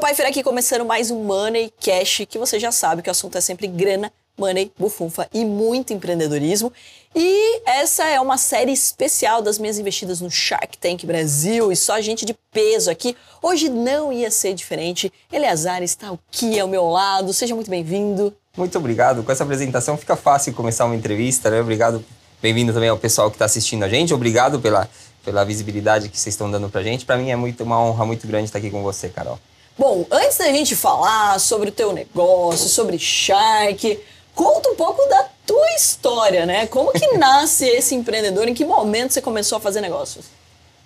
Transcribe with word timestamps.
Pfeiffer 0.00 0.26
aqui 0.26 0.42
começando 0.42 0.82
mais 0.82 1.10
um 1.10 1.22
Money 1.22 1.70
Cash, 1.78 2.22
que 2.26 2.38
você 2.38 2.58
já 2.58 2.72
sabe 2.72 3.02
que 3.02 3.10
o 3.10 3.12
assunto 3.12 3.36
é 3.36 3.40
sempre 3.42 3.66
grana, 3.66 4.10
money, 4.36 4.72
bufunfa 4.78 5.28
e 5.32 5.44
muito 5.44 5.92
empreendedorismo. 5.92 6.72
E 7.14 7.60
essa 7.66 8.06
é 8.06 8.18
uma 8.18 8.38
série 8.38 8.72
especial 8.72 9.42
das 9.42 9.58
minhas 9.58 9.78
investidas 9.78 10.22
no 10.22 10.30
Shark 10.30 10.78
Tank 10.78 11.04
Brasil 11.04 11.70
e 11.70 11.76
só 11.76 12.00
gente 12.00 12.24
de 12.24 12.34
peso 12.50 12.90
aqui. 12.90 13.14
Hoje 13.42 13.68
não 13.68 14.10
ia 14.10 14.30
ser 14.30 14.54
diferente. 14.54 15.12
Eleazar 15.30 15.82
está 15.82 16.10
aqui 16.12 16.58
ao 16.58 16.66
meu 16.66 16.88
lado. 16.88 17.34
Seja 17.34 17.54
muito 17.54 17.70
bem-vindo. 17.70 18.34
Muito 18.56 18.78
obrigado. 18.78 19.22
Com 19.22 19.30
essa 19.30 19.44
apresentação 19.44 19.98
fica 19.98 20.16
fácil 20.16 20.54
começar 20.54 20.86
uma 20.86 20.96
entrevista, 20.96 21.50
né? 21.50 21.60
Obrigado. 21.60 22.02
Bem-vindo 22.40 22.72
também 22.72 22.88
ao 22.88 22.96
pessoal 22.96 23.30
que 23.30 23.34
está 23.34 23.44
assistindo 23.44 23.82
a 23.82 23.88
gente. 23.88 24.14
Obrigado 24.14 24.60
pela, 24.60 24.88
pela 25.22 25.44
visibilidade 25.44 26.08
que 26.08 26.18
vocês 26.18 26.32
estão 26.32 26.50
dando 26.50 26.70
pra 26.70 26.82
gente. 26.82 27.04
Para 27.04 27.18
mim 27.18 27.30
é 27.30 27.36
muito, 27.36 27.62
uma 27.64 27.78
honra 27.78 28.06
muito 28.06 28.26
grande 28.26 28.46
estar 28.46 28.58
aqui 28.58 28.70
com 28.70 28.82
você, 28.82 29.10
Carol. 29.10 29.38
Bom, 29.80 30.04
antes 30.10 30.36
da 30.36 30.44
gente 30.52 30.76
falar 30.76 31.40
sobre 31.40 31.70
o 31.70 31.72
teu 31.72 31.90
negócio, 31.90 32.68
sobre 32.68 32.98
Shark, 32.98 33.98
conta 34.34 34.68
um 34.68 34.74
pouco 34.74 35.08
da 35.08 35.24
tua 35.46 35.70
história, 35.74 36.44
né? 36.44 36.66
Como 36.66 36.92
que 36.92 37.12
nasce 37.16 37.64
esse 37.64 37.94
empreendedor? 37.94 38.46
Em 38.46 38.52
que 38.52 38.62
momento 38.62 39.14
você 39.14 39.22
começou 39.22 39.56
a 39.56 39.60
fazer 39.60 39.80
negócios? 39.80 40.26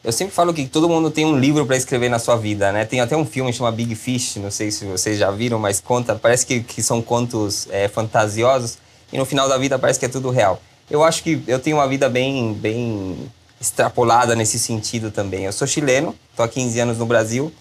Eu 0.05 0.13
sempre 0.13 0.33
falo 0.33 0.55
que 0.55 0.69
todo 0.69 0.89
mundo 0.89 1.11
tem 1.11 1.27
um 1.27 1.37
livro 1.37 1.67
para 1.67 1.77
escrever 1.77 2.09
na 2.09 2.21
sua 2.21 2.37
vida, 2.37 2.71
né? 2.71 2.85
Tem 2.85 3.01
até 3.01 3.17
um 3.17 3.27
filme 3.27 3.53
chamado 3.53 3.75
Big 3.75 3.97
Fish, 3.97 4.37
não 4.37 4.53
sei 4.53 4.71
se 4.71 4.85
vocês 4.85 5.19
já 5.19 5.29
viram, 5.33 5.59
mas 5.59 5.81
conta, 5.81 6.15
parece 6.15 6.47
que, 6.47 6.61
que 6.61 6.81
são 6.81 7.03
contos 7.03 7.67
é, 7.73 7.89
fantasiosos 7.89 8.79
e 9.13 9.19
no 9.19 9.25
final 9.25 9.49
da 9.49 9.59
vida 9.59 9.77
parece 9.77 9.99
que 9.99 10.07
é 10.07 10.09
tudo 10.09 10.31
real. 10.31 10.63
Eu 10.89 11.03
acho 11.03 11.21
que 11.25 11.43
eu 11.49 11.59
tenho 11.59 11.79
uma 11.79 11.89
vida 11.89 12.09
bem, 12.09 12.55
bem 12.55 13.29
extrapolada 13.61 14.37
nesse 14.37 14.57
sentido 14.57 15.11
também. 15.11 15.47
Eu 15.47 15.53
sou 15.53 15.67
chileno, 15.67 16.15
estou 16.31 16.45
há 16.45 16.49
15 16.49 16.79
anos 16.79 16.99
no 16.99 17.07
Brasil, 17.07 17.53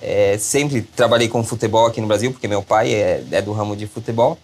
é, 0.00 0.36
sempre 0.38 0.82
trabalhei 0.82 1.28
com 1.28 1.42
futebol 1.42 1.86
aqui 1.86 2.00
no 2.00 2.06
Brasil, 2.06 2.30
porque 2.32 2.48
meu 2.48 2.62
pai 2.62 2.92
é, 2.92 3.24
é 3.30 3.42
do 3.42 3.52
ramo 3.52 3.76
de 3.76 3.86
futebol. 3.86 4.38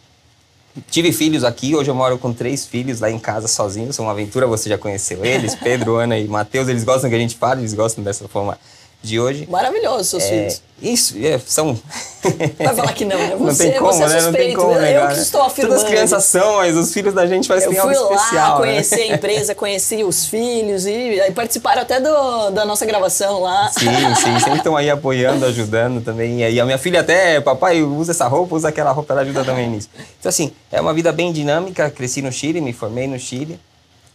Tive 0.88 1.12
filhos 1.12 1.42
aqui, 1.42 1.74
hoje 1.74 1.90
eu 1.90 1.94
moro 1.94 2.16
com 2.16 2.32
três 2.32 2.64
filhos 2.64 3.00
lá 3.00 3.10
em 3.10 3.18
casa 3.18 3.48
sozinho, 3.48 3.92
são 3.92 4.04
uma 4.04 4.12
aventura, 4.12 4.46
você 4.46 4.68
já 4.68 4.78
conheceu 4.78 5.24
eles, 5.24 5.54
Pedro, 5.60 5.96
Ana 5.96 6.16
e 6.16 6.28
Matheus, 6.28 6.68
eles 6.68 6.84
gostam 6.84 7.10
que 7.10 7.16
a 7.16 7.18
gente 7.18 7.36
fale, 7.36 7.60
eles 7.60 7.74
gostam 7.74 8.04
dessa 8.04 8.28
forma 8.28 8.56
de 9.02 9.18
hoje. 9.18 9.46
Maravilhoso, 9.50 10.04
seus 10.04 10.24
é, 10.24 10.28
filhos. 10.28 10.62
Isso, 10.82 11.14
é, 11.18 11.38
são. 11.38 11.78
Vai 12.58 12.74
falar 12.74 12.92
que 12.92 13.04
não, 13.04 13.16
né? 13.16 13.36
Você, 13.36 13.64
não 13.64 13.70
tem 13.70 13.78
como, 13.80 13.92
você 13.92 14.02
é 14.02 14.08
né? 14.08 14.20
Não 14.22 14.32
tem 14.32 14.54
como 14.54 14.74
né? 14.74 14.80
negar. 14.80 15.10
Eu 15.10 15.14
que 15.14 15.22
estou 15.22 15.42
afirmando. 15.42 15.74
Todas 15.74 15.84
as 15.84 15.90
crianças 15.90 16.24
são, 16.24 16.56
mas 16.56 16.76
os 16.76 16.92
filhos 16.92 17.14
da 17.14 17.26
gente 17.26 17.48
fazem 17.48 17.78
algo 17.78 17.92
especial. 17.92 18.10
Eu 18.10 18.18
fui 18.18 18.36
lá 18.36 18.50
né? 18.50 18.56
conhecer 18.56 19.00
a 19.02 19.14
empresa, 19.14 19.54
conheci 19.54 20.04
os 20.04 20.26
filhos 20.26 20.86
e 20.86 21.30
participaram 21.34 21.82
até 21.82 22.00
do, 22.00 22.50
da 22.50 22.64
nossa 22.64 22.84
gravação 22.86 23.40
lá. 23.40 23.70
Sim, 23.70 23.88
sim, 24.16 24.38
sempre 24.40 24.58
estão 24.58 24.76
aí 24.76 24.90
apoiando, 24.90 25.44
ajudando 25.46 26.02
também. 26.02 26.40
E 26.40 26.44
aí 26.44 26.60
a 26.60 26.64
minha 26.64 26.78
filha 26.78 27.00
até, 27.00 27.40
papai, 27.40 27.82
usa 27.82 28.12
essa 28.12 28.26
roupa, 28.26 28.54
usa 28.54 28.68
aquela 28.68 28.92
roupa, 28.92 29.12
ela 29.12 29.22
ajuda 29.22 29.44
também 29.44 29.68
nisso. 29.68 29.88
Então 30.18 30.28
assim, 30.28 30.52
é 30.70 30.80
uma 30.80 30.92
vida 30.92 31.10
bem 31.12 31.32
dinâmica, 31.32 31.90
cresci 31.90 32.22
no 32.22 32.32
Chile, 32.32 32.60
me 32.60 32.72
formei 32.72 33.06
no 33.06 33.18
Chile. 33.18 33.58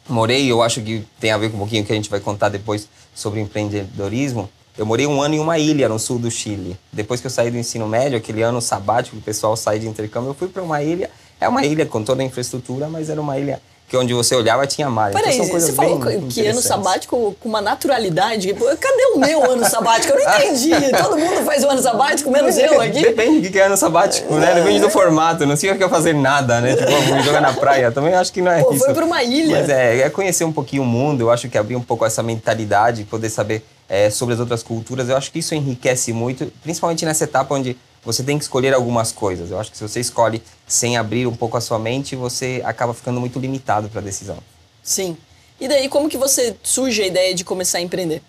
Morei, 0.08 0.52
eu 0.52 0.62
acho 0.62 0.82
que 0.82 1.04
tem 1.20 1.32
a 1.32 1.38
ver 1.38 1.50
com 1.50 1.56
um 1.56 1.60
pouquinho 1.60 1.84
que 1.84 1.92
a 1.92 1.96
gente 1.96 2.10
vai 2.10 2.20
contar 2.20 2.50
depois 2.50 2.88
sobre 3.14 3.40
empreendedorismo. 3.40 4.50
Eu 4.78 4.86
morei 4.86 5.08
um 5.08 5.22
ano 5.22 5.36
em 5.36 5.40
uma 5.40 5.58
ilha 5.58 5.88
no 5.88 5.98
sul 5.98 6.20
do 6.20 6.30
Chile. 6.30 6.78
Depois 6.92 7.22
que 7.22 7.28
eu 7.28 7.32
saí 7.32 7.50
do 7.50 7.58
ensino 7.58 7.88
médio, 7.88 8.18
aquele 8.18 8.42
ano 8.42 8.60
sabático, 8.60 9.16
o 9.16 9.22
pessoal 9.22 9.56
sai 9.56 9.80
de 9.80 9.88
intercâmbio, 9.88 10.32
eu 10.32 10.34
fui 10.34 10.50
para 10.50 10.62
uma 10.62 10.84
ilha. 10.84 11.10
É 11.40 11.48
uma 11.48 11.66
ilha 11.66 11.86
com 11.86 12.04
toda 12.04 12.22
a 12.22 12.26
infraestrutura, 12.26 12.90
mas 12.90 13.10
era 13.10 13.22
uma 13.22 13.40
ilha 13.40 13.62
que 13.88 13.96
onde 13.96 14.14
você 14.14 14.36
olhava 14.36 14.66
tinha 14.66 14.90
mar. 14.90 15.12
Peraí, 15.12 15.38
então, 15.38 15.48
você 15.48 15.72
falou 15.72 16.00
que 16.30 16.46
ano 16.48 16.62
sabático 16.62 17.36
com 17.40 17.50
uma 17.50 17.62
naturalidade. 17.62 18.54
Cadê 18.54 19.06
o 19.14 19.20
meu 19.20 19.52
ano 19.52 19.70
sabático? 19.70 20.14
Eu 20.14 20.24
não 20.24 20.34
entendi. 20.34 20.72
Todo 20.98 21.18
mundo 21.18 21.46
faz 21.46 21.64
o 21.64 21.70
ano 21.70 21.82
sabático, 21.82 22.32
menos 22.32 22.58
eu 22.58 22.82
aqui. 22.82 23.02
Depende 23.02 23.48
do 23.48 23.52
que 23.52 23.60
é 23.60 23.66
ano 23.66 23.78
sabático, 23.78 24.34
né? 24.36 24.56
Depende 24.56 24.80
do 24.80 24.90
formato. 24.90 25.46
Não 25.46 25.56
significa 25.56 25.88
fazer 25.88 26.14
nada, 26.14 26.60
né? 26.62 26.76
Tipo, 26.76 27.24
jogar 27.24 27.42
na 27.42 27.54
praia. 27.54 27.92
Também 27.92 28.14
acho 28.14 28.34
que 28.34 28.42
não 28.42 28.52
é 28.52 28.64
Pô, 28.64 28.74
isso. 28.74 28.86
Foi 28.86 28.94
para 28.94 29.06
uma 29.06 29.24
ilha. 29.24 29.60
Mas 29.60 29.70
é, 29.70 30.00
é 30.00 30.10
conhecer 30.10 30.44
um 30.44 30.52
pouquinho 30.52 30.82
o 30.82 30.86
mundo. 30.86 31.22
Eu 31.22 31.32
acho 31.32 31.48
que 31.48 31.58
abrir 31.58 31.76
um 31.76 31.84
pouco 31.84 32.06
essa 32.06 32.24
mentalidade, 32.24 33.04
poder 33.04 33.30
saber 33.30 33.64
é, 33.88 34.10
sobre 34.10 34.34
as 34.34 34.40
outras 34.40 34.64
culturas. 34.64 35.10
Eu 35.10 35.18
acho 35.18 35.32
que 35.32 35.40
isso 35.40 35.54
enriquece 35.54 36.12
muito, 36.12 36.52
principalmente 36.64 37.06
nessa 37.06 37.24
etapa 37.24 37.54
onde 37.54 37.78
você 38.06 38.24
tem 38.24 38.38
que 38.38 38.44
escolher 38.44 38.74
algumas 38.74 39.12
coisas. 39.12 39.50
Eu 39.52 39.60
acho 39.60 39.72
que 39.72 39.78
se 39.78 39.88
você 39.88 40.00
escolhe 40.00 40.42
sem 40.68 40.96
abrir 40.96 41.26
um 41.26 41.36
pouco 41.36 41.58
a 41.58 41.62
sua 41.62 41.80
mente, 41.80 42.16
você 42.16 42.62
acaba 42.64 42.94
ficando 42.94 43.20
muito 43.20 43.40
limitado 43.40 43.90
para 43.90 44.00
a 44.00 44.04
decisão. 44.04 44.38
Sim. 44.84 45.18
E 45.60 45.68
daí, 45.68 45.90
como 45.90 46.08
que 46.08 46.18
você 46.18 46.56
surge 46.62 47.02
a 47.02 47.08
ideia 47.08 47.34
de 47.34 47.44
começar 47.44 47.80
a 47.80 47.82
empreender? 47.82 48.22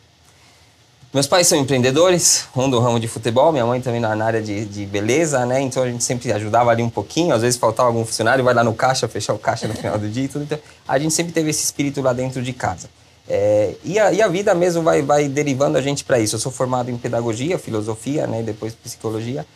Meus 1.13 1.27
pais 1.27 1.47
são 1.47 1.57
empreendedores, 1.59 2.47
um 2.55 2.69
do 2.69 2.79
ramo 2.79 3.01
de 3.01 3.09
futebol, 3.09 3.51
minha 3.51 3.65
mãe 3.65 3.81
também 3.81 4.01
na 4.01 4.23
área 4.25 4.43
de, 4.43 4.67
de 4.67 4.85
beleza, 4.85 5.47
né? 5.47 5.61
Então 5.61 5.83
a 5.83 5.91
gente 5.91 6.05
sempre 6.05 6.31
ajudava 6.33 6.71
ali 6.71 6.83
um 6.83 6.91
pouquinho, 6.91 7.35
às 7.35 7.43
vezes 7.43 7.59
faltava 7.59 7.89
algum 7.89 8.05
funcionário, 8.05 8.45
vai 8.45 8.53
lá 8.53 8.63
no 8.63 8.75
caixa, 8.75 9.09
fechar 9.09 9.33
o 9.33 9.39
caixa 9.39 9.67
no 9.67 9.73
final 9.75 9.99
do 9.99 10.09
dia 10.09 10.25
e 10.25 10.29
tudo. 10.29 10.43
Então 10.43 10.59
a 10.87 10.99
gente 10.99 11.15
sempre 11.15 11.33
teve 11.33 11.51
esse 11.51 11.65
espírito 11.65 12.03
lá 12.03 12.13
dentro 12.13 12.43
de 12.43 12.53
casa. 12.53 12.89
É, 13.29 13.75
e, 13.83 13.99
a, 13.99 14.13
e, 14.13 14.23
a, 14.23 14.29
vida 14.29 14.55
mesmo 14.55 14.83
vai, 14.83 15.03
vai 15.03 15.29
derivando 15.29 15.79
a 15.79 15.81
gente 15.81 16.05
para 16.05 16.19
isso. 16.21 16.37
Eu 16.37 16.41
sou 16.41 16.53
formado 16.53 16.91
em 16.91 16.97
pedagogia, 16.97 17.59
filosofia, 17.59 18.27
né? 18.27 18.41
E 18.41 18.43
depois 18.43 18.75
psicologia. 18.75 19.47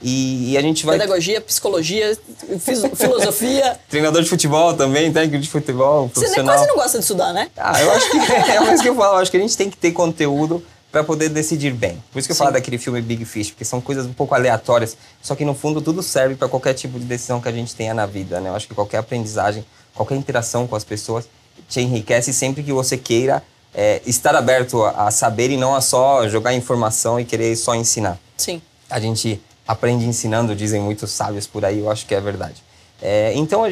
E, 0.00 0.52
e, 0.52 0.58
a 0.58 0.62
gente 0.62 0.86
vai. 0.86 0.96
Pedagogia, 0.98 1.40
psicologia, 1.40 2.16
filosofia. 2.60 3.78
Treinador 3.90 4.22
de 4.22 4.28
futebol 4.28 4.74
também, 4.74 5.12
técnico 5.12 5.42
de 5.42 5.48
futebol. 5.48 6.10
Você 6.14 6.42
quase 6.42 6.66
não 6.66 6.76
gosta 6.76 6.98
de 6.98 7.04
estudar, 7.04 7.32
né? 7.32 7.50
Ah, 7.56 7.82
eu 7.82 7.90
acho 7.90 8.10
que 8.10 8.16
é 8.16 8.60
mais 8.60 8.80
que 8.80 8.88
eu 8.88 8.94
falo. 8.94 9.14
Eu 9.14 9.18
acho 9.18 9.30
que 9.30 9.36
a 9.36 9.40
gente 9.40 9.56
tem 9.56 9.68
que 9.68 9.76
ter 9.76 9.90
conteúdo 9.90 10.62
para 10.90 11.04
poder 11.04 11.28
decidir 11.28 11.72
bem. 11.72 12.02
Por 12.12 12.18
isso 12.18 12.28
que 12.28 12.32
eu 12.32 12.36
Sim. 12.36 12.44
falo 12.44 12.52
daquele 12.52 12.78
filme 12.78 13.00
Big 13.02 13.24
Fish, 13.24 13.50
porque 13.50 13.64
são 13.64 13.80
coisas 13.80 14.06
um 14.06 14.12
pouco 14.12 14.34
aleatórias, 14.34 14.96
só 15.20 15.34
que 15.34 15.44
no 15.44 15.54
fundo 15.54 15.80
tudo 15.82 16.02
serve 16.02 16.34
para 16.34 16.48
qualquer 16.48 16.74
tipo 16.74 16.98
de 16.98 17.04
decisão 17.04 17.40
que 17.40 17.48
a 17.48 17.52
gente 17.52 17.74
tenha 17.74 17.92
na 17.92 18.06
vida, 18.06 18.40
né? 18.40 18.48
Eu 18.48 18.54
acho 18.54 18.66
que 18.66 18.74
qualquer 18.74 18.98
aprendizagem, 18.98 19.64
qualquer 19.94 20.16
interação 20.16 20.66
com 20.66 20.76
as 20.76 20.84
pessoas 20.84 21.28
te 21.68 21.80
enriquece 21.80 22.32
sempre 22.32 22.62
que 22.62 22.72
você 22.72 22.96
queira 22.96 23.42
é, 23.74 24.00
estar 24.06 24.34
aberto 24.34 24.82
a, 24.82 25.08
a 25.08 25.10
saber 25.10 25.50
e 25.50 25.56
não 25.56 25.74
a 25.74 25.80
só 25.80 26.26
jogar 26.28 26.54
informação 26.54 27.20
e 27.20 27.24
querer 27.24 27.54
só 27.56 27.74
ensinar. 27.74 28.18
Sim. 28.36 28.62
A 28.88 28.98
gente 28.98 29.40
aprende 29.68 30.06
ensinando, 30.06 30.56
dizem 30.56 30.80
muitos 30.80 31.10
sábios 31.10 31.46
por 31.46 31.62
aí, 31.62 31.80
eu 31.80 31.90
acho 31.90 32.06
que 32.06 32.14
é 32.14 32.20
verdade. 32.22 32.64
É, 33.02 33.34
então 33.34 33.62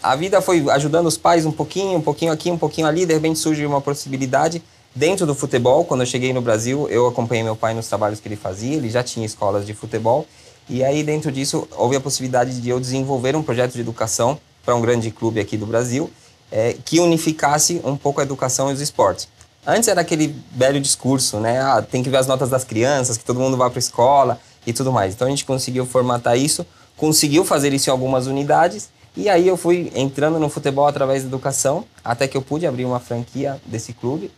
a 0.00 0.14
vida 0.14 0.40
foi 0.40 0.64
ajudando 0.70 1.06
os 1.06 1.16
pais 1.16 1.44
um 1.44 1.50
pouquinho, 1.50 1.98
um 1.98 2.00
pouquinho 2.00 2.30
aqui, 2.30 2.52
um 2.52 2.56
pouquinho 2.56 2.86
ali, 2.86 3.04
de 3.04 3.12
repente 3.12 3.40
surge 3.40 3.66
uma 3.66 3.80
possibilidade 3.80 4.62
dentro 4.94 5.26
do 5.26 5.34
futebol. 5.34 5.84
Quando 5.84 6.02
eu 6.02 6.06
cheguei 6.06 6.32
no 6.32 6.40
Brasil, 6.40 6.88
eu 6.88 7.08
acompanhei 7.08 7.42
meu 7.42 7.56
pai 7.56 7.74
nos 7.74 7.88
trabalhos 7.88 8.20
que 8.20 8.28
ele 8.28 8.36
fazia, 8.36 8.76
ele 8.76 8.88
já 8.88 9.02
tinha 9.02 9.26
escolas 9.26 9.66
de 9.66 9.74
futebol, 9.74 10.24
e 10.68 10.84
aí 10.84 11.02
dentro 11.02 11.32
disso 11.32 11.66
houve 11.76 11.96
a 11.96 12.00
possibilidade 12.00 12.60
de 12.60 12.70
eu 12.70 12.78
desenvolver 12.78 13.34
um 13.34 13.42
projeto 13.42 13.72
de 13.72 13.80
educação 13.80 14.38
para 14.64 14.76
um 14.76 14.80
grande 14.80 15.10
clube 15.10 15.40
aqui 15.40 15.56
do 15.56 15.66
Brasil, 15.66 16.08
é, 16.52 16.76
que 16.84 17.00
unificasse 17.00 17.80
um 17.84 17.96
pouco 17.96 18.20
a 18.20 18.22
educação 18.22 18.70
e 18.70 18.72
os 18.74 18.80
esportes. 18.80 19.26
Antes 19.66 19.88
era 19.88 20.00
aquele 20.00 20.34
velho 20.52 20.80
discurso, 20.80 21.38
né? 21.38 21.60
Ah, 21.60 21.82
tem 21.82 22.02
que 22.02 22.08
ver 22.08 22.16
as 22.16 22.26
notas 22.26 22.48
das 22.48 22.64
crianças, 22.64 23.18
que 23.18 23.24
todo 23.24 23.38
mundo 23.38 23.56
vai 23.56 23.68
para 23.68 23.78
a 23.78 23.80
escola 23.80 24.40
e 24.66 24.72
tudo 24.72 24.92
mais. 24.92 25.14
Então 25.14 25.26
a 25.26 25.30
gente 25.30 25.44
conseguiu 25.44 25.86
formatar 25.86 26.36
isso, 26.36 26.66
conseguiu 26.96 27.44
fazer 27.44 27.72
isso 27.72 27.90
em 27.90 27.92
algumas 27.92 28.26
unidades 28.26 28.90
e 29.16 29.28
aí 29.28 29.48
eu 29.48 29.56
fui 29.56 29.90
entrando 29.94 30.38
no 30.38 30.48
futebol 30.48 30.86
através 30.86 31.22
da 31.22 31.28
educação, 31.28 31.84
até 32.04 32.28
que 32.28 32.36
eu 32.36 32.42
pude 32.42 32.66
abrir 32.66 32.84
uma 32.84 33.00
franquia 33.00 33.60
desse 33.66 33.92
clube. 33.92 34.30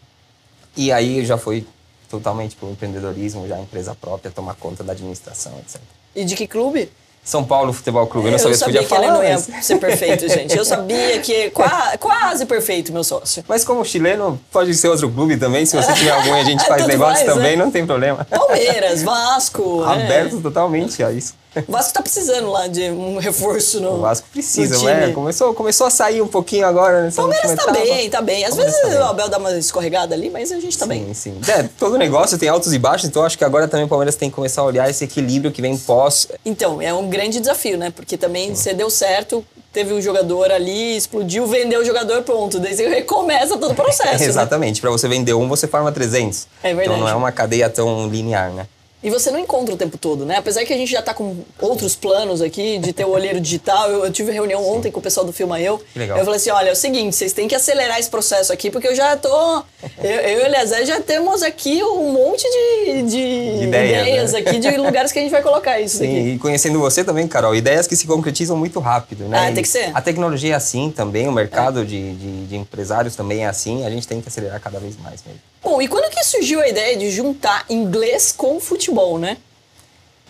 E 0.76 0.90
aí 0.90 1.24
já 1.24 1.36
foi 1.36 1.66
totalmente 2.08 2.56
para 2.56 2.68
o 2.68 2.72
empreendedorismo, 2.72 3.46
já 3.46 3.60
empresa 3.60 3.94
própria, 3.94 4.30
tomar 4.30 4.54
conta 4.54 4.82
da 4.82 4.92
administração, 4.92 5.52
etc. 5.58 5.80
E 6.14 6.24
de 6.24 6.34
que 6.34 6.46
clube? 6.46 6.90
São 7.24 7.44
Paulo 7.44 7.72
Futebol 7.72 8.06
Clube. 8.08 8.26
Eu 8.26 8.32
não 8.32 8.38
sabia, 8.38 8.54
eu 8.54 8.58
sabia 8.58 8.82
se 8.82 8.88
podia 8.88 8.98
que 8.98 9.06
falar. 9.06 9.22
ele 9.22 9.38
não 9.46 9.52
ia 9.52 9.62
ser 9.62 9.78
perfeito, 9.78 10.28
gente. 10.28 10.56
Eu 10.56 10.64
sabia 10.64 11.20
que 11.20 11.50
quase, 11.50 11.98
quase 11.98 12.46
perfeito, 12.46 12.92
meu 12.92 13.04
sócio. 13.04 13.44
Mas 13.46 13.64
como 13.64 13.84
chileno, 13.84 14.40
pode 14.50 14.74
ser 14.74 14.88
outro 14.88 15.08
clube 15.08 15.36
também. 15.36 15.64
Se 15.64 15.76
você 15.76 15.92
tiver 15.92 16.10
algum 16.10 16.34
a 16.34 16.42
gente 16.42 16.64
faz 16.66 16.84
negócio 16.86 17.24
mais, 17.24 17.34
também, 17.34 17.56
né? 17.56 17.64
não 17.64 17.70
tem 17.70 17.86
problema. 17.86 18.26
Palmeiras, 18.28 19.02
Vasco. 19.02 19.82
Aberto 19.86 20.36
né? 20.36 20.42
totalmente 20.42 21.02
a 21.04 21.12
isso. 21.12 21.34
O 21.68 21.72
Vasco 21.72 21.92
tá 21.92 22.02
precisando 22.02 22.50
lá 22.50 22.66
de 22.66 22.90
um 22.90 23.18
reforço 23.18 23.80
no. 23.80 23.94
O 23.94 24.00
Vasco 24.00 24.26
precisa, 24.32 24.82
né? 24.84 25.12
Começou, 25.12 25.52
começou 25.54 25.86
a 25.86 25.90
sair 25.90 26.22
um 26.22 26.26
pouquinho 26.26 26.66
agora 26.66 27.02
nessa 27.02 27.20
Palmeiras 27.20 27.54
tá 27.54 27.72
bem, 27.72 28.10
tá 28.10 28.22
bem. 28.22 28.44
Às 28.44 28.50
Palmeiras 28.50 28.80
vezes 28.80 28.98
tá 28.98 29.04
o 29.04 29.08
Abel 29.10 29.28
dá 29.28 29.38
uma 29.38 29.52
escorregada 29.52 30.14
ali, 30.14 30.30
mas 30.30 30.50
a 30.50 30.60
gente 30.60 30.76
tá 30.78 30.86
sim, 30.86 30.88
bem. 30.88 31.14
Sim, 31.14 31.40
sim. 31.42 31.52
É, 31.52 31.68
todo 31.78 31.98
negócio 31.98 32.38
tem 32.38 32.48
altos 32.48 32.72
e 32.72 32.78
baixos, 32.78 33.08
então 33.08 33.22
acho 33.22 33.36
que 33.36 33.44
agora 33.44 33.68
também 33.68 33.84
o 33.84 33.88
Palmeiras 33.88 34.16
tem 34.16 34.30
que 34.30 34.34
começar 34.34 34.62
a 34.62 34.64
olhar 34.64 34.88
esse 34.88 35.04
equilíbrio 35.04 35.52
que 35.52 35.60
vem 35.60 35.76
pós. 35.76 36.28
Então, 36.44 36.80
é 36.80 36.92
um 36.92 37.08
grande 37.08 37.38
desafio, 37.38 37.76
né? 37.76 37.90
Porque 37.90 38.16
também 38.16 38.54
você 38.54 38.72
deu 38.72 38.88
certo, 38.88 39.44
teve 39.72 39.92
um 39.92 40.00
jogador 40.00 40.50
ali, 40.50 40.96
explodiu, 40.96 41.46
vendeu 41.46 41.80
o 41.80 41.84
jogador, 41.84 42.22
pronto. 42.22 42.58
Daí 42.60 42.74
você 42.74 42.88
recomeça 42.88 43.56
todo 43.58 43.72
o 43.72 43.74
processo. 43.76 44.22
É, 44.22 44.26
exatamente. 44.26 44.76
Né? 44.76 44.80
Para 44.80 44.90
você 44.90 45.08
vender 45.08 45.34
um, 45.34 45.48
você 45.48 45.66
forma 45.66 45.92
300. 45.92 46.46
É 46.62 46.68
verdade. 46.68 46.88
Então 46.88 46.98
não 46.98 47.08
é 47.08 47.14
uma 47.14 47.32
cadeia 47.32 47.68
tão 47.68 48.08
linear, 48.08 48.50
né? 48.52 48.66
E 49.02 49.10
você 49.10 49.30
não 49.30 49.38
encontra 49.38 49.74
o 49.74 49.76
tempo 49.76 49.98
todo, 49.98 50.24
né? 50.24 50.36
Apesar 50.36 50.64
que 50.64 50.72
a 50.72 50.76
gente 50.76 50.90
já 50.90 51.02
tá 51.02 51.12
com 51.12 51.38
outros 51.60 51.96
planos 51.96 52.40
aqui 52.40 52.78
de 52.78 52.92
ter 52.92 53.04
o 53.04 53.10
olheiro 53.10 53.40
digital. 53.40 53.90
Eu, 53.90 54.04
eu 54.04 54.12
tive 54.12 54.30
reunião 54.30 54.64
ontem 54.64 54.92
com 54.92 55.00
o 55.00 55.02
pessoal 55.02 55.26
do 55.26 55.32
Filma 55.32 55.60
Eu. 55.60 55.78
Que 55.92 55.98
legal. 55.98 56.18
Eu 56.18 56.24
falei 56.24 56.38
assim: 56.38 56.50
olha, 56.50 56.68
é 56.68 56.72
o 56.72 56.76
seguinte, 56.76 57.16
vocês 57.16 57.32
têm 57.32 57.48
que 57.48 57.54
acelerar 57.54 57.98
esse 57.98 58.08
processo 58.08 58.52
aqui, 58.52 58.70
porque 58.70 58.86
eu 58.86 58.94
já 58.94 59.16
tô. 59.16 59.62
Eu, 59.98 60.10
eu 60.10 60.38
e 60.38 60.42
o 60.42 60.46
Eliezer 60.46 60.86
já 60.86 61.00
temos 61.00 61.42
aqui 61.42 61.82
um 61.82 62.12
monte 62.12 62.44
de, 62.44 63.02
de 63.02 63.64
ideias, 63.64 64.02
ideias 64.02 64.32
né? 64.32 64.38
aqui, 64.38 64.58
de 64.60 64.76
lugares 64.76 65.10
que 65.10 65.18
a 65.18 65.22
gente 65.22 65.32
vai 65.32 65.42
colocar 65.42 65.80
isso 65.80 65.98
Sim, 65.98 66.04
aqui. 66.04 66.28
e 66.34 66.38
conhecendo 66.38 66.78
você 66.78 67.02
também, 67.02 67.26
Carol, 67.26 67.54
ideias 67.54 67.88
que 67.88 67.96
se 67.96 68.06
concretizam 68.06 68.56
muito 68.56 68.78
rápido, 68.78 69.24
né? 69.24 69.48
Ah, 69.48 69.52
tem 69.52 69.62
que 69.62 69.68
ser. 69.68 69.90
A 69.94 70.00
tecnologia 70.00 70.52
é 70.52 70.56
assim 70.56 70.90
também, 70.90 71.26
o 71.26 71.32
mercado 71.32 71.84
de, 71.84 72.14
de, 72.14 72.46
de 72.46 72.56
empresários 72.56 73.16
também 73.16 73.44
é 73.44 73.48
assim, 73.48 73.84
a 73.84 73.90
gente 73.90 74.06
tem 74.06 74.20
que 74.20 74.28
acelerar 74.28 74.60
cada 74.60 74.78
vez 74.78 74.96
mais 74.96 75.22
mesmo. 75.26 75.51
Bom, 75.62 75.80
e 75.80 75.86
quando 75.86 76.10
que 76.10 76.24
surgiu 76.24 76.60
a 76.60 76.68
ideia 76.68 76.96
de 76.96 77.10
juntar 77.10 77.64
inglês 77.70 78.32
com 78.32 78.58
futebol, 78.60 79.18
né? 79.18 79.36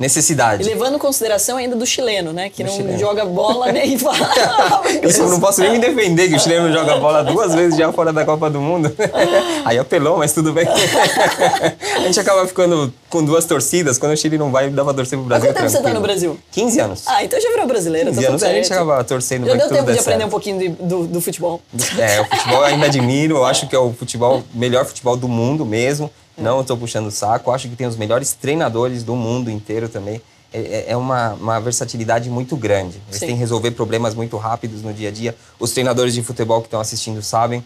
E 0.02 0.06
Necessidade. 0.12 0.64
levando 0.64 0.96
em 0.96 0.98
consideração 0.98 1.56
ainda 1.56 1.76
do 1.76 1.86
chileno, 1.86 2.32
né? 2.32 2.50
Que 2.50 2.64
Do 2.64 2.70
não 2.70 2.76
chileno. 2.76 2.98
joga 2.98 3.24
bola 3.24 3.70
nem 3.70 3.96
fala. 3.98 4.82
Isso 5.02 5.22
eu 5.22 5.28
não 5.28 5.38
posso 5.38 5.60
nem 5.60 5.70
me 5.72 5.78
defender, 5.78 6.28
que 6.28 6.34
o 6.34 6.40
chileno 6.40 6.72
joga 6.72 6.96
bola 6.96 7.22
duas 7.22 7.54
vezes 7.54 7.78
já 7.78 7.92
fora 7.92 8.12
da 8.12 8.24
Copa 8.24 8.50
do 8.50 8.60
Mundo. 8.60 8.92
Aí 9.64 9.78
apelou, 9.78 10.18
mas 10.18 10.32
tudo 10.32 10.52
bem. 10.52 10.66
A 11.96 12.00
gente 12.00 12.18
acaba 12.18 12.46
ficando 12.46 12.92
com 13.08 13.24
duas 13.24 13.44
torcidas. 13.44 13.96
Quando 13.98 14.12
o 14.12 14.16
Chile 14.16 14.36
não 14.38 14.50
vai, 14.50 14.68
dá 14.70 14.84
pra 14.84 14.92
torcer 14.94 15.18
pro 15.18 15.26
Brasil 15.28 15.48
quanto 15.48 15.56
tempo 15.58 15.70
você 15.70 15.80
tá 15.82 15.94
no 15.94 16.00
Brasil? 16.00 16.38
15 16.50 16.80
anos. 16.80 17.02
Ah, 17.06 17.22
então 17.24 17.40
já 17.40 17.48
virou 17.50 17.66
brasileiro, 17.66 18.08
15 18.10 18.22
tá 18.22 18.28
anos 18.28 18.42
a 18.42 18.48
gente 18.52 18.72
acaba 18.72 19.04
torcendo 19.04 19.46
Já 19.46 19.54
deu 19.54 19.68
tempo 19.68 19.92
de 19.92 19.98
aprender 19.98 20.02
certo. 20.02 20.26
um 20.26 20.30
pouquinho 20.30 20.58
de- 20.58 20.68
do, 20.70 21.06
do 21.06 21.20
futebol. 21.20 21.60
É, 21.98 22.20
o 22.20 22.24
futebol 22.24 22.58
eu 22.58 22.64
ainda 22.64 22.86
admiro, 22.86 23.36
eu 23.36 23.44
acho 23.44 23.68
que 23.68 23.76
é 23.76 23.78
o 23.78 23.92
futebol, 23.92 24.42
melhor 24.54 24.84
futebol 24.84 25.16
do 25.16 25.28
mundo 25.28 25.64
mesmo. 25.64 26.10
Não 26.36 26.60
estou 26.62 26.76
puxando 26.76 27.06
o 27.06 27.10
saco, 27.10 27.50
acho 27.50 27.68
que 27.68 27.76
tem 27.76 27.86
os 27.86 27.96
melhores 27.96 28.32
treinadores 28.32 29.02
do 29.02 29.14
mundo 29.14 29.50
inteiro 29.50 29.88
também. 29.88 30.20
É- 30.52 30.60
É, 30.60 30.84
é 30.92 30.96
uma, 30.96 31.32
uma 31.34 31.60
versatilidade 31.60 32.28
muito 32.28 32.56
grande. 32.56 33.00
Eles 33.08 33.20
Sim. 33.20 33.26
têm 33.26 33.34
que 33.36 33.40
resolver 33.40 33.70
problemas 33.72 34.14
muito 34.14 34.36
rápidos 34.36 34.82
no 34.82 34.92
dia 34.92 35.08
a 35.08 35.12
dia. 35.12 35.34
Os 35.58 35.72
treinadores 35.72 36.12
de 36.14 36.22
futebol 36.22 36.60
que 36.60 36.66
estão 36.66 36.80
assistindo 36.80 37.22
sabem. 37.22 37.64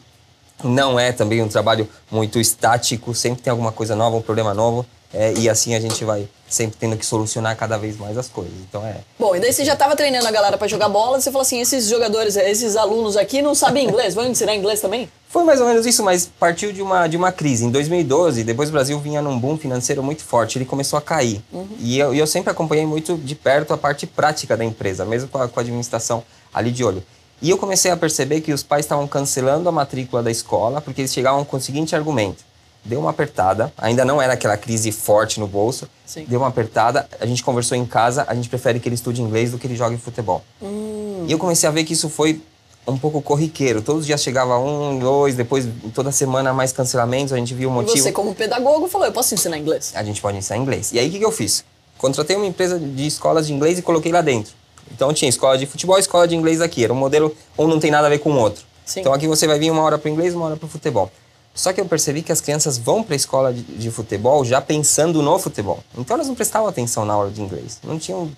Não 0.65 0.99
é 0.99 1.13
também 1.13 1.43
um 1.43 1.49
trabalho 1.49 1.89
muito 2.11 2.39
estático, 2.41 3.15
sempre 3.15 3.43
tem 3.43 3.51
alguma 3.51 3.73
coisa 3.73 3.95
nova, 3.95 4.17
um 4.17 4.23
problema 4.23 4.55
novo. 4.55 4.87
é, 5.13 5.33
e 5.39 5.49
assim 5.49 5.75
a 5.75 5.81
gente 5.81 6.05
vai 6.05 6.29
sempre 6.49 6.77
tendo 6.79 6.97
que 6.97 7.05
solucionar 7.07 7.57
cada 7.57 7.77
vez 7.77 7.97
mais 7.97 8.17
as 8.19 8.29
coisas. 8.29 8.53
Então 8.69 8.85
é, 8.87 8.97
Bom, 9.19 9.35
e 9.35 9.41
daí 9.41 9.53
você 9.53 9.65
já 9.65 9.73
estava 9.73 9.97
treinando 9.97 10.27
a 10.27 10.31
galera 10.31 10.59
para 10.59 10.69
jogar 10.69 10.89
bola, 10.89 11.21
você 11.21 11.31
falou 11.31 11.43
assim, 11.43 11.61
esses 11.61 11.89
jogadores, 11.89 12.37
esses 12.37 12.77
alunos 12.77 13.17
aqui 13.17 13.41
não 13.41 13.55
sabem 13.55 13.87
inglês, 13.87 14.15
vão 14.15 14.27
ensinar 14.27 14.55
inglês 14.55 14.81
também? 14.81 15.09
Foi 15.29 15.43
mais 15.45 15.61
ou 15.61 15.67
menos 15.67 15.85
isso, 15.87 16.03
mas 16.03 16.31
partiu 16.39 16.73
de 16.73 16.81
uma, 16.83 17.07
de 17.09 17.17
uma 17.17 17.33
crise. 17.33 17.65
Em 17.65 17.71
2012, 17.71 18.45
depois 18.45 18.69
o 18.69 18.73
Brasil 18.73 18.99
vinha 19.01 19.21
num 19.21 19.39
boom 19.39 19.57
financeiro 19.59 20.03
muito 20.03 20.23
forte, 20.23 20.59
ele 20.59 20.65
começou 20.65 20.99
a 20.99 21.03
cair. 21.03 21.43
E 21.79 21.99
eu, 21.99 22.15
eu 22.15 22.27
sempre 22.27 22.51
acompanhei 22.51 22.87
muito 22.87 23.17
de 23.17 23.35
perto 23.35 23.75
a 23.75 23.77
parte 23.79 24.07
prática 24.07 24.57
da 24.57 24.65
empresa, 24.65 25.05
mesmo 25.05 25.29
com 25.29 25.39
a, 25.39 25.49
com 25.49 25.61
a 25.61 25.63
administração 25.63 26.23
ali 26.55 26.71
de 26.71 26.85
olho. 26.85 27.03
E 27.41 27.51
eu 27.51 27.59
comecei 27.59 27.91
a 27.91 27.97
perceber 27.97 28.41
que 28.41 28.53
os 28.53 28.63
pais 28.63 28.85
estavam 28.85 29.07
cancelando 29.07 29.69
a 29.69 29.73
matrícula 29.73 30.23
da 30.23 30.31
escola 30.31 30.81
porque 30.81 31.03
eles 31.03 31.13
chegavam 31.13 31.45
com 31.45 31.57
o 31.57 31.61
seguinte 31.61 31.95
argumento. 31.95 32.45
Deu 32.85 33.01
uma 33.01 33.11
apertada, 33.11 33.73
ainda 33.77 34.05
não 34.05 34.23
era 34.23 34.35
aquela 34.35 34.57
crise 34.57 34.93
forte 34.93 35.41
no 35.41 35.47
bolso, 35.47 35.89
Sim. 36.07 36.25
deu 36.29 36.39
uma 36.41 36.47
apertada, 36.49 37.09
a 37.19 37.27
gente 37.27 37.43
conversou 37.43 37.77
em 37.77 37.85
casa, 37.85 38.25
a 38.29 38.35
gente 38.35 38.49
prefere 38.49 38.79
que 38.79 38.89
ele 38.89 38.95
estude 38.95 39.21
inglês 39.21 39.51
do 39.51 39.59
que 39.59 39.67
ele 39.67 39.75
jogue 39.75 39.97
futebol. 39.97 40.43
E 40.63 41.31
eu 41.33 41.37
comecei 41.37 41.69
a 41.69 41.73
ver 41.73 41.83
que 41.85 41.93
isso 41.95 42.09
foi 42.09 42.41
um 42.87 42.97
pouco 42.97 43.21
corriqueiro. 43.21 43.83
Todos 43.83 44.03
os 44.03 44.07
dias 44.07 44.23
chegava 44.23 44.57
um, 44.61 45.01
dois, 45.01 45.35
depois 45.35 45.69
toda 45.93 46.13
semana 46.13 46.55
mais 46.55 46.73
cancelamentos, 46.73 47.33
a 47.33 47.37
gente 47.37 47.53
viu 47.53 47.69
o 47.69 47.73
E 47.73 47.75
motivo. 47.75 47.99
você, 47.99 48.13
como 48.13 48.33
pedagogo, 48.37 48.87
falou, 48.87 49.09
eu 49.09 49.13
posso 49.13 49.35
ensinar 49.35 49.59
inglês? 49.59 49.93
A 49.97 50.05
gente 50.05 50.21
pode 50.23 50.39
ensinar 50.39 50.57
inglês. 50.57 50.93
E 50.93 50.99
aí 51.01 51.09
o 51.09 51.11
que, 51.11 51.19
que 51.19 51.25
eu 51.25 51.33
fiz? 51.33 51.65
Contratei 51.99 52.37
uma 52.37 52.47
empresa 52.47 52.79
de 52.79 53.05
escolas 53.05 53.49
de 53.49 53.53
inglês 53.53 53.81
e 53.81 53.83
coloquei 53.83 54.13
lá 54.13 54.21
dentro. 54.21 54.53
Então 54.93 55.13
tinha 55.13 55.29
escola 55.29 55.59
de 55.59 55.67
futebol 55.67 55.97
e 55.97 56.01
escola 56.01 56.27
de 56.27 56.35
inglês 56.35 56.61
aqui. 56.61 56.85
Era 56.85 56.93
um 56.93 56.97
modelo 56.97 57.35
um 57.59 57.67
não 57.67 57.79
tem 57.79 57.91
nada 57.91 58.07
a 58.07 58.11
ver 58.11 58.19
com 58.19 58.33
o 58.33 58.39
outro. 58.39 58.65
Sim. 58.85 59.01
Então 59.01 59.13
aqui 59.13 59.27
você 59.27 59.47
vai 59.47 59.59
vir 59.59 59.71
uma 59.71 59.83
hora 59.83 59.99
para 59.99 60.11
inglês, 60.11 60.35
uma 60.35 60.47
hora 60.47 60.57
para 60.57 60.69
futebol. 60.69 61.11
Só 61.55 61.73
que 61.73 61.81
eu 61.81 61.87
percebi 61.87 62.23
que 62.23 62.31
as 62.31 62.41
crianças 62.41 62.77
vão 62.77 63.03
para 63.03 63.15
a 63.15 63.17
escola 63.17 63.53
de, 63.53 63.63
de 63.63 63.91
futebol 63.91 64.45
já 64.45 64.61
pensando 64.61 65.23
no 65.23 65.39
futebol. 65.39 65.83
Então 65.97 66.15
elas 66.15 66.29
não 66.29 66.35
prestavam 66.35 66.69
atenção 66.69 67.05
na 67.07 67.15
aula 67.15 67.31
de 67.31 67.41
inglês. 67.41 67.79
Não 67.83 67.99
tinham 67.99 68.31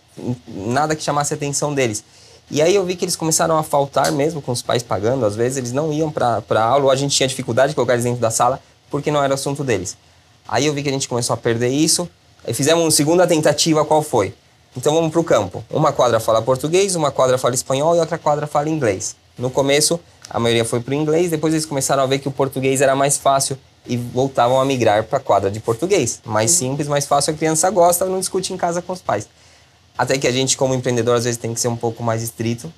nada 0.46 0.94
que 0.94 1.02
chamasse 1.02 1.34
a 1.34 1.36
atenção 1.36 1.74
deles. 1.74 2.04
E 2.50 2.62
aí 2.62 2.74
eu 2.74 2.84
vi 2.84 2.96
que 2.96 3.04
eles 3.04 3.16
começaram 3.16 3.58
a 3.58 3.62
faltar 3.62 4.10
mesmo, 4.12 4.40
com 4.40 4.52
os 4.52 4.62
pais 4.62 4.82
pagando. 4.82 5.26
Às 5.26 5.34
vezes 5.34 5.58
eles 5.58 5.72
não 5.72 5.92
iam 5.92 6.10
para 6.10 6.42
a 6.48 6.62
aula 6.62 6.84
ou 6.84 6.90
a 6.90 6.96
gente 6.96 7.14
tinha 7.14 7.28
dificuldade 7.28 7.70
de 7.70 7.74
colocar 7.74 7.94
eles 7.94 8.04
dentro 8.04 8.20
da 8.20 8.30
sala 8.30 8.60
porque 8.88 9.10
não 9.10 9.22
era 9.22 9.34
assunto 9.34 9.64
deles. 9.64 9.96
Aí 10.46 10.66
eu 10.66 10.72
vi 10.72 10.82
que 10.82 10.88
a 10.88 10.92
gente 10.92 11.08
começou 11.08 11.34
a 11.34 11.36
perder 11.36 11.68
isso. 11.68 12.08
Aí 12.46 12.54
fizemos 12.54 12.82
uma 12.82 12.90
segunda 12.90 13.26
tentativa, 13.26 13.84
qual 13.84 14.00
foi? 14.00 14.32
Então 14.78 14.94
vamos 14.94 15.10
para 15.10 15.20
o 15.20 15.24
campo. 15.24 15.64
Uma 15.68 15.92
quadra 15.92 16.20
fala 16.20 16.40
português, 16.40 16.94
uma 16.94 17.10
quadra 17.10 17.36
fala 17.36 17.52
espanhol 17.52 17.96
e 17.96 17.98
outra 17.98 18.16
quadra 18.16 18.46
fala 18.46 18.68
inglês. 18.68 19.16
No 19.36 19.50
começo, 19.50 19.98
a 20.30 20.38
maioria 20.38 20.64
foi 20.64 20.78
para 20.78 20.92
o 20.92 20.94
inglês, 20.94 21.32
depois 21.32 21.52
eles 21.52 21.66
começaram 21.66 22.04
a 22.04 22.06
ver 22.06 22.20
que 22.20 22.28
o 22.28 22.30
português 22.30 22.80
era 22.80 22.94
mais 22.94 23.16
fácil 23.16 23.58
e 23.84 23.96
voltavam 23.96 24.60
a 24.60 24.64
migrar 24.64 25.02
para 25.02 25.18
a 25.18 25.20
quadra 25.20 25.50
de 25.50 25.58
português. 25.58 26.20
Mais 26.24 26.52
simples, 26.52 26.86
mais 26.86 27.06
fácil, 27.06 27.34
a 27.34 27.36
criança 27.36 27.68
gosta, 27.70 28.04
não 28.04 28.20
discute 28.20 28.52
em 28.52 28.56
casa 28.56 28.80
com 28.80 28.92
os 28.92 29.02
pais. 29.02 29.28
Até 29.96 30.16
que 30.16 30.28
a 30.28 30.30
gente, 30.30 30.56
como 30.56 30.74
empreendedor, 30.74 31.16
às 31.16 31.24
vezes 31.24 31.38
tem 31.38 31.52
que 31.52 31.58
ser 31.58 31.66
um 31.66 31.76
pouco 31.76 32.00
mais 32.04 32.22
estrito. 32.22 32.72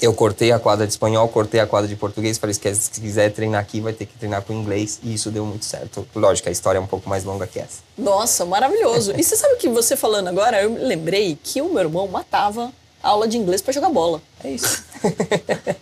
Eu 0.00 0.12
cortei 0.12 0.52
a 0.52 0.58
quadra 0.58 0.86
de 0.86 0.92
espanhol, 0.92 1.26
cortei 1.28 1.58
a 1.60 1.66
quadra 1.66 1.88
de 1.88 1.96
português, 1.96 2.36
falei, 2.38 2.54
se 2.54 2.74
se 2.74 3.00
quiser 3.00 3.32
treinar 3.32 3.60
aqui, 3.60 3.80
vai 3.80 3.92
ter 3.92 4.04
que 4.06 4.16
treinar 4.18 4.42
com 4.42 4.52
inglês, 4.52 5.00
e 5.02 5.14
isso 5.14 5.30
deu 5.30 5.44
muito 5.46 5.64
certo. 5.64 6.06
Lógico, 6.14 6.48
a 6.48 6.52
história 6.52 6.78
é 6.78 6.80
um 6.80 6.86
pouco 6.86 7.08
mais 7.08 7.24
longa 7.24 7.46
que 7.46 7.58
essa. 7.58 7.78
Nossa, 7.96 8.44
maravilhoso. 8.44 9.12
E 9.16 9.22
você 9.22 9.36
sabe 9.36 9.56
que 9.56 9.68
você 9.68 9.96
falando 9.96 10.28
agora, 10.28 10.62
eu 10.62 10.74
lembrei 10.86 11.38
que 11.42 11.62
o 11.62 11.68
meu 11.70 11.82
irmão 11.82 12.06
matava 12.08 12.70
a 13.02 13.08
aula 13.08 13.26
de 13.28 13.38
inglês 13.38 13.62
para 13.62 13.72
jogar 13.72 13.88
bola. 13.88 14.20
É 14.42 14.50
isso. 14.50 14.84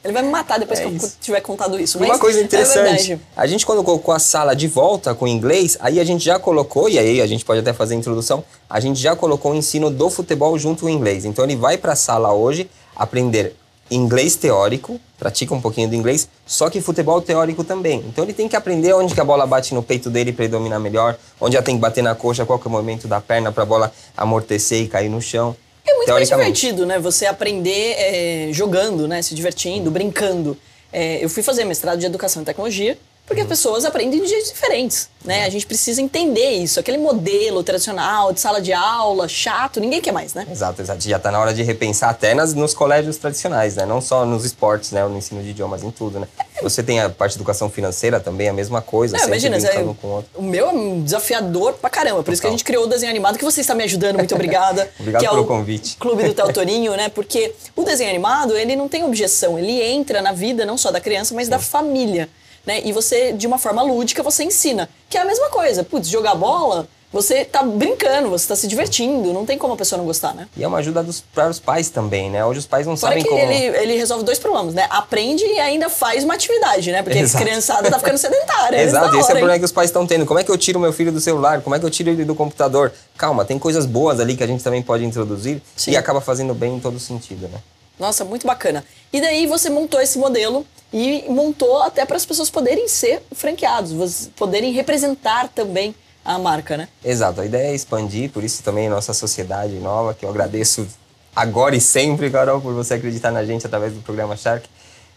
Ele 0.02 0.12
vai 0.12 0.22
me 0.22 0.28
matar 0.30 0.58
depois 0.58 0.78
É 0.80 0.82
que 0.84 0.88
eu 0.90 0.96
isso. 0.96 1.16
tiver 1.20 1.40
contado 1.40 1.80
isso. 1.80 1.98
Uma 1.98 2.08
mas 2.08 2.20
coisa 2.20 2.38
É 2.38 2.42
interessante, 2.42 3.08
verdade. 3.08 3.20
a 3.36 3.46
gente 3.46 3.64
quando 3.64 3.82
colocou 3.82 4.12
a 4.14 4.18
sala 4.18 4.54
de 4.54 4.68
volta 4.68 5.14
com 5.14 5.26
inglês, 5.26 5.76
aí 5.80 5.98
a 5.98 6.04
gente 6.04 6.24
já 6.24 6.38
colocou, 6.38 6.88
e 6.88 6.98
aí 6.98 7.20
a 7.20 7.26
gente 7.26 7.44
pode 7.44 7.60
até 7.60 7.72
fazer 7.72 7.94
a 7.94 7.98
introdução, 7.98 8.44
a 8.68 8.78
gente 8.78 9.00
já 9.00 9.16
colocou 9.16 9.52
o 9.52 9.54
ensino 9.54 9.90
do 9.90 10.10
futebol 10.10 10.56
junto 10.58 10.80
com 10.82 10.86
o 10.86 10.90
inglês. 10.90 11.24
Então 11.24 11.44
ele 11.44 11.56
vai 11.56 11.78
para 11.78 11.94
a 11.94 11.96
sala 11.96 12.32
hoje 12.32 12.70
aprender 12.94 13.56
inglês 13.90 14.36
teórico, 14.36 15.00
pratica 15.18 15.54
um 15.54 15.60
pouquinho 15.60 15.88
do 15.88 15.94
inglês, 15.94 16.28
só 16.46 16.70
que 16.70 16.80
futebol 16.80 17.20
teórico 17.20 17.62
também. 17.62 18.04
Então 18.08 18.24
ele 18.24 18.32
tem 18.32 18.48
que 18.48 18.56
aprender 18.56 18.92
onde 18.94 19.14
que 19.14 19.20
a 19.20 19.24
bola 19.24 19.46
bate 19.46 19.74
no 19.74 19.82
peito 19.82 20.10
dele 20.10 20.32
para 20.32 20.44
ele 20.44 20.52
dominar 20.52 20.78
melhor, 20.78 21.16
onde 21.40 21.56
ela 21.56 21.64
tem 21.64 21.74
que 21.74 21.80
bater 21.80 22.02
na 22.02 22.14
coxa, 22.14 22.44
qual 22.46 22.58
que 22.58 22.66
é 22.66 22.68
o 22.68 22.72
movimento 22.72 23.06
da 23.06 23.20
perna 23.20 23.52
para 23.52 23.62
a 23.62 23.66
bola 23.66 23.92
amortecer 24.16 24.82
e 24.82 24.88
cair 24.88 25.08
no 25.08 25.20
chão. 25.20 25.56
É 25.86 25.94
muito 25.94 26.10
mais 26.12 26.28
divertido, 26.28 26.86
né? 26.86 26.98
Você 26.98 27.26
aprender 27.26 27.94
é, 27.98 28.48
jogando, 28.52 29.06
né? 29.06 29.20
Se 29.20 29.34
divertindo, 29.34 29.90
brincando. 29.90 30.56
É, 30.92 31.22
eu 31.22 31.28
fui 31.28 31.42
fazer 31.42 31.64
mestrado 31.64 31.98
de 31.98 32.06
educação 32.06 32.42
e 32.42 32.44
tecnologia 32.44 32.96
porque 33.26 33.40
as 33.40 33.48
pessoas 33.48 33.84
aprendem 33.84 34.20
de 34.20 34.28
jeitos 34.28 34.50
diferentes, 34.52 35.08
né? 35.24 35.44
A 35.44 35.48
gente 35.50 35.64
precisa 35.66 36.02
entender 36.02 36.50
isso. 36.50 36.78
Aquele 36.78 36.98
modelo 36.98 37.62
tradicional 37.64 38.32
de 38.32 38.40
sala 38.40 38.60
de 38.60 38.72
aula, 38.72 39.26
chato, 39.26 39.80
ninguém 39.80 40.00
quer 40.00 40.12
mais, 40.12 40.34
né? 40.34 40.46
Exato, 40.50 40.82
exato. 40.82 41.02
Já 41.08 41.16
está 41.16 41.30
na 41.30 41.40
hora 41.40 41.54
de 41.54 41.62
repensar 41.62 42.10
até 42.10 42.34
nas, 42.34 42.52
nos 42.52 42.74
colégios 42.74 43.16
tradicionais, 43.16 43.76
né? 43.76 43.86
Não 43.86 44.00
só 44.02 44.26
nos 44.26 44.44
esportes, 44.44 44.92
né? 44.92 45.02
No 45.06 45.16
ensino 45.16 45.42
de 45.42 45.50
idiomas, 45.50 45.82
em 45.82 45.90
tudo, 45.90 46.20
né? 46.20 46.28
Você 46.62 46.82
tem 46.82 47.00
a 47.00 47.08
parte 47.08 47.32
de 47.32 47.38
educação 47.38 47.70
financeira 47.70 48.20
também, 48.20 48.48
a 48.48 48.52
mesma 48.52 48.82
coisa, 48.82 49.16
É, 49.16 49.20
sempre 49.20 49.46
imagina, 49.46 49.94
com 50.00 50.06
o 50.06 50.10
outro. 50.10 50.30
o 50.34 50.42
meu 50.42 50.68
é 50.68 50.72
um 50.72 51.02
desafiador 51.02 51.72
pra 51.74 51.88
caramba. 51.88 52.22
Por 52.22 52.32
isso 52.32 52.42
que 52.42 52.46
a 52.48 52.50
gente 52.50 52.62
criou 52.64 52.84
o 52.84 52.86
desenho 52.86 53.10
animado, 53.10 53.38
que 53.38 53.44
você 53.44 53.62
está 53.62 53.74
me 53.74 53.84
ajudando, 53.84 54.16
muito 54.18 54.34
obrigada. 54.34 54.90
Obrigado 55.00 55.20
que 55.20 55.26
é 55.26 55.30
pelo 55.30 55.42
o 55.42 55.46
convite. 55.46 55.96
Clube 55.96 56.24
do 56.24 56.34
Theo 56.34 56.52
Torinho, 56.52 56.94
né? 56.94 57.08
Porque 57.08 57.54
o 57.74 57.82
desenho 57.82 58.10
animado, 58.10 58.56
ele 58.56 58.76
não 58.76 58.88
tem 58.88 59.02
objeção, 59.04 59.58
ele 59.58 59.82
entra 59.82 60.20
na 60.22 60.32
vida 60.32 60.64
não 60.66 60.76
só 60.76 60.90
da 60.90 61.00
criança, 61.00 61.34
mas 61.34 61.48
da 61.48 61.58
família, 61.58 62.28
né? 62.66 62.80
E 62.84 62.92
você, 62.92 63.32
de 63.32 63.46
uma 63.46 63.58
forma 63.58 63.82
lúdica, 63.82 64.22
você 64.22 64.44
ensina. 64.44 64.88
Que 65.08 65.18
é 65.18 65.20
a 65.20 65.24
mesma 65.24 65.48
coisa. 65.50 65.84
Putz, 65.84 66.08
jogar 66.08 66.34
bola, 66.34 66.88
você 67.14 67.44
tá 67.44 67.62
brincando, 67.62 68.28
você 68.28 68.48
tá 68.48 68.56
se 68.56 68.66
divertindo, 68.66 69.32
não 69.32 69.46
tem 69.46 69.56
como 69.56 69.72
a 69.74 69.76
pessoa 69.76 69.96
não 69.96 70.04
gostar, 70.04 70.34
né? 70.34 70.48
E 70.56 70.64
é 70.64 70.66
uma 70.66 70.78
ajuda 70.78 71.00
dos, 71.00 71.20
para 71.20 71.48
os 71.48 71.60
pais 71.60 71.88
também, 71.88 72.28
né? 72.28 72.44
Hoje 72.44 72.58
os 72.58 72.66
pais 72.66 72.88
não 72.88 72.96
Fora 72.96 73.12
sabem 73.12 73.22
que 73.22 73.30
como... 73.30 73.40
ele, 73.40 73.76
ele 73.78 73.96
resolve 73.96 74.24
dois 74.24 74.40
problemas, 74.40 74.74
né? 74.74 74.88
Aprende 74.90 75.44
e 75.44 75.60
ainda 75.60 75.88
faz 75.88 76.24
uma 76.24 76.34
atividade, 76.34 76.90
né? 76.90 77.04
Porque 77.04 77.18
a 77.18 77.22
Exato. 77.22 77.44
criançada 77.44 77.88
tá 77.88 78.00
ficando 78.00 78.18
sedentária. 78.18 78.78
Exato, 78.82 79.12
da 79.12 79.18
esse 79.18 79.18
é 79.18 79.20
o 79.20 79.22
hora, 79.22 79.32
hein? 79.32 79.38
problema 79.38 79.58
que 79.60 79.64
os 79.64 79.70
pais 79.70 79.90
estão 79.90 80.04
tendo. 80.04 80.26
Como 80.26 80.40
é 80.40 80.42
que 80.42 80.50
eu 80.50 80.58
tiro 80.58 80.80
meu 80.80 80.92
filho 80.92 81.12
do 81.12 81.20
celular? 81.20 81.60
Como 81.60 81.76
é 81.76 81.78
que 81.78 81.86
eu 81.86 81.90
tiro 81.90 82.10
ele 82.10 82.24
do 82.24 82.34
computador? 82.34 82.92
Calma, 83.16 83.44
tem 83.44 83.60
coisas 83.60 83.86
boas 83.86 84.18
ali 84.18 84.36
que 84.36 84.42
a 84.42 84.46
gente 84.48 84.64
também 84.64 84.82
pode 84.82 85.04
introduzir 85.04 85.62
Sim. 85.76 85.92
e 85.92 85.96
acaba 85.96 86.20
fazendo 86.20 86.52
bem 86.52 86.74
em 86.74 86.80
todo 86.80 86.98
sentido, 86.98 87.46
né? 87.46 87.60
Nossa, 87.98 88.24
muito 88.24 88.46
bacana. 88.46 88.84
E 89.12 89.20
daí 89.20 89.46
você 89.46 89.70
montou 89.70 90.00
esse 90.00 90.18
modelo 90.18 90.66
e 90.92 91.24
montou 91.28 91.82
até 91.82 92.04
para 92.04 92.16
as 92.16 92.24
pessoas 92.24 92.50
poderem 92.50 92.88
ser 92.88 93.22
franqueados, 93.32 94.30
poderem 94.36 94.72
representar 94.72 95.48
também 95.48 95.94
a 96.24 96.38
marca, 96.38 96.76
né? 96.76 96.88
Exato, 97.04 97.40
a 97.40 97.46
ideia 97.46 97.70
é 97.70 97.74
expandir, 97.74 98.30
por 98.30 98.42
isso 98.42 98.62
também 98.62 98.86
a 98.86 98.90
nossa 98.90 99.12
sociedade 99.12 99.74
nova, 99.74 100.14
que 100.14 100.24
eu 100.24 100.30
agradeço 100.30 100.86
agora 101.34 101.76
e 101.76 101.80
sempre, 101.80 102.30
Carol, 102.30 102.60
por 102.60 102.72
você 102.72 102.94
acreditar 102.94 103.30
na 103.30 103.44
gente 103.44 103.66
através 103.66 103.92
do 103.92 104.00
programa 104.00 104.36
Shark. 104.36 104.66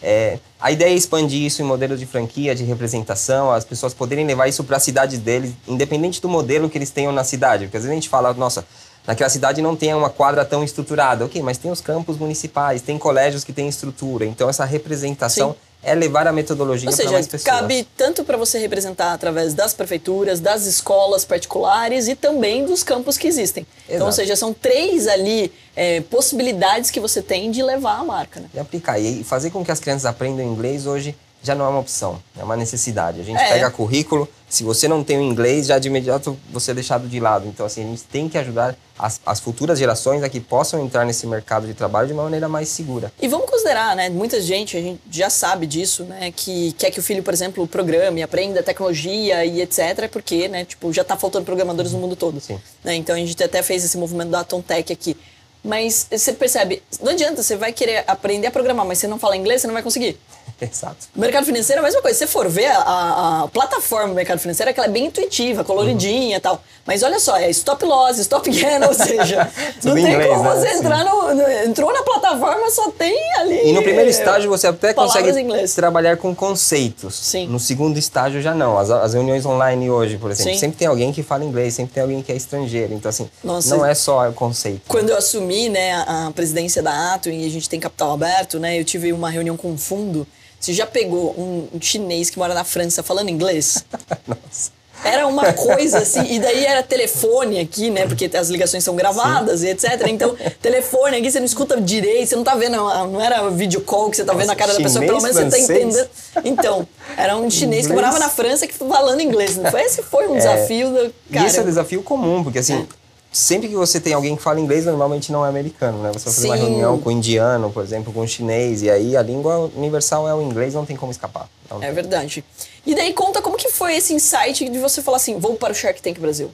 É, 0.01 0.37
a 0.59 0.71
ideia 0.71 0.91
é 0.91 0.95
expandir 0.95 1.43
isso 1.43 1.61
em 1.61 1.65
modelos 1.65 1.99
de 1.99 2.05
franquia, 2.05 2.53
de 2.53 2.63
representação, 2.63 3.51
as 3.51 3.65
pessoas 3.65 3.93
poderem 3.93 4.25
levar 4.25 4.47
isso 4.47 4.63
para 4.63 4.77
a 4.77 4.79
cidade 4.79 5.17
deles, 5.17 5.53
independente 5.67 6.21
do 6.21 6.29
modelo 6.29 6.69
que 6.69 6.77
eles 6.77 6.91
tenham 6.91 7.11
na 7.11 7.23
cidade. 7.23 7.65
Porque 7.65 7.77
às 7.77 7.83
vezes 7.83 7.91
a 7.91 7.95
gente 7.95 8.09
fala, 8.09 8.33
nossa, 8.33 8.65
naquela 9.07 9.29
cidade 9.29 9.61
não 9.61 9.75
tem 9.75 9.93
uma 9.93 10.09
quadra 10.09 10.43
tão 10.43 10.63
estruturada. 10.63 11.25
Ok, 11.25 11.41
mas 11.41 11.57
tem 11.57 11.71
os 11.71 11.79
campos 11.79 12.17
municipais, 12.17 12.81
tem 12.81 12.97
colégios 12.97 13.43
que 13.43 13.53
têm 13.53 13.69
estrutura. 13.69 14.25
Então 14.25 14.49
essa 14.49 14.65
representação 14.65 15.51
Sim. 15.51 15.57
é 15.81 15.95
levar 15.95 16.27
a 16.27 16.33
metodologia 16.33 16.91
para 16.91 17.11
mais 17.11 17.25
pessoas. 17.25 17.43
cabe 17.43 17.87
tanto 17.95 18.25
para 18.25 18.35
você 18.35 18.59
representar 18.59 19.13
através 19.13 19.53
das 19.53 19.73
prefeituras, 19.73 20.41
das 20.41 20.65
escolas 20.65 21.23
particulares 21.23 22.09
e 22.09 22.15
também 22.15 22.65
dos 22.65 22.83
campos 22.83 23.17
que 23.17 23.27
existem. 23.27 23.65
Exato. 23.65 23.95
Então, 23.95 24.07
ou 24.07 24.13
seja, 24.13 24.35
são 24.35 24.53
três 24.53 25.07
ali 25.07 25.51
é, 25.75 26.01
possibilidades 26.01 26.91
que 26.91 26.99
você 26.99 27.21
tem 27.21 27.49
de 27.49 27.63
levar 27.63 27.99
a 27.99 28.03
marca. 28.03 28.41
Né? 28.41 28.49
E 28.53 28.59
aplicar. 28.59 28.99
E 28.99 29.23
fazer 29.23 29.51
com 29.51 29.63
que 29.63 29.71
as 29.71 29.79
crianças 29.79 30.05
aprendam 30.05 30.45
inglês 30.45 30.85
hoje 30.85 31.15
já 31.47 31.55
não 31.55 31.65
é 31.65 31.69
uma 31.69 31.79
opção, 31.79 32.21
é 32.37 32.43
uma 32.43 32.55
necessidade. 32.55 33.19
A 33.19 33.23
gente 33.23 33.41
é. 33.41 33.53
pega 33.53 33.71
currículo, 33.71 34.29
se 34.49 34.63
você 34.63 34.87
não 34.87 35.03
tem 35.03 35.17
o 35.17 35.21
inglês, 35.21 35.65
já 35.67 35.79
de 35.79 35.87
imediato 35.87 36.37
você 36.51 36.71
é 36.71 36.73
deixado 36.73 37.07
de 37.07 37.19
lado. 37.19 37.47
Então, 37.47 37.65
assim, 37.65 37.83
a 37.83 37.87
gente 37.87 38.03
tem 38.03 38.29
que 38.29 38.37
ajudar 38.37 38.75
as, 38.97 39.19
as 39.25 39.39
futuras 39.39 39.79
gerações 39.79 40.23
a 40.23 40.29
que 40.29 40.39
possam 40.39 40.83
entrar 40.83 41.05
nesse 41.05 41.25
mercado 41.25 41.65
de 41.65 41.73
trabalho 41.73 42.07
de 42.07 42.13
uma 42.13 42.23
maneira 42.23 42.47
mais 42.47 42.69
segura. 42.69 43.11
E 43.21 43.27
vamos 43.27 43.49
considerar, 43.49 43.95
né? 43.95 44.09
Muita 44.09 44.41
gente, 44.41 44.77
a 44.77 44.81
gente 44.81 45.01
já 45.09 45.29
sabe 45.29 45.65
disso, 45.65 46.03
né? 46.03 46.31
Que 46.35 46.71
quer 46.73 46.91
que 46.91 46.99
o 46.99 47.03
filho, 47.03 47.23
por 47.23 47.33
exemplo, 47.33 47.67
programe, 47.67 48.21
aprenda 48.21 48.61
tecnologia 48.61 49.43
e 49.45 49.61
etc. 49.61 50.09
Porque, 50.11 50.47
né? 50.47 50.65
Tipo, 50.65 50.93
já 50.93 51.01
está 51.01 51.17
faltando 51.17 51.45
programadores 51.45 51.91
no 51.93 51.99
mundo 51.99 52.15
todo. 52.15 52.39
Sim. 52.39 52.59
Né? 52.83 52.95
Então, 52.95 53.15
a 53.15 53.19
gente 53.19 53.41
até 53.41 53.63
fez 53.63 53.83
esse 53.83 53.97
movimento 53.97 54.29
da 54.29 54.41
Atom 54.41 54.61
Tech 54.61 54.91
aqui. 54.91 55.17
Mas 55.63 56.07
você 56.09 56.31
percebe, 56.31 56.81
não 57.01 57.11
adianta, 57.11 57.43
você 57.43 57.57
vai 57.57 57.73
querer 57.73 58.05
aprender 58.07 58.47
a 58.47 58.51
programar, 58.51 58.85
mas 58.85 58.99
você 58.99 59.07
não 59.07 59.19
fala 59.19 59.35
inglês, 59.35 59.61
você 59.61 59.67
não 59.67 59.73
vai 59.73 59.83
conseguir. 59.83 60.17
Exato. 60.61 61.07
O 61.15 61.19
mercado 61.19 61.45
financeiro 61.45 61.79
é 61.79 61.83
a 61.83 61.85
mesma 61.85 62.01
coisa. 62.01 62.17
Se 62.17 62.25
você 62.25 62.31
for 62.31 62.49
ver, 62.49 62.67
a, 62.67 63.43
a 63.43 63.47
plataforma 63.47 64.09
do 64.09 64.15
mercado 64.15 64.39
financeiro 64.39 64.69
é 64.69 64.73
que 64.73 64.79
ela 64.79 64.89
é 64.89 64.91
bem 64.91 65.05
intuitiva, 65.05 65.63
coloridinha 65.63 66.31
e 66.31 66.35
uhum. 66.35 66.41
tal. 66.41 66.63
Mas 66.85 67.03
olha 67.03 67.19
só, 67.19 67.37
é 67.37 67.49
stop 67.49 67.83
loss, 67.85 68.17
stop 68.17 68.49
gain, 68.49 68.83
ou 68.87 68.93
seja, 68.93 69.51
não 69.83 69.93
tem 69.93 70.07
inglês, 70.07 70.29
como 70.29 70.43
né? 70.43 70.55
você 70.55 70.67
entrar 70.69 71.03
no, 71.03 71.35
no, 71.35 71.47
Entrou 71.65 71.93
na 71.93 72.01
plataforma, 72.01 72.71
só 72.71 72.89
tem 72.91 73.15
ali. 73.35 73.69
E 73.69 73.73
no 73.73 73.83
primeiro 73.83 74.09
estágio 74.09 74.49
você 74.49 74.67
até 74.67 74.93
consegue 74.93 75.33
trabalhar 75.75 76.17
com 76.17 76.33
conceitos. 76.33 77.15
Sim. 77.15 77.47
No 77.47 77.59
segundo 77.59 77.97
estágio 77.97 78.41
já 78.41 78.55
não. 78.55 78.77
As, 78.77 78.89
as 78.89 79.13
reuniões 79.13 79.45
online 79.45 79.89
hoje, 79.89 80.17
por 80.17 80.31
exemplo, 80.31 80.53
Sim. 80.53 80.59
sempre 80.59 80.77
tem 80.77 80.87
alguém 80.87 81.11
que 81.11 81.21
fala 81.21 81.43
inglês, 81.43 81.73
sempre 81.73 81.93
tem 81.93 82.01
alguém 82.01 82.21
que 82.23 82.31
é 82.31 82.35
estrangeiro. 82.35 82.93
Então, 82.93 83.09
assim, 83.09 83.29
Nossa, 83.43 83.75
não 83.75 83.85
é 83.85 83.93
só 83.93 84.27
o 84.29 84.33
conceito. 84.33 84.81
Quando 84.87 85.09
eu 85.09 85.17
assumi 85.17 85.69
né, 85.69 85.93
a 85.93 86.31
presidência 86.33 86.81
da 86.81 87.13
Ato 87.13 87.29
e 87.29 87.45
a 87.45 87.49
gente 87.49 87.69
tem 87.69 87.79
capital 87.79 88.13
aberto, 88.13 88.59
né, 88.59 88.79
eu 88.79 88.85
tive 88.85 89.11
uma 89.11 89.29
reunião 89.29 89.57
com 89.57 89.69
um 89.71 89.77
fundo 89.77 90.25
você 90.59 90.73
já 90.73 90.85
pegou 90.85 91.31
um, 91.37 91.79
chinês 91.79 92.29
que 92.29 92.37
mora 92.37 92.53
na 92.53 92.63
França 92.63 93.03
falando 93.03 93.29
inglês? 93.29 93.83
Nossa. 94.27 94.77
Era 95.03 95.27
uma 95.27 95.53
coisa 95.53 95.99
assim, 95.99 96.33
e 96.33 96.39
daí 96.39 96.65
era 96.65 96.81
telefone 96.81 97.59
aqui, 97.59 97.89
né? 97.89 98.07
Porque 98.07 98.29
as 98.35 98.49
ligações 98.49 98.83
são 98.83 98.95
gravadas 98.95 99.59
Sim. 99.59 99.67
e 99.67 99.69
etc. 99.69 100.07
Então, 100.07 100.35
telefone 100.59 101.17
aqui, 101.17 101.31
você 101.31 101.39
não 101.39 101.45
escuta 101.45 101.79
direito, 101.79 102.27
você 102.27 102.35
não 102.35 102.43
tá 102.43 102.55
vendo, 102.55 102.75
não 102.75 103.21
era 103.21 103.47
vídeo 103.49 103.81
call 103.81 104.09
que 104.09 104.17
você 104.17 104.23
tá 104.23 104.33
Nossa, 104.33 104.43
vendo 104.43 104.51
a 104.51 104.55
cara 104.55 104.73
da 104.73 104.79
pessoa, 104.79 105.05
pelo 105.05 105.21
menos 105.21 105.37
francês? 105.37 105.65
você 105.65 105.73
tá 105.73 105.79
entendendo. 105.79 106.09
Então, 106.43 106.87
era 107.15 107.37
um 107.37 107.49
chinês 107.49 107.85
inglês? 107.85 107.87
que 107.87 107.93
morava 107.93 108.17
na 108.17 108.29
França 108.29 108.65
que 108.65 108.73
falando 108.73 109.21
inglês. 109.21 109.57
Esse 109.85 110.01
foi 110.01 110.27
um 110.27 110.35
é, 110.35 110.37
desafio 110.39 110.89
do 110.89 111.13
cara. 111.31 111.47
Isso 111.47 111.59
é 111.59 111.61
um 111.61 111.65
desafio 111.65 112.01
comum, 112.01 112.43
porque 112.43 112.59
assim. 112.59 112.87
Sempre 113.31 113.67
que 113.67 113.75
você 113.75 113.99
tem 113.99 114.13
alguém 114.13 114.35
que 114.35 114.41
fala 114.41 114.59
inglês, 114.59 114.85
normalmente 114.85 115.31
não 115.31 115.45
é 115.45 115.49
americano, 115.49 116.01
né? 116.01 116.11
Você 116.13 116.25
vai 116.25 116.33
fazer 116.33 116.41
Sim. 116.41 116.47
uma 116.47 116.55
reunião 116.55 116.99
com 116.99 117.09
um 117.09 117.11
indiano, 117.11 117.69
por 117.69 117.83
exemplo, 117.83 118.11
com 118.11 118.21
um 118.21 118.27
chinês, 118.27 118.81
e 118.81 118.89
aí 118.89 119.15
a 119.15 119.21
língua 119.21 119.69
universal 119.75 120.27
é 120.27 120.33
o 120.33 120.41
inglês, 120.41 120.73
não 120.73 120.85
tem 120.85 120.95
como 120.95 121.11
escapar. 121.11 121.47
É 121.69 121.79
tem. 121.79 121.93
verdade. 121.93 122.43
E 122.85 122.95
daí 122.95 123.13
conta 123.13 123.41
como 123.41 123.57
que 123.57 123.69
foi 123.69 123.95
esse 123.95 124.13
insight 124.13 124.67
de 124.69 124.79
você 124.79 125.01
falar 125.01 125.17
assim, 125.17 125.37
vou 125.39 125.55
para 125.55 125.71
o 125.71 125.75
Shark 125.75 126.01
Tank 126.01 126.19
Brasil. 126.19 126.49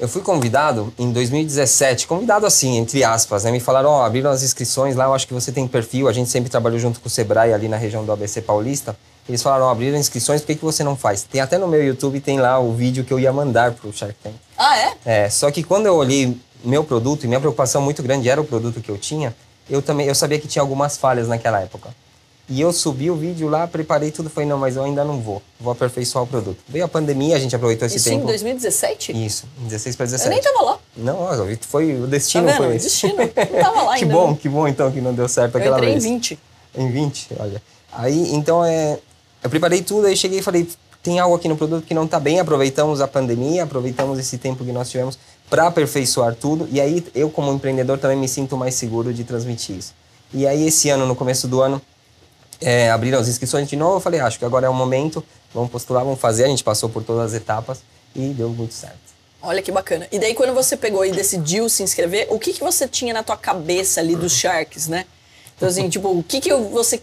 Eu 0.00 0.08
fui 0.08 0.22
convidado 0.22 0.92
em 0.98 1.12
2017, 1.12 2.06
convidado 2.06 2.46
assim, 2.46 2.76
entre 2.76 3.04
aspas, 3.04 3.44
né? 3.44 3.50
Me 3.50 3.60
falaram, 3.60 3.90
ó, 3.90 4.00
oh, 4.00 4.02
abriram 4.02 4.30
as 4.30 4.42
inscrições 4.42 4.96
lá, 4.96 5.04
eu 5.04 5.14
acho 5.14 5.26
que 5.26 5.34
você 5.34 5.52
tem 5.52 5.68
perfil, 5.68 6.08
a 6.08 6.12
gente 6.12 6.30
sempre 6.30 6.50
trabalhou 6.50 6.78
junto 6.78 7.00
com 7.00 7.06
o 7.06 7.10
Sebrae 7.10 7.52
ali 7.52 7.68
na 7.68 7.76
região 7.76 8.04
do 8.04 8.10
ABC 8.10 8.40
Paulista. 8.40 8.96
Eles 9.28 9.42
falaram, 9.42 9.64
ó, 9.64 9.68
oh, 9.68 9.70
abriram 9.70 9.96
inscrições, 9.96 10.40
por 10.40 10.48
que, 10.48 10.56
que 10.56 10.64
você 10.64 10.82
não 10.82 10.96
faz? 10.96 11.22
Tem 11.22 11.40
até 11.40 11.56
no 11.56 11.68
meu 11.68 11.82
YouTube, 11.84 12.20
tem 12.20 12.40
lá 12.40 12.58
o 12.58 12.72
vídeo 12.72 13.04
que 13.04 13.12
eu 13.12 13.20
ia 13.20 13.32
mandar 13.32 13.72
pro 13.72 13.92
Shark 13.92 14.16
Tank. 14.22 14.34
Ah, 14.58 14.76
é? 14.76 14.94
É, 15.04 15.30
só 15.30 15.50
que 15.50 15.62
quando 15.62 15.86
eu 15.86 15.94
olhei 15.94 16.36
meu 16.64 16.82
produto, 16.82 17.24
e 17.24 17.28
minha 17.28 17.40
preocupação 17.40 17.80
muito 17.80 18.02
grande 18.02 18.28
era 18.28 18.40
o 18.40 18.44
produto 18.44 18.80
que 18.80 18.90
eu 18.90 18.98
tinha, 18.98 19.34
eu 19.70 19.80
também, 19.80 20.06
eu 20.06 20.14
sabia 20.14 20.38
que 20.38 20.48
tinha 20.48 20.62
algumas 20.62 20.96
falhas 20.96 21.28
naquela 21.28 21.60
época. 21.60 21.90
E 22.48 22.60
eu 22.60 22.72
subi 22.72 23.10
o 23.10 23.14
vídeo 23.14 23.48
lá, 23.48 23.66
preparei 23.66 24.10
tudo, 24.10 24.28
falei, 24.28 24.48
não, 24.48 24.58
mas 24.58 24.76
eu 24.76 24.82
ainda 24.82 25.04
não 25.04 25.20
vou, 25.20 25.40
vou 25.60 25.72
aperfeiçoar 25.72 26.24
o 26.24 26.26
produto. 26.26 26.58
Veio 26.68 26.84
a 26.84 26.88
pandemia, 26.88 27.36
a 27.36 27.38
gente 27.38 27.54
aproveitou 27.54 27.86
esse 27.86 27.96
Isso 27.96 28.10
tempo. 28.10 28.24
Isso 28.24 28.44
em 28.44 28.56
2017? 28.58 29.24
Isso, 29.24 29.46
16 29.58 29.96
para 29.96 30.06
17. 30.06 30.26
Eu 30.26 30.34
nem 30.34 30.42
tava 30.42 30.64
lá. 30.64 30.78
Não, 30.96 31.56
foi 31.60 31.94
o 31.94 32.06
destino 32.06 32.48
tá 32.48 32.56
foi 32.56 32.76
esse. 32.76 32.86
destino, 32.86 33.16
não 33.16 33.62
tava 33.62 33.82
lá 33.82 33.94
que 33.96 34.04
ainda. 34.04 34.14
bom, 34.14 34.30
né? 34.32 34.38
que 34.42 34.48
bom 34.48 34.68
então 34.68 34.90
que 34.90 35.00
não 35.00 35.14
deu 35.14 35.28
certo 35.28 35.54
eu 35.54 35.60
aquela 35.60 35.80
vez. 35.80 36.04
em 36.04 36.14
20. 36.14 36.38
Em 36.76 36.90
20, 36.90 37.28
olha. 37.38 37.62
Aí, 37.92 38.34
então, 38.34 38.64
é, 38.64 38.98
eu 39.42 39.50
preparei 39.50 39.82
tudo, 39.82 40.06
aí 40.06 40.16
cheguei 40.16 40.38
e 40.38 40.42
falei, 40.42 40.68
tem 41.02 41.18
algo 41.18 41.34
aqui 41.34 41.48
no 41.48 41.56
produto 41.56 41.84
que 41.84 41.94
não 41.94 42.04
está 42.04 42.20
bem, 42.20 42.38
aproveitamos 42.38 43.00
a 43.00 43.08
pandemia, 43.08 43.64
aproveitamos 43.64 44.18
esse 44.18 44.38
tempo 44.38 44.64
que 44.64 44.72
nós 44.72 44.88
tivemos 44.88 45.18
para 45.50 45.66
aperfeiçoar 45.66 46.34
tudo, 46.34 46.68
e 46.70 46.80
aí 46.80 47.04
eu 47.14 47.28
como 47.28 47.52
empreendedor 47.52 47.98
também 47.98 48.16
me 48.16 48.28
sinto 48.28 48.56
mais 48.56 48.74
seguro 48.74 49.12
de 49.12 49.24
transmitir 49.24 49.76
isso. 49.76 49.94
E 50.32 50.46
aí 50.46 50.66
esse 50.66 50.88
ano, 50.88 51.06
no 51.06 51.14
começo 51.16 51.46
do 51.48 51.60
ano, 51.60 51.82
é, 52.60 52.90
abriram 52.90 53.18
as 53.18 53.28
inscrições 53.28 53.68
de 53.68 53.76
novo, 53.76 53.96
eu 53.96 54.00
falei, 54.00 54.20
acho 54.20 54.38
que 54.38 54.44
agora 54.44 54.66
é 54.66 54.70
o 54.70 54.74
momento, 54.74 55.22
vamos 55.52 55.70
postular, 55.70 56.04
vamos 56.04 56.20
fazer, 56.20 56.44
a 56.44 56.48
gente 56.48 56.62
passou 56.62 56.88
por 56.88 57.02
todas 57.02 57.32
as 57.32 57.34
etapas 57.34 57.80
e 58.14 58.28
deu 58.28 58.48
muito 58.48 58.72
certo. 58.72 59.12
Olha 59.42 59.60
que 59.60 59.72
bacana. 59.72 60.06
E 60.12 60.20
daí 60.20 60.34
quando 60.34 60.54
você 60.54 60.76
pegou 60.76 61.04
e 61.04 61.10
decidiu 61.10 61.68
se 61.68 61.82
inscrever, 61.82 62.28
o 62.30 62.38
que, 62.38 62.52
que 62.52 62.60
você 62.60 62.86
tinha 62.86 63.12
na 63.12 63.24
tua 63.24 63.36
cabeça 63.36 64.00
ali 64.00 64.14
dos 64.14 64.32
Sharks, 64.38 64.86
né? 64.86 65.04
Então 65.56 65.68
assim, 65.68 65.88
tipo, 65.88 66.08
o 66.08 66.22
que 66.22 66.40
que 66.40 66.54
você 66.54 67.02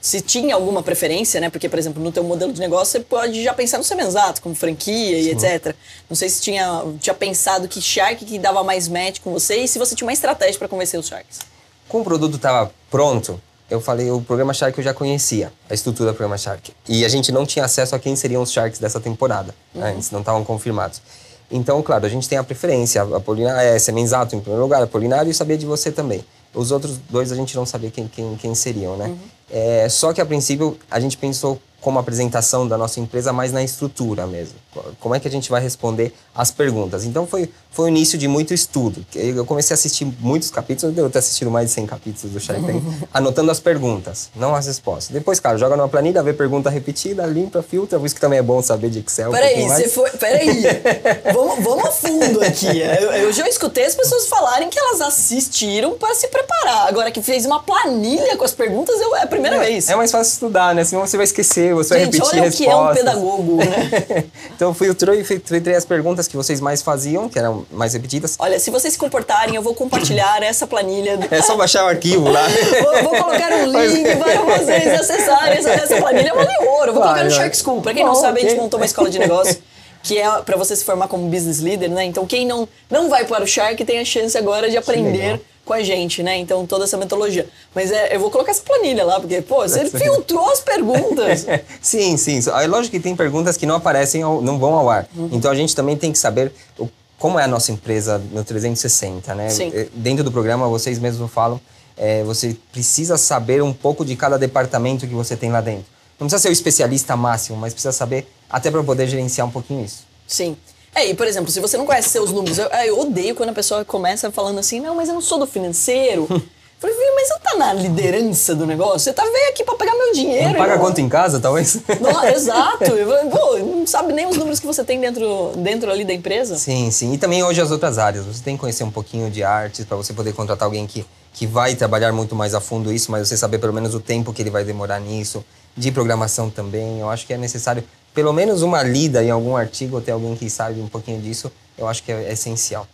se 0.00 0.20
tinha 0.20 0.54
alguma 0.54 0.82
preferência, 0.82 1.40
né? 1.40 1.50
Porque, 1.50 1.68
por 1.68 1.78
exemplo, 1.78 2.02
no 2.02 2.12
teu 2.12 2.22
modelo 2.22 2.52
de 2.52 2.60
negócio, 2.60 2.92
você 2.92 3.00
pode 3.00 3.42
já 3.42 3.52
pensar 3.52 3.78
no 3.78 3.84
semenzato, 3.84 4.40
como 4.40 4.54
franquia 4.54 5.18
e 5.18 5.30
etc. 5.30 5.74
Não 6.08 6.16
sei 6.16 6.28
se 6.28 6.40
tinha, 6.40 6.84
tinha 7.00 7.14
pensado 7.14 7.66
que 7.66 7.80
Shark 7.80 8.24
que 8.24 8.38
dava 8.38 8.62
mais 8.62 8.88
match 8.88 9.20
com 9.20 9.32
você 9.32 9.56
e 9.56 9.68
se 9.68 9.78
você 9.78 9.94
tinha 9.94 10.06
uma 10.06 10.12
estratégia 10.12 10.58
para 10.58 10.68
convencer 10.68 10.98
os 10.98 11.06
Sharks. 11.06 11.40
Com 11.88 12.00
o 12.00 12.04
produto 12.04 12.36
estava 12.36 12.70
pronto, 12.90 13.40
eu 13.70 13.80
falei, 13.80 14.10
o 14.10 14.20
programa 14.20 14.54
Shark 14.54 14.78
eu 14.78 14.84
já 14.84 14.94
conhecia, 14.94 15.52
a 15.68 15.74
estrutura 15.74 16.12
do 16.12 16.14
programa 16.14 16.38
Shark. 16.38 16.72
E 16.88 17.04
a 17.04 17.08
gente 17.08 17.32
não 17.32 17.44
tinha 17.44 17.64
acesso 17.64 17.94
a 17.94 17.98
quem 17.98 18.14
seriam 18.14 18.42
os 18.42 18.52
Sharks 18.52 18.78
dessa 18.78 19.00
temporada, 19.00 19.54
uhum. 19.74 19.82
antes, 19.82 20.10
não 20.10 20.20
estavam 20.20 20.44
confirmados. 20.44 21.02
Então, 21.50 21.82
claro, 21.82 22.04
a 22.04 22.08
gente 22.08 22.28
tem 22.28 22.38
a 22.38 22.44
preferência, 22.44 23.02
a 23.02 23.20
Polinário, 23.20 23.60
é, 23.60 23.78
Semenzato 23.78 24.36
em 24.36 24.40
primeiro 24.40 24.62
lugar, 24.62 24.82
a 24.82 24.86
Polinário 24.86 25.30
e 25.30 25.34
sabia 25.34 25.56
de 25.56 25.64
você 25.64 25.90
também. 25.90 26.24
Os 26.54 26.70
outros 26.70 26.98
dois 27.10 27.32
a 27.32 27.36
gente 27.36 27.56
não 27.56 27.64
sabia 27.64 27.90
quem, 27.90 28.06
quem, 28.06 28.36
quem 28.36 28.54
seriam, 28.54 28.96
né? 28.96 29.06
Uhum. 29.06 29.18
É, 29.50 29.88
só 29.88 30.12
que 30.12 30.20
a 30.20 30.26
princípio 30.26 30.78
a 30.90 31.00
gente 31.00 31.16
pensou 31.16 31.60
como 31.80 31.98
apresentação 31.98 32.66
da 32.66 32.76
nossa 32.76 32.98
empresa, 33.00 33.32
mais 33.32 33.52
na 33.52 33.62
estrutura 33.62 34.26
mesmo. 34.26 34.56
Como 35.00 35.14
é 35.14 35.20
que 35.20 35.28
a 35.28 35.30
gente 35.30 35.50
vai 35.50 35.60
responder 35.60 36.12
as 36.34 36.50
perguntas? 36.50 37.04
Então 37.04 37.26
foi, 37.26 37.50
foi 37.70 37.86
o 37.86 37.88
início 37.88 38.18
de 38.18 38.26
muito 38.28 38.52
estudo. 38.52 39.04
Eu 39.14 39.44
comecei 39.44 39.74
a 39.74 39.76
assistir 39.76 40.04
muitos 40.20 40.50
capítulos, 40.50 40.84
eu 40.84 40.92
devo 40.92 41.10
ter 41.10 41.20
assistido 41.20 41.50
mais 41.50 41.68
de 41.68 41.72
100 41.74 41.86
capítulos 41.86 42.32
do 42.32 42.40
Shark 42.40 42.64
Tank, 42.64 42.82
anotando 43.14 43.50
as 43.50 43.60
perguntas, 43.60 44.28
não 44.34 44.54
as 44.54 44.66
respostas. 44.66 45.08
Depois, 45.08 45.40
cara, 45.40 45.56
joga 45.56 45.76
numa 45.76 45.88
planilha, 45.88 46.22
vê 46.22 46.32
pergunta 46.32 46.68
repetida, 46.70 47.24
limpa, 47.26 47.62
filtra, 47.62 47.98
por 47.98 48.06
isso 48.06 48.14
que 48.14 48.20
também 48.20 48.38
é 48.38 48.42
bom 48.42 48.60
saber 48.60 48.90
de 48.90 49.00
Excel. 49.00 49.30
Peraí, 49.30 49.64
um 49.64 49.68
você 49.68 49.88
foi. 49.88 50.10
Peraí. 50.10 50.62
vamos, 51.32 51.64
vamos 51.64 51.84
a 51.84 51.90
fundo 51.90 52.42
aqui. 52.42 52.80
Eu, 52.80 53.12
eu, 53.12 53.32
já 53.32 53.48
escutei 53.48 53.84
as 53.84 53.94
pessoas 53.94 54.26
falarem 54.26 54.68
que 54.68 54.78
elas 54.78 55.00
assistiram 55.00 55.96
para 55.96 56.14
se 56.14 56.28
preparar. 56.28 56.88
Agora 56.88 57.10
que 57.10 57.22
fez 57.22 57.46
uma 57.46 57.62
planilha 57.62 58.36
com 58.36 58.44
as 58.44 58.52
perguntas, 58.52 59.00
eu, 59.00 59.14
é 59.16 59.22
a 59.22 59.26
primeira 59.26 59.56
é, 59.56 59.60
vez. 59.60 59.88
É 59.88 59.96
mais 59.96 60.10
fácil 60.10 60.32
estudar, 60.32 60.74
né? 60.74 60.84
Senão 60.84 61.06
você 61.06 61.16
vai 61.16 61.24
esquecer, 61.24 61.67
você 61.74 61.98
Gente, 61.98 62.18
vai 62.18 62.40
repetir 62.40 62.40
olha 62.40 62.42
respostas. 62.44 62.54
o 62.54 62.64
que 62.64 62.68
é 62.68 62.76
um 62.76 62.94
pedagogo, 62.94 63.56
né? 63.56 64.24
então 64.54 64.74
fui 64.74 64.90
o 64.90 64.96
e 65.14 65.24
filtrei 65.24 65.74
as 65.74 65.84
perguntas 65.84 66.28
que 66.28 66.36
vocês 66.36 66.60
mais 66.60 66.82
faziam, 66.82 67.28
que 67.28 67.38
eram 67.38 67.66
mais 67.70 67.94
repetidas. 67.94 68.36
Olha, 68.38 68.58
se 68.58 68.70
vocês 68.70 68.92
se 68.92 68.98
comportarem, 68.98 69.54
eu 69.54 69.62
vou 69.62 69.74
compartilhar 69.74 70.42
essa 70.42 70.66
planilha. 70.66 71.18
É 71.30 71.42
só 71.42 71.56
baixar 71.56 71.84
o 71.84 71.88
arquivo 71.88 72.28
lá. 72.28 72.46
vou, 72.82 73.02
vou, 73.02 73.22
colocar 73.22 73.52
um 73.52 73.66
link 73.66 74.16
para 74.16 74.58
vocês 74.58 75.00
acessarem 75.00 75.58
essa, 75.58 75.70
essa 75.70 75.96
planilha. 75.96 76.34
Vale 76.34 76.66
ouro. 76.66 76.92
Vou 76.92 77.02
colocar 77.02 77.24
no 77.24 77.30
Shark 77.30 77.56
School. 77.56 77.82
Para 77.82 77.94
quem 77.94 78.04
não, 78.04 78.14
sabe, 78.14 78.38
okay. 78.38 78.46
a 78.46 78.50
gente 78.50 78.60
montou 78.60 78.78
uma 78.78 78.86
escola 78.86 79.10
de 79.10 79.18
negócio 79.18 79.58
que 80.02 80.18
é 80.18 80.42
para 80.42 80.56
você 80.56 80.74
se 80.74 80.84
formar 80.84 81.08
como 81.08 81.28
business 81.28 81.60
leader, 81.60 81.90
né? 81.90 82.04
Então 82.04 82.26
quem 82.26 82.46
não, 82.46 82.68
não 82.90 83.08
vai 83.08 83.24
para 83.24 83.44
o 83.44 83.46
Shark 83.46 83.84
tem 83.84 83.98
a 83.98 84.04
chance 84.04 84.36
agora 84.36 84.70
de 84.70 84.76
aprender 84.76 85.40
com 85.68 85.74
a 85.74 85.82
gente, 85.82 86.22
né? 86.22 86.38
Então, 86.38 86.66
toda 86.66 86.84
essa 86.84 86.96
metodologia. 86.96 87.46
Mas 87.74 87.92
é, 87.92 88.16
eu 88.16 88.18
vou 88.18 88.30
colocar 88.30 88.50
essa 88.50 88.62
planilha 88.62 89.04
lá, 89.04 89.20
porque, 89.20 89.42
pô, 89.42 89.56
você 89.56 89.88
filtrou 89.90 90.50
as 90.50 90.60
perguntas. 90.60 91.46
sim, 91.82 92.16
sim. 92.16 92.40
É 92.58 92.66
lógico 92.66 92.96
que 92.96 93.00
tem 93.00 93.14
perguntas 93.14 93.58
que 93.58 93.66
não 93.66 93.74
aparecem, 93.74 94.22
ao, 94.22 94.40
não 94.40 94.58
vão 94.58 94.72
ao 94.72 94.88
ar. 94.88 95.06
Uhum. 95.14 95.28
Então, 95.30 95.50
a 95.50 95.54
gente 95.54 95.76
também 95.76 95.94
tem 95.94 96.10
que 96.10 96.18
saber 96.18 96.50
o, 96.78 96.88
como 97.18 97.38
é 97.38 97.44
a 97.44 97.46
nossa 97.46 97.70
empresa 97.70 98.18
no 98.32 98.42
360, 98.42 99.34
né? 99.34 99.50
Sim. 99.50 99.70
Dentro 99.92 100.24
do 100.24 100.32
programa, 100.32 100.66
vocês 100.68 100.98
mesmos 100.98 101.30
falam, 101.30 101.60
é, 101.98 102.22
você 102.22 102.56
precisa 102.72 103.18
saber 103.18 103.62
um 103.62 103.74
pouco 103.74 104.04
de 104.04 104.16
cada 104.16 104.38
departamento 104.38 105.06
que 105.06 105.14
você 105.14 105.36
tem 105.36 105.50
lá 105.50 105.60
dentro. 105.60 105.84
Não 106.18 106.26
precisa 106.26 106.42
ser 106.42 106.48
o 106.48 106.52
especialista 106.52 107.14
máximo, 107.14 107.58
mas 107.58 107.74
precisa 107.74 107.92
saber 107.92 108.26
até 108.50 108.70
para 108.70 108.82
poder 108.82 109.06
gerenciar 109.06 109.46
um 109.46 109.50
pouquinho 109.50 109.84
isso. 109.84 110.06
Sim. 110.26 110.56
É, 110.94 111.06
e 111.08 111.14
por 111.14 111.26
exemplo, 111.26 111.50
se 111.50 111.60
você 111.60 111.76
não 111.76 111.86
conhece 111.86 112.08
seus 112.08 112.32
números, 112.32 112.58
eu, 112.58 112.66
eu 112.66 113.00
odeio 113.00 113.34
quando 113.34 113.50
a 113.50 113.54
pessoa 113.54 113.84
começa 113.84 114.30
falando 114.30 114.58
assim, 114.58 114.80
não, 114.80 114.94
mas 114.94 115.08
eu 115.08 115.14
não 115.14 115.20
sou 115.20 115.38
do 115.38 115.46
financeiro. 115.46 116.26
Falei, 116.80 116.96
mas 117.16 117.26
você 117.26 117.38
tá 117.40 117.56
na 117.56 117.72
liderança 117.72 118.54
do 118.54 118.64
negócio? 118.64 119.00
Você 119.00 119.12
tá 119.12 119.24
veio 119.24 119.48
aqui 119.48 119.64
pra 119.64 119.74
pegar 119.74 119.94
meu 119.96 120.12
dinheiro. 120.12 120.50
Não 120.50 120.54
paga 120.54 120.78
conta 120.78 121.00
em 121.00 121.08
casa, 121.08 121.40
talvez? 121.40 121.76
Não, 122.00 122.22
exato. 122.30 122.84
Pô, 123.32 123.58
não 123.58 123.84
sabe 123.84 124.12
nem 124.12 124.26
os 124.28 124.36
números 124.36 124.60
que 124.60 124.66
você 124.66 124.84
tem 124.84 125.00
dentro, 125.00 125.54
dentro 125.56 125.90
ali 125.90 126.04
da 126.04 126.14
empresa? 126.14 126.56
Sim, 126.56 126.88
sim. 126.92 127.12
E 127.12 127.18
também 127.18 127.42
hoje 127.42 127.60
as 127.60 127.72
outras 127.72 127.98
áreas. 127.98 128.24
Você 128.26 128.44
tem 128.44 128.54
que 128.54 128.60
conhecer 128.60 128.84
um 128.84 128.92
pouquinho 128.92 129.28
de 129.28 129.42
artes 129.42 129.84
para 129.84 129.96
você 129.96 130.12
poder 130.12 130.32
contratar 130.34 130.66
alguém 130.66 130.86
que, 130.86 131.04
que 131.32 131.48
vai 131.48 131.74
trabalhar 131.74 132.12
muito 132.12 132.36
mais 132.36 132.54
a 132.54 132.60
fundo 132.60 132.92
isso, 132.92 133.10
mas 133.10 133.26
você 133.26 133.36
saber 133.36 133.58
pelo 133.58 133.72
menos 133.72 133.92
o 133.96 133.98
tempo 133.98 134.32
que 134.32 134.40
ele 134.40 134.50
vai 134.50 134.62
demorar 134.62 135.00
nisso. 135.00 135.44
De 135.76 135.90
programação 135.90 136.48
também. 136.48 137.00
Eu 137.00 137.10
acho 137.10 137.26
que 137.26 137.32
é 137.32 137.36
necessário 137.36 137.82
pelo 138.14 138.32
menos 138.32 138.62
uma 138.62 138.82
lida 138.82 139.22
em 139.22 139.30
algum 139.30 139.56
artigo, 139.56 139.96
ou 139.96 140.02
ter 140.02 140.12
alguém 140.12 140.34
que 140.34 140.48
sabe 140.50 140.80
um 140.80 140.88
pouquinho 140.88 141.20
disso, 141.20 141.50
eu 141.76 141.86
acho 141.86 142.02
que 142.02 142.12
é, 142.12 142.32
essencial. 142.32 142.86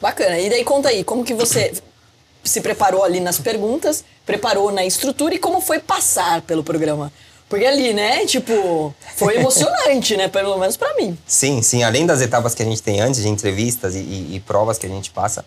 Bacana. 0.00 0.38
E 0.38 0.50
daí 0.50 0.64
conta 0.64 0.88
aí, 0.88 1.04
como 1.04 1.24
que 1.24 1.34
você 1.34 1.72
se 2.42 2.60
preparou 2.60 3.04
ali 3.04 3.20
nas 3.20 3.38
perguntas, 3.38 4.04
preparou 4.26 4.70
na 4.72 4.84
estrutura 4.84 5.34
e 5.34 5.38
como 5.38 5.60
foi 5.60 5.78
passar 5.78 6.42
pelo 6.42 6.62
programa? 6.62 7.12
Porque 7.48 7.66
ali, 7.66 7.92
né, 7.92 8.26
tipo, 8.26 8.94
foi 9.16 9.36
emocionante, 9.38 10.16
né? 10.16 10.28
Pelo 10.28 10.58
menos 10.58 10.76
para 10.76 10.94
mim. 10.96 11.16
Sim, 11.26 11.62
sim. 11.62 11.82
Além 11.82 12.06
das 12.06 12.20
etapas 12.20 12.54
que 12.54 12.62
a 12.62 12.66
gente 12.66 12.82
tem 12.82 13.00
antes 13.00 13.22
de 13.22 13.28
entrevistas 13.28 13.94
e, 13.94 13.98
e, 13.98 14.36
e 14.36 14.40
provas 14.40 14.78
que 14.78 14.86
a 14.86 14.88
gente 14.88 15.10
passa, 15.10 15.44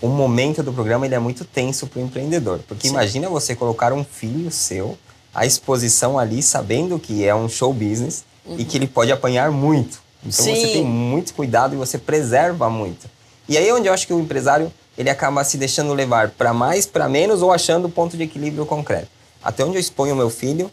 o 0.00 0.08
momento 0.08 0.62
do 0.62 0.72
programa 0.72 1.06
ele 1.06 1.14
é 1.14 1.18
muito 1.18 1.44
tenso 1.44 1.86
para 1.86 2.00
o 2.00 2.04
empreendedor. 2.04 2.60
Porque 2.68 2.88
sim. 2.88 2.94
imagina 2.94 3.28
você 3.28 3.54
colocar 3.54 3.92
um 3.92 4.04
filho 4.04 4.50
seu 4.50 4.96
à 5.34 5.44
exposição 5.46 6.18
ali, 6.18 6.42
sabendo 6.42 6.98
que 6.98 7.24
é 7.24 7.34
um 7.34 7.48
show 7.48 7.72
business, 7.72 8.24
uhum. 8.48 8.56
e 8.58 8.64
que 8.64 8.76
ele 8.76 8.86
pode 8.86 9.12
apanhar 9.12 9.50
muito. 9.50 10.00
Então 10.24 10.44
Sim. 10.44 10.54
você 10.54 10.66
tem 10.68 10.84
muito 10.84 11.34
cuidado 11.34 11.74
e 11.74 11.76
você 11.76 11.98
preserva 11.98 12.68
muito. 12.68 13.08
E 13.48 13.56
aí 13.56 13.68
é 13.68 13.74
onde 13.74 13.88
eu 13.88 13.92
acho 13.92 14.06
que 14.06 14.12
o 14.12 14.20
empresário 14.20 14.72
ele 14.96 15.08
acaba 15.08 15.44
se 15.44 15.56
deixando 15.56 15.94
levar 15.94 16.30
para 16.30 16.52
mais, 16.52 16.84
para 16.84 17.08
menos 17.08 17.40
ou 17.40 17.52
achando 17.52 17.86
o 17.86 17.90
ponto 17.90 18.16
de 18.16 18.24
equilíbrio 18.24 18.66
concreto. 18.66 19.08
Até 19.42 19.64
onde 19.64 19.76
eu 19.76 19.80
exponho 19.80 20.14
o 20.14 20.16
meu 20.16 20.28
filho, 20.28 20.70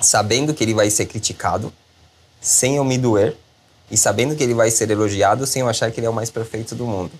sabendo 0.00 0.54
que 0.54 0.64
ele 0.64 0.72
vai 0.72 0.90
ser 0.90 1.04
criticado, 1.04 1.72
sem 2.40 2.76
eu 2.76 2.84
me 2.84 2.96
doer, 2.96 3.36
e 3.90 3.96
sabendo 3.96 4.34
que 4.34 4.42
ele 4.42 4.54
vai 4.54 4.70
ser 4.70 4.90
elogiado, 4.90 5.46
sem 5.46 5.60
eu 5.60 5.68
achar 5.68 5.90
que 5.90 6.00
ele 6.00 6.06
é 6.06 6.10
o 6.10 6.14
mais 6.14 6.30
perfeito 6.30 6.74
do 6.74 6.86
mundo. 6.86 7.10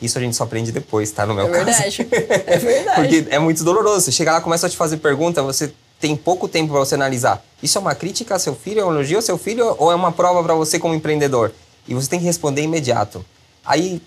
Isso 0.00 0.18
a 0.18 0.20
gente 0.20 0.36
só 0.36 0.44
aprende 0.44 0.72
depois, 0.72 1.10
tá? 1.10 1.24
No 1.24 1.34
meu 1.34 1.46
é 1.46 1.50
verdade. 1.50 2.04
caso. 2.04 2.08
É 2.46 2.58
verdade. 2.58 3.00
Porque 3.00 3.26
é 3.30 3.38
muito 3.38 3.64
doloroso. 3.64 4.02
Você 4.02 4.12
chega 4.12 4.32
lá, 4.32 4.40
começa 4.40 4.66
a 4.66 4.70
te 4.70 4.76
fazer 4.76 4.98
pergunta, 4.98 5.42
você 5.42 5.72
tem 6.00 6.16
pouco 6.16 6.48
tempo 6.48 6.72
para 6.72 6.80
você 6.80 6.94
analisar. 6.94 7.44
Isso 7.62 7.78
é 7.78 7.80
uma 7.80 7.94
crítica 7.94 8.34
a 8.34 8.38
seu 8.38 8.54
filho, 8.54 8.80
é 8.80 8.84
um 8.84 8.92
elogio 8.92 9.16
ao 9.16 9.22
seu 9.22 9.38
filho 9.38 9.74
ou 9.78 9.90
é 9.90 9.94
uma 9.94 10.12
prova 10.12 10.42
para 10.42 10.54
você 10.54 10.78
como 10.78 10.94
empreendedor? 10.94 11.52
E 11.88 11.94
você 11.94 12.08
tem 12.08 12.18
que 12.18 12.24
responder 12.24 12.62
imediato. 12.62 13.24
Aí, 13.64 14.02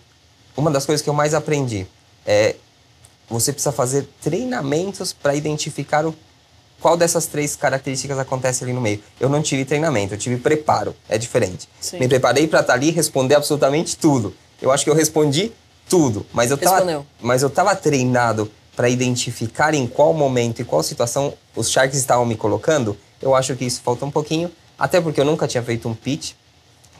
uma 0.55 0.69
das 0.69 0.85
coisas 0.85 1.03
que 1.03 1.09
eu 1.09 1.13
mais 1.13 1.33
aprendi 1.33 1.87
é 2.25 2.55
você 3.29 3.51
precisa 3.51 3.71
fazer 3.71 4.07
treinamentos 4.21 5.11
para 5.11 5.35
identificar 5.35 6.05
o, 6.05 6.15
qual 6.79 6.95
dessas 6.95 7.25
três 7.25 7.55
características 7.55 8.17
acontece 8.19 8.63
ali 8.63 8.73
no 8.73 8.81
meio. 8.81 9.01
Eu 9.19 9.29
não 9.29 9.41
tive 9.41 9.65
treinamento, 9.65 10.13
eu 10.13 10.17
tive 10.17 10.37
preparo, 10.37 10.95
é 11.09 11.17
diferente. 11.17 11.67
Sim. 11.79 11.99
Me 11.99 12.07
preparei 12.07 12.47
para 12.47 12.61
estar 12.61 12.73
tá 12.73 12.77
ali 12.77 12.87
e 12.89 12.91
responder 12.91 13.35
absolutamente 13.35 13.97
tudo. 13.97 14.33
Eu 14.61 14.71
acho 14.71 14.83
que 14.83 14.89
eu 14.89 14.95
respondi 14.95 15.51
tudo, 15.89 16.25
mas 16.33 16.51
eu 16.51 16.55
estava 16.55 17.05
mas 17.21 17.43
eu 17.43 17.49
tava 17.49 17.75
treinado 17.75 18.51
para 18.77 18.87
identificar 18.87 19.73
em 19.73 19.87
qual 19.87 20.13
momento 20.13 20.61
e 20.61 20.63
qual 20.63 20.83
situação 20.83 21.33
os 21.55 21.71
Sharks 21.71 21.97
estavam 21.97 22.27
me 22.27 22.35
colocando, 22.35 22.95
eu 23.19 23.33
acho 23.33 23.55
que 23.55 23.65
isso 23.65 23.81
falta 23.81 24.05
um 24.05 24.11
pouquinho, 24.11 24.51
até 24.77 25.01
porque 25.01 25.19
eu 25.19 25.25
nunca 25.25 25.47
tinha 25.47 25.63
feito 25.63 25.89
um 25.89 25.95
pitch 25.95 26.33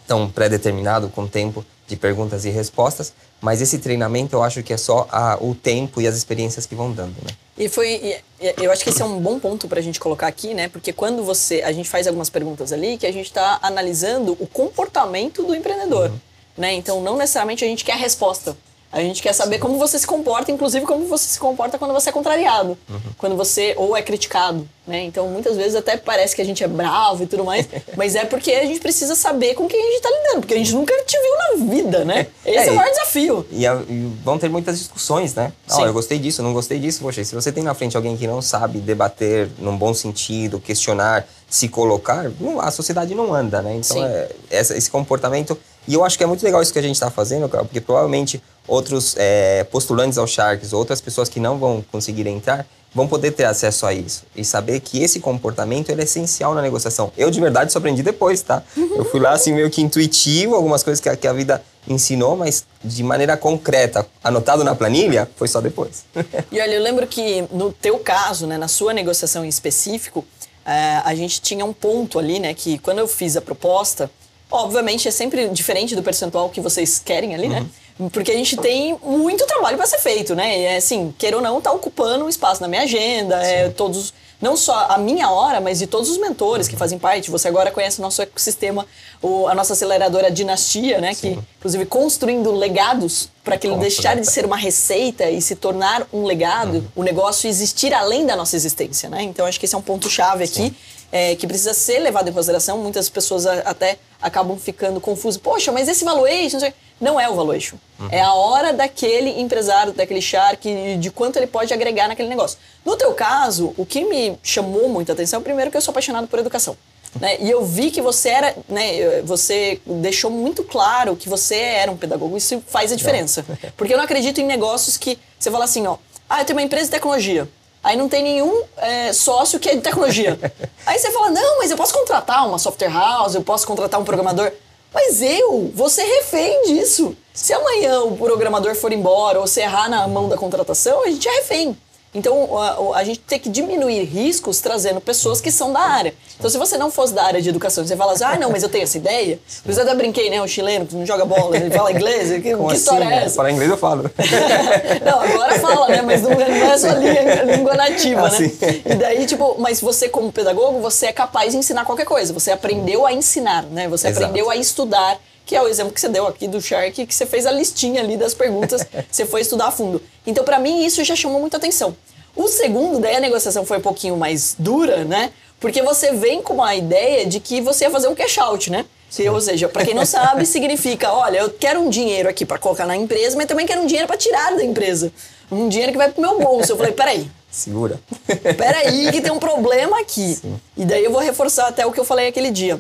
tão 0.08 0.28
pré-determinado, 0.28 1.08
com 1.10 1.28
tempo 1.28 1.64
de 1.88 1.96
perguntas 1.96 2.46
e 2.46 2.50
respostas, 2.50 3.14
mas 3.40 3.62
esse 3.62 3.78
treinamento 3.78 4.36
eu 4.36 4.42
acho 4.42 4.64
que 4.64 4.74
é 4.74 4.78
só 4.78 5.08
a, 5.12 5.38
o 5.40 5.54
tempo 5.54 6.02
e 6.02 6.08
as 6.08 6.16
experiências 6.16 6.66
que 6.66 6.74
vão 6.74 6.92
dando, 6.92 7.16
né? 7.24 7.30
E 7.56 7.70
foi, 7.70 8.22
eu 8.40 8.72
acho 8.72 8.84
que 8.84 8.90
esse 8.90 9.02
é 9.02 9.06
um 9.06 9.20
bom 9.20 9.40
ponto 9.40 9.68
para 9.68 9.80
a 9.80 9.84
gente 9.84 10.00
colocar 10.00 10.26
aqui, 10.26 10.56
né? 10.56 10.70
Porque 10.70 10.92
quando 10.92 11.24
você, 11.24 11.62
a 11.62 11.72
gente 11.72 11.88
faz 11.88 12.08
algumas 12.08 12.30
perguntas 12.30 12.74
ali 12.74 12.98
que 12.98 13.06
a 13.06 13.12
gente 13.14 13.28
está 13.28 13.60
analisando 13.62 14.36
o 14.40 14.48
comportamento 14.48 15.44
do 15.44 15.54
empreendedor, 15.54 16.10
uhum. 16.10 16.20
né? 16.58 16.74
Então 16.74 17.02
não 17.04 17.18
necessariamente 17.18 17.64
a 17.64 17.68
gente 17.68 17.86
quer 17.86 17.94
a 17.94 17.98
resposta, 17.98 18.58
a 18.92 19.02
gente 19.02 19.22
quer 19.22 19.34
saber 19.34 19.56
Sim. 19.56 19.62
como 19.62 19.78
você 19.78 20.00
se 20.00 20.08
comporta, 20.08 20.52
inclusive 20.52 20.86
como 20.86 21.06
você 21.06 21.26
se 21.28 21.40
comporta 21.40 21.78
quando 21.78 21.94
você 21.94 22.10
é 22.10 22.12
contrariado, 22.12 22.78
uhum. 22.90 23.00
quando 23.18 23.36
você 23.36 23.74
ou 23.78 23.96
é 23.96 24.02
criticado, 24.02 24.68
né? 24.88 25.04
Então 25.04 25.28
muitas 25.28 25.58
vezes 25.58 25.76
até 25.76 25.98
parece 25.98 26.36
que 26.36 26.42
a 26.42 26.46
gente 26.46 26.64
é 26.64 26.68
bravo 26.68 27.24
e 27.24 27.28
tudo 27.28 27.44
mais, 27.44 27.68
mas 27.98 28.16
é 28.16 28.24
porque 28.24 28.52
a 28.52 28.66
gente 28.66 28.80
precisa 28.80 29.14
saber 29.14 29.56
com 29.56 29.68
quem 29.68 29.80
a 29.80 29.86
gente 29.86 29.96
está 29.96 30.10
lidando, 30.10 30.40
porque 30.40 30.54
a 30.54 30.58
gente 30.58 30.74
nunca 30.74 30.94
te 31.04 31.18
viu 31.18 31.38
na 31.38 31.74
vida, 31.74 32.06
né? 32.06 32.28
Esse 32.46 32.58
é, 32.58 32.68
é 32.68 32.72
o 32.72 32.76
maior 32.76 32.90
desafio. 32.90 33.46
E, 33.52 33.66
e, 33.66 34.14
vão 34.24 34.40
ter 34.40 34.50
muitas 34.50 34.78
discussões, 34.80 35.36
né? 35.36 35.52
Sim. 35.68 35.82
Oh, 35.82 35.86
eu 35.86 35.94
gostei 35.94 36.18
disso, 36.18 36.42
não 36.42 36.54
gostei 36.54 36.80
disso. 36.80 37.02
Poxa, 37.02 37.24
se 37.24 37.36
você 37.36 37.52
tem 37.52 37.64
na 37.64 37.74
frente 37.74 37.98
alguém 37.98 38.16
que 38.16 38.26
não 38.26 38.42
sabe 38.42 38.80
debater 38.80 39.50
num 39.60 39.78
bom 39.78 39.94
sentido, 39.94 40.60
questionar, 40.60 41.28
se 41.50 41.68
colocar, 41.68 42.32
a 42.62 42.72
sociedade 42.72 43.14
não 43.14 43.34
anda, 43.34 43.62
né? 43.62 43.76
Então 43.76 44.04
é, 44.04 44.30
esse 44.50 44.90
comportamento 44.90 45.58
e 45.88 45.94
eu 45.94 46.04
acho 46.04 46.18
que 46.18 46.24
é 46.24 46.28
muito 46.28 46.44
legal 46.44 46.62
isso 46.62 46.74
que 46.74 46.80
a 46.80 46.82
gente 46.82 46.96
está 46.96 47.10
fazendo, 47.10 47.48
porque 47.48 47.80
provavelmente 47.80 48.44
outros 48.68 49.16
é, 49.18 49.64
postulantes 49.66 50.18
ao 50.18 50.28
Sharks, 50.28 50.74
outras 50.74 51.00
pessoas 51.00 51.30
que 51.30 51.40
não 51.40 51.58
vão 51.58 51.84
conseguir 51.92 52.28
entrar, 52.28 52.66
vão 52.94 53.08
poder 53.08 53.32
ter 53.32 53.46
acesso 53.46 53.86
a 53.86 53.94
isso 53.94 54.24
e 54.36 54.44
saber 54.44 54.80
que 54.80 55.04
esse 55.04 55.20
comportamento 55.20 55.92
é 55.92 56.04
essencial 56.04 56.54
na 56.54 56.62
negociação. 56.62 57.12
Eu 57.18 57.30
de 57.30 57.40
verdade 57.40 57.72
só 57.72 57.80
aprendi 57.80 58.02
depois, 58.02 58.42
tá? 58.42 58.64
Eu 58.76 59.06
fui 59.06 59.20
lá 59.20 59.32
assim 59.32 59.54
meio 59.54 59.70
que 59.70 59.82
intuitivo, 59.82 60.56
algumas 60.56 60.84
coisas 60.84 61.00
que 61.00 61.08
a, 61.08 61.16
que 61.16 61.28
a 61.28 61.34
vida 61.34 61.62
ensinou, 61.88 62.36
mas 62.36 62.66
de 62.84 63.04
maneira 63.04 63.38
concreta, 63.38 64.06
anotado 64.24 64.64
na 64.64 64.76
planilha, 64.76 65.30
foi 65.36 65.48
só 65.48 65.62
depois. 65.62 66.06
e 66.52 66.60
olha, 66.60 66.74
eu 66.74 66.82
lembro 66.82 67.08
que 67.08 67.46
no 67.52 67.72
teu 67.72 68.00
caso, 68.00 68.48
né, 68.48 68.58
na 68.58 68.68
sua 68.68 68.94
negociação 68.94 69.46
em 69.46 69.50
específico, 69.50 70.26
é, 70.66 71.02
a 71.06 71.16
gente 71.16 71.40
tinha 71.42 71.64
um 71.64 71.74
ponto 71.74 72.20
ali, 72.20 72.40
né, 72.40 72.54
que 72.54 72.78
quando 72.80 73.00
eu 73.00 73.08
fiz 73.08 73.38
a 73.38 73.42
proposta, 73.42 74.10
Obviamente 74.50 75.08
é 75.08 75.12
sempre 75.12 75.50
diferente 75.50 75.96
do 75.96 76.02
percentual 76.02 76.50
que 76.50 76.62
vocês 76.62 77.02
querem 77.04 77.36
ali, 77.36 77.50
né? 77.50 77.60
uhum. 77.60 77.70
Né? 78.00 78.10
Porque 78.12 78.32
a 78.32 78.36
gente 78.36 78.58
tem 78.58 78.98
muito 79.04 79.46
trabalho 79.46 79.78
para 79.78 79.86
ser 79.86 80.00
feito, 80.00 80.36
né? 80.36 80.60
E 80.60 80.64
é 80.64 80.78
assim, 80.78 81.14
queira 81.18 81.38
ou 81.38 81.42
não, 81.42 81.62
tá 81.62 81.72
ocupando 81.72 82.26
um 82.26 82.30
espaço 82.30 82.62
na 82.62 82.68
minha 82.68 82.84
agenda, 82.84 83.36
é 83.44 83.70
todos 83.70 84.14
não 84.40 84.56
só 84.56 84.86
a 84.90 84.98
minha 84.98 85.32
hora, 85.32 85.60
mas 85.60 85.80
de 85.80 85.88
todos 85.88 86.10
os 86.10 86.18
mentores 86.18 86.68
que 86.68 86.76
fazem 86.76 87.00
parte. 87.00 87.32
Você 87.32 87.48
agora 87.48 87.72
conhece 87.72 88.00
o 88.00 88.02
nosso 88.02 88.22
ecossistema, 88.22 88.86
o, 89.22 89.48
a 89.48 89.56
nossa 89.56 89.74
aceleradora 89.74 90.30
Dinastia, 90.30 91.00
né? 91.02 91.14
Sim. 91.14 91.36
Que, 91.36 91.40
inclusive, 91.58 91.86
construindo 91.86 92.52
legados 92.52 93.30
para 93.44 93.58
que 93.58 93.66
ele 93.66 93.78
deixar 93.78 94.16
de 94.16 94.30
ser 94.30 94.46
uma 94.46 94.58
receita 94.58 95.30
e 95.30 95.42
se 95.42 95.56
tornar 95.56 96.08
um 96.14 96.24
legado, 96.24 96.76
uhum. 96.76 96.88
o 96.98 97.04
negócio 97.04 97.50
existir 97.50 97.94
além 97.94 98.26
da 98.26 98.36
nossa 98.36 98.56
existência, 98.56 99.10
né? 99.10 99.24
Então, 99.24 99.46
acho 99.46 99.60
que 99.60 99.66
esse 99.66 99.74
é 99.74 99.78
um 99.78 99.82
ponto-chave 99.82 100.44
aqui 100.44 100.76
é, 101.12 101.36
que 101.36 101.48
precisa 101.48 101.74
ser 101.74 102.00
levado 102.00 102.30
em 102.30 102.34
consideração. 102.34 102.78
Muitas 102.78 103.10
pessoas 103.10 103.48
a, 103.48 103.54
até 103.62 103.98
acabam 104.22 104.58
ficando 104.58 105.00
confusas. 105.00 105.40
Poxa, 105.42 105.72
mas 105.72 105.88
esse 105.88 106.04
valuation 106.04 106.60
não 106.60 106.74
é 107.20 107.30
o 107.30 107.36
valuation. 107.36 107.78
Uhum. 108.00 108.08
É 108.12 108.22
a 108.22 108.34
hora 108.34 108.74
daquele 108.74 109.40
empresário, 109.40 109.94
daquele 109.94 110.22
shark, 110.22 110.98
de 110.98 111.12
quanto 111.12 111.38
ele 111.38 111.48
pode 111.48 111.74
agregar 111.74 112.08
naquele 112.08 112.30
negócio. 112.30 112.58
No 112.84 112.96
teu 112.96 113.14
caso, 113.14 113.74
o 113.78 113.86
que 113.86 114.04
me 114.04 114.38
chamou 114.42 114.90
muita 114.90 115.14
atenção, 115.14 115.42
primeiro 115.42 115.70
que 115.70 115.78
eu 115.78 115.82
sou 115.82 115.92
apaixonado 115.92 116.28
por 116.28 116.40
educação. 116.40 116.78
Né? 117.20 117.38
E 117.40 117.50
eu 117.50 117.64
vi 117.66 117.92
que 117.92 118.02
você 118.02 118.30
era, 118.30 118.56
né, 118.68 119.22
você 119.24 119.80
deixou 119.86 120.30
muito 120.30 120.64
claro 120.64 121.16
que 121.16 121.30
você 121.30 121.56
era 121.56 121.92
um 121.92 121.98
pedagogo, 121.98 122.38
isso 122.38 122.62
faz 122.68 122.92
a 122.92 122.96
diferença. 122.96 123.46
Porque 123.76 123.94
eu 123.94 123.98
não 123.98 124.04
acredito 124.06 124.40
em 124.40 124.46
negócios 124.46 124.98
que 124.98 125.18
você 125.40 125.50
fala 125.50 125.66
assim, 125.66 125.88
ó, 125.88 125.98
ah, 126.30 126.42
eu 126.42 126.46
tenho 126.46 126.58
uma 126.58 126.64
empresa 126.64 126.86
de 126.86 126.92
tecnologia. 126.92 127.48
Aí 127.84 127.96
não 127.96 128.10
tem 128.10 128.22
nenhum 128.22 128.64
é, 128.78 129.14
sócio 129.14 129.60
que 129.60 129.70
é 129.70 129.76
de 129.76 129.82
tecnologia. 129.82 130.38
Aí 130.86 131.00
você 131.00 131.12
fala, 131.12 131.30
não, 131.30 131.60
mas 131.60 131.72
eu 131.72 131.78
posso 131.78 131.94
contratar 131.94 132.46
uma 132.48 132.60
software 132.60 132.92
house, 132.92 133.36
eu 133.36 133.42
posso 133.42 133.66
contratar 133.66 134.00
um 134.00 134.04
programador. 134.04 134.52
Mas 135.00 135.22
eu 135.22 135.72
ser 135.90 136.02
refém 136.02 136.64
disso. 136.64 137.16
Se 137.32 137.54
amanhã 137.54 138.02
o 138.02 138.18
programador 138.18 138.74
for 138.74 138.92
embora 138.92 139.40
ou 139.40 139.46
se 139.46 139.62
errar 139.62 139.88
na 139.88 140.08
mão 140.08 140.28
da 140.28 140.36
contratação, 140.36 141.04
a 141.04 141.08
gente 141.08 141.30
é 141.30 141.36
refém. 141.36 141.78
Então, 142.18 142.58
a, 142.58 142.98
a, 142.98 143.04
gente 143.04 143.20
tem 143.20 143.40
que 143.40 143.48
diminuir 143.48 144.04
riscos 144.04 144.60
trazendo 144.60 145.00
pessoas 145.00 145.40
que 145.40 145.52
são 145.52 145.72
da 145.72 145.82
área. 145.82 146.16
Então, 146.36 146.50
se 146.50 146.58
você 146.58 146.76
não 146.76 146.90
fosse 146.90 147.14
da 147.14 147.24
área 147.24 147.40
de 147.40 147.48
educação, 147.48 147.86
você 147.86 147.96
fala 147.96 148.14
assim, 148.14 148.24
ah, 148.24 148.36
não, 148.40 148.50
mas 148.50 148.64
eu 148.64 148.70
tenho 148.70 148.86
essa 148.86 148.98
ideia. 148.98 149.40
Eu 149.64 149.82
até 149.82 149.94
brinquei, 149.94 150.28
né? 150.32 150.42
O 150.42 150.48
chileno 150.48 150.88
que 150.88 150.96
não 150.96 151.06
joga 151.06 151.26
bola, 151.26 151.56
ele 151.56 151.70
fala 151.70 151.92
inglês. 151.92 152.32
Que, 152.42 152.56
que 152.56 152.74
história 152.74 153.06
assim, 153.06 153.14
é 153.14 153.24
essa? 153.24 153.36
Falar 153.36 153.52
inglês 153.52 153.70
eu 153.70 153.78
falo. 153.78 154.10
não, 155.06 155.22
agora 155.22 155.60
fala, 155.60 155.90
né? 155.90 156.02
Mas 156.02 156.24
não, 156.24 156.32
não 156.32 156.42
é 156.42 156.78
só 156.78 156.88
língua, 156.88 157.56
língua 157.56 157.74
nativa, 157.76 158.22
né? 158.22 158.28
assim. 158.28 158.58
né? 158.60 158.82
E 158.84 158.96
daí, 158.96 159.26
tipo, 159.28 159.56
mas 159.60 159.80
você 159.80 160.10
como 160.10 160.32
pedagogo, 160.32 160.80
você 160.80 161.06
é 161.06 161.14
capaz 161.14 161.52
de 161.52 161.60
ensinar 161.60 161.86
qualquer 161.86 162.06
coisa. 162.06 162.34
Você 162.34 162.50
aprendeu 162.50 163.06
a 163.06 163.14
ensinar, 163.14 163.62
né? 163.64 163.88
Você 163.90 164.08
Exato. 164.08 164.26
aprendeu 164.26 164.50
a 164.50 164.56
estudar 164.56 165.20
que 165.48 165.56
é 165.56 165.62
o 165.62 165.68
exemplo 165.68 165.94
que 165.94 166.02
você 166.02 166.10
deu 166.10 166.28
aqui 166.28 166.46
do 166.46 166.62
Shark, 166.62 167.06
que 167.06 167.16
você 167.16 167.26
fez 167.26 167.46
a 167.46 167.52
listinha 167.52 168.02
ali 168.02 168.18
das 168.18 168.34
perguntas, 168.34 168.86
você 169.10 169.26
foi 169.26 169.40
estudar 169.40 169.68
a 169.68 169.72
fundo. 169.72 170.02
Então, 170.26 170.44
para 170.44 170.60
mim, 170.60 170.86
isso 170.86 171.02
já 171.06 171.16
chamou 171.16 171.40
muita 171.40 171.56
atenção. 171.56 171.96
O 172.38 172.48
segundo, 172.48 173.00
daí 173.00 173.16
a 173.16 173.20
negociação 173.20 173.66
foi 173.66 173.80
um 173.80 173.82
pouquinho 173.82 174.16
mais 174.16 174.56
dura, 174.58 175.04
né? 175.04 175.32
Porque 175.60 175.82
você 175.82 176.14
vem 176.14 176.40
com 176.42 176.64
a 176.64 176.76
ideia 176.76 177.26
de 177.26 177.40
que 177.40 177.60
você 177.60 177.86
ia 177.86 177.92
fazer 177.92 178.08
um 178.08 178.14
cash 178.14 178.38
out, 178.38 178.72
né? 178.72 178.86
Sim. 179.10 179.28
Ou 179.30 179.42
seja, 179.42 179.68
para 179.68 179.84
quem 179.84 179.96
não 179.96 180.06
sabe, 180.08 180.46
significa, 180.46 181.12
olha, 181.12 181.40
eu 181.40 181.50
quero 181.50 181.82
um 181.82 181.90
dinheiro 181.90 182.30
aqui 182.30 182.46
para 182.46 182.60
colocar 182.60 182.86
na 182.86 182.96
empresa, 182.96 183.36
mas 183.36 183.48
também 183.48 183.66
quero 183.66 183.82
um 183.82 183.88
dinheiro 183.88 184.08
para 184.08 184.18
tirar 184.18 184.56
da 184.56 184.64
empresa. 184.64 185.12
Um 185.52 185.68
dinheiro 185.68 185.92
que 185.92 185.98
vai 185.98 186.12
pro 186.12 186.22
meu 186.22 186.38
bolso. 186.40 186.72
Eu 186.74 186.78
falei, 186.78 186.92
peraí. 186.92 187.28
Segura. 187.50 188.00
Peraí, 188.56 189.12
que 189.12 189.22
tem 189.22 189.32
um 189.32 189.40
problema 189.40 190.00
aqui. 190.02 190.36
Sim. 190.36 190.60
E 190.76 190.86
daí 190.86 191.04
eu 191.04 191.12
vou 191.12 191.22
reforçar 191.22 191.68
até 191.68 191.86
o 191.86 191.92
que 191.92 192.00
eu 192.00 192.06
falei 192.06 192.28
aquele 192.28 192.52
dia. 192.52 192.80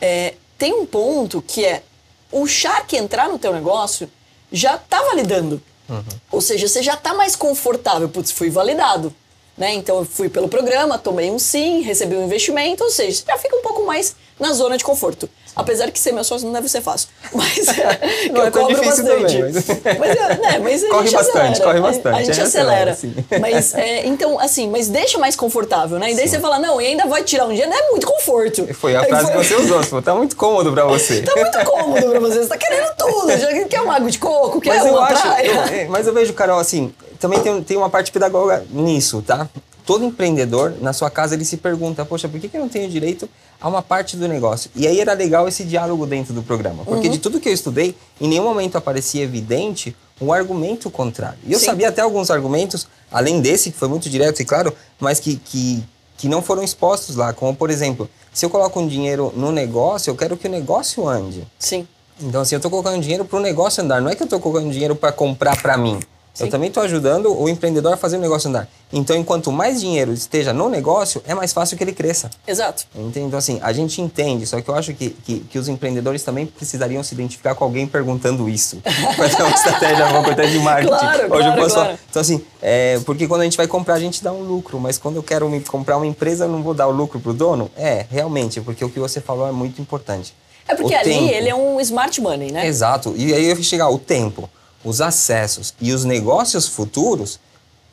É, 0.00 0.34
tem 0.58 0.74
um 0.74 0.84
ponto 0.84 1.40
que 1.40 1.64
é 1.64 1.82
o 2.30 2.46
Shark 2.46 2.94
entrar 2.94 3.28
no 3.28 3.38
teu 3.38 3.54
negócio 3.54 4.10
já 4.50 4.76
tá 4.76 5.00
validando. 5.02 5.62
Uhum. 5.88 6.04
Ou 6.30 6.40
seja, 6.40 6.68
você 6.68 6.82
já 6.82 6.96
tá 6.96 7.14
mais 7.14 7.34
confortável. 7.34 8.08
Putz, 8.08 8.30
fui 8.30 8.50
validado. 8.50 9.14
Né? 9.56 9.74
Então 9.74 9.98
eu 9.98 10.04
fui 10.04 10.28
pelo 10.28 10.48
programa, 10.48 10.98
tomei 10.98 11.30
um 11.30 11.38
sim, 11.38 11.80
recebi 11.80 12.14
um 12.14 12.24
investimento, 12.24 12.84
ou 12.84 12.90
seja, 12.90 13.24
já 13.26 13.36
fica 13.38 13.56
um 13.56 13.62
pouco 13.62 13.84
mais 13.84 14.14
na 14.38 14.52
zona 14.52 14.78
de 14.78 14.84
conforto. 14.84 15.28
Apesar 15.58 15.90
que 15.90 15.98
ser 15.98 16.12
meu 16.12 16.22
sócio 16.22 16.46
não 16.46 16.52
deve 16.52 16.68
ser 16.68 16.80
fácil. 16.80 17.08
Mas 17.34 17.66
é, 17.66 18.30
não, 18.30 18.42
eu 18.42 18.46
é 18.46 18.50
cobro 18.52 18.84
bastante. 18.84 19.36
Também, 19.36 19.52
mas... 19.52 19.66
mas, 19.98 20.16
é, 20.16 20.38
né, 20.38 20.58
mas 20.62 20.88
corre 20.88 21.10
bastante, 21.10 21.60
acelera. 21.60 21.64
corre 21.64 21.80
bastante. 21.80 22.16
A, 22.16 22.22
gente 22.22 22.40
acelera. 22.40 22.90
acelera 22.92 23.40
mas, 23.40 23.74
é, 23.74 24.06
então, 24.06 24.38
assim, 24.38 24.68
mas 24.70 24.88
deixa 24.88 25.18
mais 25.18 25.34
confortável, 25.34 25.98
né? 25.98 26.12
E 26.12 26.14
daí 26.14 26.26
sim. 26.26 26.34
você 26.34 26.40
fala, 26.40 26.58
não, 26.58 26.80
e 26.80 26.86
ainda 26.86 27.06
vai 27.06 27.22
tirar 27.24 27.46
um 27.46 27.52
dia, 27.52 27.66
não 27.66 27.76
é 27.76 27.90
muito 27.90 28.06
conforto. 28.06 28.72
Foi 28.74 28.94
a 28.94 29.04
frase 29.04 29.24
foi... 29.24 29.32
que 29.32 29.44
você 29.46 29.54
usou, 29.56 29.82
você 29.82 29.90
falou, 29.90 30.02
tá 30.02 30.14
muito 30.14 30.36
cômodo 30.36 30.72
pra 30.72 30.84
você. 30.84 31.22
tá 31.22 31.34
muito 31.34 31.70
cômodo 31.70 32.08
pra 32.08 32.20
você, 32.20 32.42
você 32.42 32.48
tá 32.48 32.56
querendo 32.56 32.94
tudo. 32.96 33.36
Já 33.36 33.64
quer 33.66 33.80
uma 33.82 33.96
água 33.96 34.10
de 34.10 34.18
coco, 34.18 34.60
quer 34.60 34.76
mas 34.76 34.82
uma 34.82 35.10
eu 35.10 35.16
praia. 35.16 35.60
Acho, 35.62 35.74
eu, 35.74 35.90
mas 35.90 36.06
eu 36.06 36.14
vejo, 36.14 36.32
Carol, 36.32 36.58
assim, 36.58 36.92
também 37.18 37.40
tem, 37.40 37.62
tem 37.62 37.76
uma 37.76 37.90
parte 37.90 38.12
pedagoga 38.12 38.64
nisso, 38.70 39.22
tá? 39.26 39.48
Todo 39.88 40.04
empreendedor, 40.04 40.74
na 40.82 40.92
sua 40.92 41.08
casa, 41.08 41.34
ele 41.34 41.46
se 41.46 41.56
pergunta, 41.56 42.04
poxa, 42.04 42.28
por 42.28 42.38
que, 42.38 42.46
que 42.46 42.58
eu 42.58 42.60
não 42.60 42.68
tenho 42.68 42.90
direito 42.90 43.26
a 43.58 43.66
uma 43.66 43.80
parte 43.80 44.18
do 44.18 44.28
negócio? 44.28 44.70
E 44.76 44.86
aí 44.86 45.00
era 45.00 45.14
legal 45.14 45.48
esse 45.48 45.64
diálogo 45.64 46.04
dentro 46.04 46.34
do 46.34 46.42
programa. 46.42 46.84
Porque 46.84 47.06
uhum. 47.06 47.14
de 47.14 47.18
tudo 47.18 47.40
que 47.40 47.48
eu 47.48 47.54
estudei, 47.54 47.96
em 48.20 48.28
nenhum 48.28 48.44
momento 48.44 48.76
aparecia 48.76 49.24
evidente 49.24 49.96
um 50.20 50.30
argumento 50.30 50.90
contrário. 50.90 51.38
E 51.42 51.54
eu 51.54 51.58
Sim. 51.58 51.64
sabia 51.64 51.88
até 51.88 52.02
alguns 52.02 52.30
argumentos, 52.30 52.86
além 53.10 53.40
desse, 53.40 53.70
que 53.70 53.78
foi 53.78 53.88
muito 53.88 54.10
direto 54.10 54.42
e 54.42 54.44
claro, 54.44 54.74
mas 55.00 55.20
que, 55.20 55.36
que, 55.36 55.82
que 56.18 56.28
não 56.28 56.42
foram 56.42 56.62
expostos 56.62 57.16
lá. 57.16 57.32
Como, 57.32 57.56
por 57.56 57.70
exemplo, 57.70 58.10
se 58.30 58.44
eu 58.44 58.50
coloco 58.50 58.78
um 58.78 58.86
dinheiro 58.86 59.32
no 59.34 59.50
negócio, 59.50 60.10
eu 60.10 60.16
quero 60.16 60.36
que 60.36 60.46
o 60.46 60.50
negócio 60.50 61.08
ande. 61.08 61.48
Sim. 61.58 61.88
Então, 62.20 62.42
assim, 62.42 62.56
eu 62.56 62.58
estou 62.58 62.70
colocando 62.70 63.00
dinheiro 63.00 63.24
para 63.24 63.38
o 63.38 63.40
negócio 63.40 63.82
andar. 63.82 64.02
Não 64.02 64.10
é 64.10 64.14
que 64.14 64.22
eu 64.22 64.26
estou 64.26 64.38
colocando 64.38 64.70
dinheiro 64.70 64.94
para 64.94 65.12
comprar 65.12 65.56
para 65.62 65.78
mim. 65.78 65.98
Sim. 66.38 66.44
Eu 66.44 66.50
também 66.50 66.68
estou 66.68 66.84
ajudando 66.84 67.36
o 67.36 67.48
empreendedor 67.48 67.92
a 67.92 67.96
fazer 67.96 68.16
o 68.16 68.20
negócio 68.20 68.48
andar. 68.48 68.68
Então, 68.92 69.16
enquanto 69.16 69.50
mais 69.50 69.80
dinheiro 69.80 70.12
esteja 70.12 70.52
no 70.52 70.68
negócio, 70.68 71.20
é 71.26 71.34
mais 71.34 71.52
fácil 71.52 71.76
que 71.76 71.82
ele 71.82 71.92
cresça. 71.92 72.30
Exato. 72.46 72.86
Entende? 72.94 73.26
Então, 73.26 73.38
assim, 73.40 73.58
a 73.60 73.72
gente 73.72 74.00
entende, 74.00 74.46
só 74.46 74.60
que 74.60 74.68
eu 74.68 74.74
acho 74.76 74.94
que, 74.94 75.10
que, 75.10 75.40
que 75.40 75.58
os 75.58 75.66
empreendedores 75.66 76.22
também 76.22 76.46
precisariam 76.46 77.02
se 77.02 77.12
identificar 77.12 77.56
com 77.56 77.64
alguém 77.64 77.88
perguntando 77.88 78.48
isso. 78.48 78.80
Vai 79.18 79.28
ter 79.28 79.42
uma 79.42 79.50
estratégia, 79.50 80.06
uma 80.06 80.22
coisa 80.22 80.46
de 80.46 80.58
marketing. 80.60 80.96
Claro, 80.96 81.18
Hoje 81.22 81.28
claro, 81.28 81.46
eu 81.46 81.54
posso 81.56 81.74
claro. 81.74 81.98
Então, 82.08 82.22
assim, 82.22 82.44
é, 82.62 83.00
porque 83.04 83.26
quando 83.26 83.40
a 83.40 83.44
gente 83.44 83.56
vai 83.56 83.66
comprar, 83.66 83.94
a 83.94 84.00
gente 84.00 84.22
dá 84.22 84.32
um 84.32 84.42
lucro, 84.42 84.78
mas 84.78 84.96
quando 84.96 85.16
eu 85.16 85.24
quero 85.24 85.48
me, 85.48 85.60
comprar 85.60 85.96
uma 85.96 86.06
empresa, 86.06 86.44
eu 86.44 86.48
não 86.48 86.62
vou 86.62 86.72
dar 86.72 86.86
o 86.86 86.92
lucro 86.92 87.18
pro 87.18 87.34
dono? 87.34 87.68
É, 87.76 88.06
realmente, 88.08 88.60
porque 88.60 88.84
o 88.84 88.88
que 88.88 89.00
você 89.00 89.20
falou 89.20 89.48
é 89.48 89.52
muito 89.52 89.82
importante. 89.82 90.32
É 90.68 90.74
porque 90.76 90.94
o 90.94 90.98
ali 90.98 91.10
tempo. 91.10 91.32
ele 91.32 91.48
é 91.48 91.54
um 91.54 91.80
smart 91.80 92.20
money, 92.20 92.52
né? 92.52 92.64
Exato. 92.64 93.12
E 93.16 93.34
aí 93.34 93.46
eu 93.46 93.56
vou 93.56 93.64
chegar 93.64 93.88
o 93.88 93.98
tempo 93.98 94.48
os 94.84 95.00
acessos 95.00 95.74
e 95.80 95.92
os 95.92 96.04
negócios 96.04 96.66
futuros, 96.66 97.38